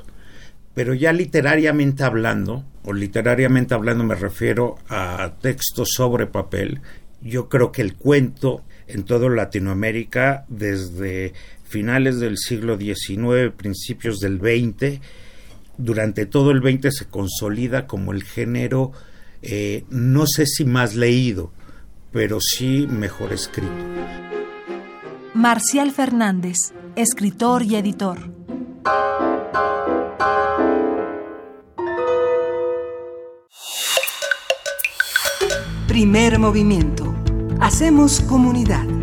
[0.74, 6.82] Pero ya literariamente hablando, o literariamente hablando me refiero a textos sobre papel,
[7.22, 11.34] yo creo que el cuento en toda Latinoamérica desde
[11.66, 15.02] finales del siglo XIX, principios del XX,
[15.78, 18.92] durante todo el XX se consolida como el género,
[19.42, 21.52] eh, no sé si más leído,
[22.12, 23.72] pero sí mejor escrito.
[25.34, 26.58] Marcial Fernández,
[26.96, 28.32] escritor y editor.
[35.88, 37.16] Primer movimiento.
[37.60, 38.97] Hacemos comunidad.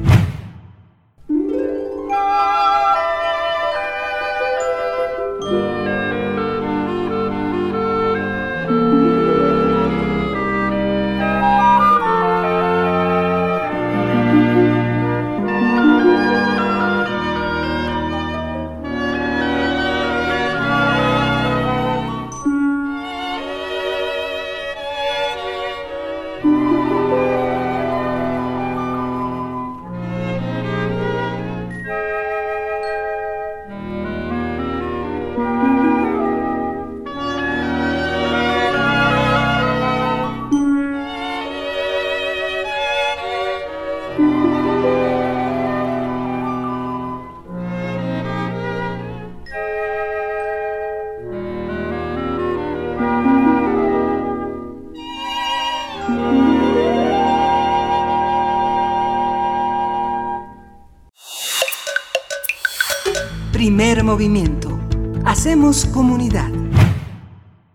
[64.05, 64.79] Movimiento.
[65.25, 66.51] Hacemos comunidad.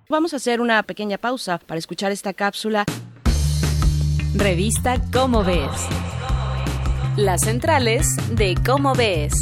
[0.07, 2.85] Vamos a hacer una pequeña pausa para escuchar esta cápsula.
[4.35, 5.87] Revista Cómo ves.
[7.17, 9.33] Las centrales de Cómo ves.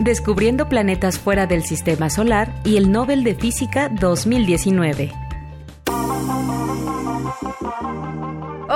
[0.00, 5.23] Descubriendo planetas fuera del sistema solar y el Nobel de Física 2019.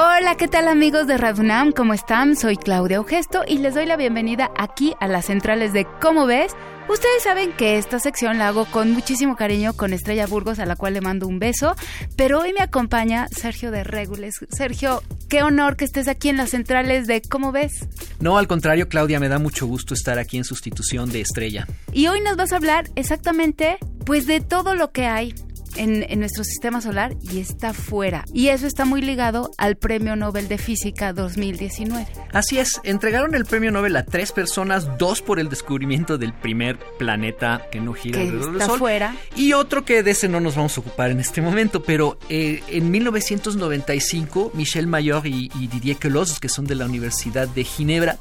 [0.01, 1.73] Hola, ¿qué tal amigos de Radunam?
[1.73, 2.37] ¿Cómo están?
[2.37, 6.55] Soy Claudia Augesto y les doy la bienvenida aquí a las centrales de Cómo ves.
[6.89, 10.77] Ustedes saben que esta sección la hago con muchísimo cariño con Estrella Burgos, a la
[10.77, 11.75] cual le mando un beso,
[12.15, 14.37] pero hoy me acompaña Sergio de Regules.
[14.51, 17.73] Sergio, qué honor que estés aquí en las centrales de Cómo ves.
[18.21, 21.67] No, al contrario, Claudia, me da mucho gusto estar aquí en sustitución de Estrella.
[21.93, 25.35] Y hoy nos vas a hablar exactamente pues de todo lo que hay
[25.79, 28.25] en, en, nuestro sistema solar y está fuera.
[28.33, 32.07] Y eso está muy ligado al Premio Nobel de Física 2019.
[32.33, 36.79] Así es, entregaron el Premio Nobel a tres personas, dos por el descubrimiento del primer
[36.99, 38.79] planeta que no gira que alrededor está del Sol.
[38.79, 39.17] fuera.
[39.37, 42.63] Y otro que de ese no nos vamos a ocupar en este momento, pero eh,
[42.69, 48.19] en 1995 Michel Mayor y, y Didier Queloz, que son de la Universidad de Ginebra,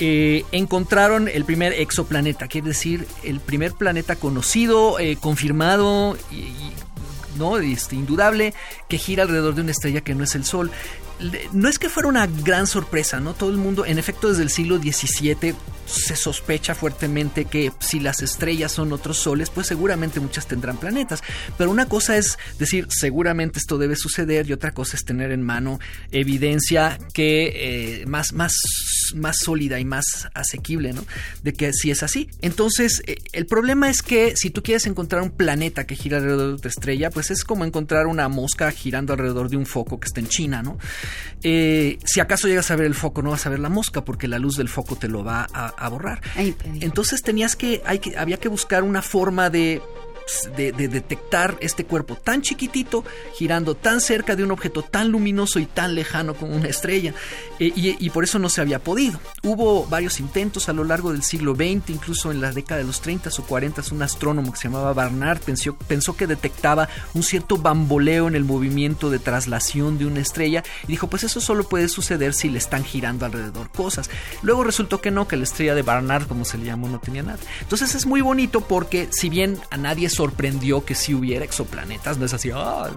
[0.00, 6.72] eh, encontraron el primer exoplaneta, quiere decir el primer planeta conocido, eh, confirmado y,
[7.36, 8.54] no este, indudable
[8.88, 10.70] que gira alrededor de una estrella que no es el Sol.
[11.52, 13.34] No es que fuera una gran sorpresa, ¿no?
[13.34, 15.54] Todo el mundo, en efecto, desde el siglo XVII
[15.86, 21.22] se sospecha fuertemente que si las estrellas son otros soles, pues seguramente muchas tendrán planetas.
[21.58, 25.42] Pero una cosa es decir, seguramente esto debe suceder y otra cosa es tener en
[25.42, 25.80] mano
[26.12, 28.54] evidencia que eh, más, más
[29.14, 31.04] más sólida y más asequible, ¿no?
[31.42, 32.28] De que sí es así.
[32.42, 36.48] Entonces, eh, el problema es que si tú quieres encontrar un planeta que gira alrededor
[36.48, 40.06] de otra estrella, pues es como encontrar una mosca girando alrededor de un foco que
[40.06, 40.78] está en China, ¿no?
[41.42, 44.28] Eh, si acaso llegas a ver el foco, no vas a ver la mosca porque
[44.28, 46.20] la luz del foco te lo va a, a borrar.
[46.80, 49.82] Entonces tenías que, hay que, había que buscar una forma de
[50.56, 55.58] de, de, detectar este cuerpo tan chiquitito girando tan cerca de un objeto tan luminoso
[55.58, 57.14] y tan lejano como una estrella
[57.58, 59.20] eh, y, por eso no se había podido.
[59.42, 63.00] Hubo varios intentos a lo largo del siglo XX, incluso en la década de los
[63.00, 67.56] 30 o 40 un astrónomo que se llamaba Barnard pensó, pensó que detectaba un cierto
[67.56, 71.88] bamboleo en el movimiento de traslación de una estrella y dijo pues eso solo puede
[71.88, 74.10] suceder si le están girando alrededor cosas.
[74.42, 77.22] Luego resultó que no, que la estrella de Barnard como se le llamó no tenía
[77.22, 77.38] nada.
[77.60, 82.26] Entonces es muy bonito porque si bien a nadie sorprendió que si hubiera exoplanetas, no
[82.26, 82.90] es así, ah,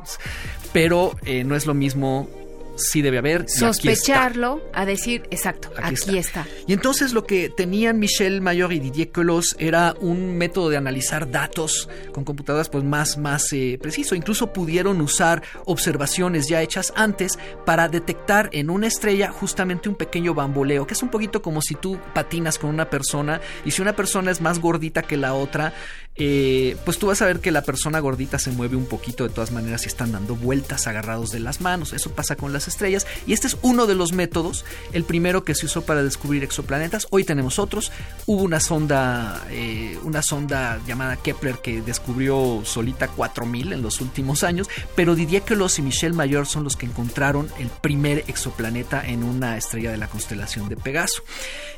[0.73, 2.27] pero eh, no es lo mismo
[2.75, 3.49] sí debe haber.
[3.49, 6.41] Sospecharlo a decir, exacto, aquí, aquí está.
[6.41, 6.47] está.
[6.67, 11.29] Y entonces lo que tenían Michel Mayor y Didier Queloz era un método de analizar
[11.29, 14.15] datos con computadoras pues más, más eh, preciso.
[14.15, 20.33] Incluso pudieron usar observaciones ya hechas antes para detectar en una estrella justamente un pequeño
[20.33, 23.95] bamboleo, que es un poquito como si tú patinas con una persona y si una
[23.95, 25.73] persona es más gordita que la otra,
[26.15, 29.33] eh, pues tú vas a ver que la persona gordita se mueve un poquito de
[29.33, 31.91] todas maneras y están dando vueltas agarrados de las manos.
[31.93, 35.55] Eso pasa con las estrellas y este es uno de los métodos, el primero que
[35.55, 37.07] se usó para descubrir exoplanetas.
[37.09, 37.91] Hoy tenemos otros.
[38.27, 44.43] Hubo una sonda, eh, una sonda llamada Kepler que descubrió solita 4000 en los últimos
[44.43, 49.23] años, pero Didier Queloz y Michel Mayor son los que encontraron el primer exoplaneta en
[49.23, 51.23] una estrella de la constelación de Pegaso.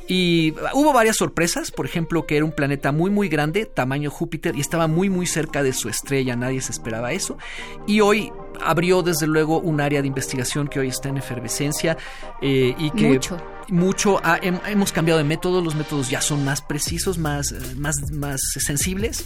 [0.08, 4.25] Y hubo varias sorpresas, por ejemplo, que era un planeta muy muy grande, tamaño Júpiter
[4.26, 7.38] Júpiter y estaba muy muy cerca de su estrella, nadie se esperaba eso.
[7.86, 11.96] Y hoy abrió desde luego un área de investigación que hoy está en efervescencia
[12.42, 13.20] eh, y que...
[13.68, 14.20] Mucho
[14.68, 19.24] hemos cambiado de método, los métodos ya son más precisos, más, más, más sensibles.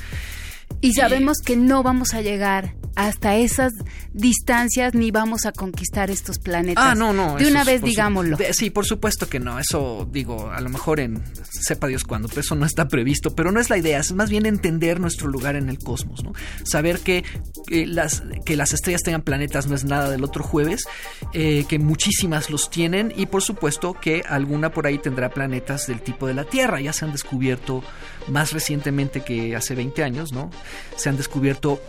[0.81, 3.73] Y sabemos que no vamos a llegar hasta esas
[4.13, 6.85] distancias ni vamos a conquistar estos planetas.
[6.85, 7.37] Ah, no, no.
[7.37, 8.37] De una vez digámoslo.
[8.37, 9.59] De, sí, por supuesto que no.
[9.59, 13.35] Eso digo, a lo mejor en sepa Dios cuándo, pero eso no está previsto.
[13.35, 16.33] Pero no es la idea, es más bien entender nuestro lugar en el cosmos, ¿no?
[16.65, 17.25] Saber que,
[17.67, 20.85] que las, que las estrellas tengan planetas no es nada del otro jueves,
[21.33, 26.01] eh, que muchísimas los tienen y por supuesto que alguna por ahí tendrá planetas del
[26.03, 26.81] tipo de la Tierra.
[26.81, 27.83] Ya se han descubierto
[28.29, 30.51] más recientemente que hace 20 años, ¿no?
[30.97, 31.81] Se han descubierto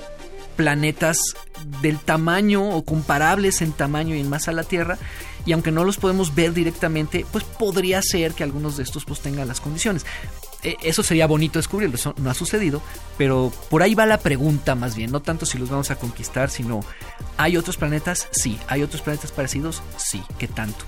[0.55, 1.19] planetas
[1.81, 4.97] del tamaño o comparables en tamaño y en masa a la Tierra
[5.45, 9.21] y aunque no los podemos ver directamente pues podría ser que algunos de estos pues
[9.21, 10.05] tengan las condiciones.
[10.63, 12.83] Eh, eso sería bonito descubrirlo eso no ha sucedido
[13.17, 16.51] pero por ahí va la pregunta más bien no tanto si los vamos a conquistar
[16.51, 16.81] sino
[17.37, 18.59] hay otros planetas sí.
[18.67, 20.21] Hay otros planetas parecidos sí.
[20.37, 20.85] Qué tanto.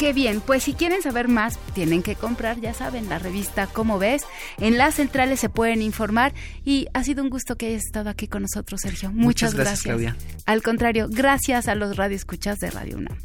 [0.00, 3.98] Qué bien, pues si quieren saber más, tienen que comprar, ya saben, la revista Como
[3.98, 4.22] ves.
[4.56, 6.32] En las centrales se pueden informar
[6.64, 9.10] y ha sido un gusto que hayas estado aquí con nosotros, Sergio.
[9.10, 10.14] Muchas, Muchas gracias, gracias.
[10.14, 10.42] Claudia.
[10.46, 13.18] Al contrario, gracias a los radioescuchas de Radio UNAM.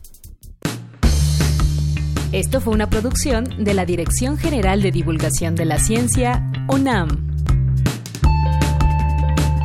[2.33, 7.07] Esto fue una producción de la Dirección General de Divulgación de la Ciencia, UNAM.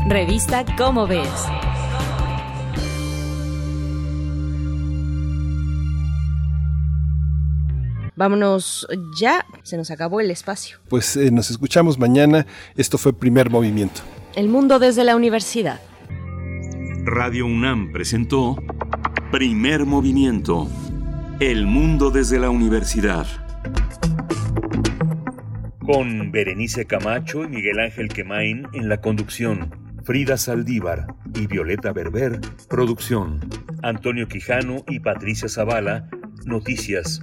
[0.07, 1.29] Revista Cómo ves.
[8.21, 8.87] Vámonos
[9.19, 10.77] ya, se nos acabó el espacio.
[10.91, 12.47] Pues eh, nos escuchamos mañana.
[12.77, 14.03] Esto fue Primer Movimiento.
[14.37, 15.81] El mundo desde la universidad.
[17.07, 18.63] Radio UNAM presentó
[19.33, 20.69] Primer Movimiento.
[21.41, 23.27] El mundo desde la universidad.
[25.79, 29.75] Con Berenice Camacho y Miguel Ángel Quemain en la conducción.
[30.05, 33.41] Frida Saldívar y Violeta Berber, producción.
[33.83, 36.11] Antonio Quijano y Patricia Zavala,
[36.45, 37.23] noticias.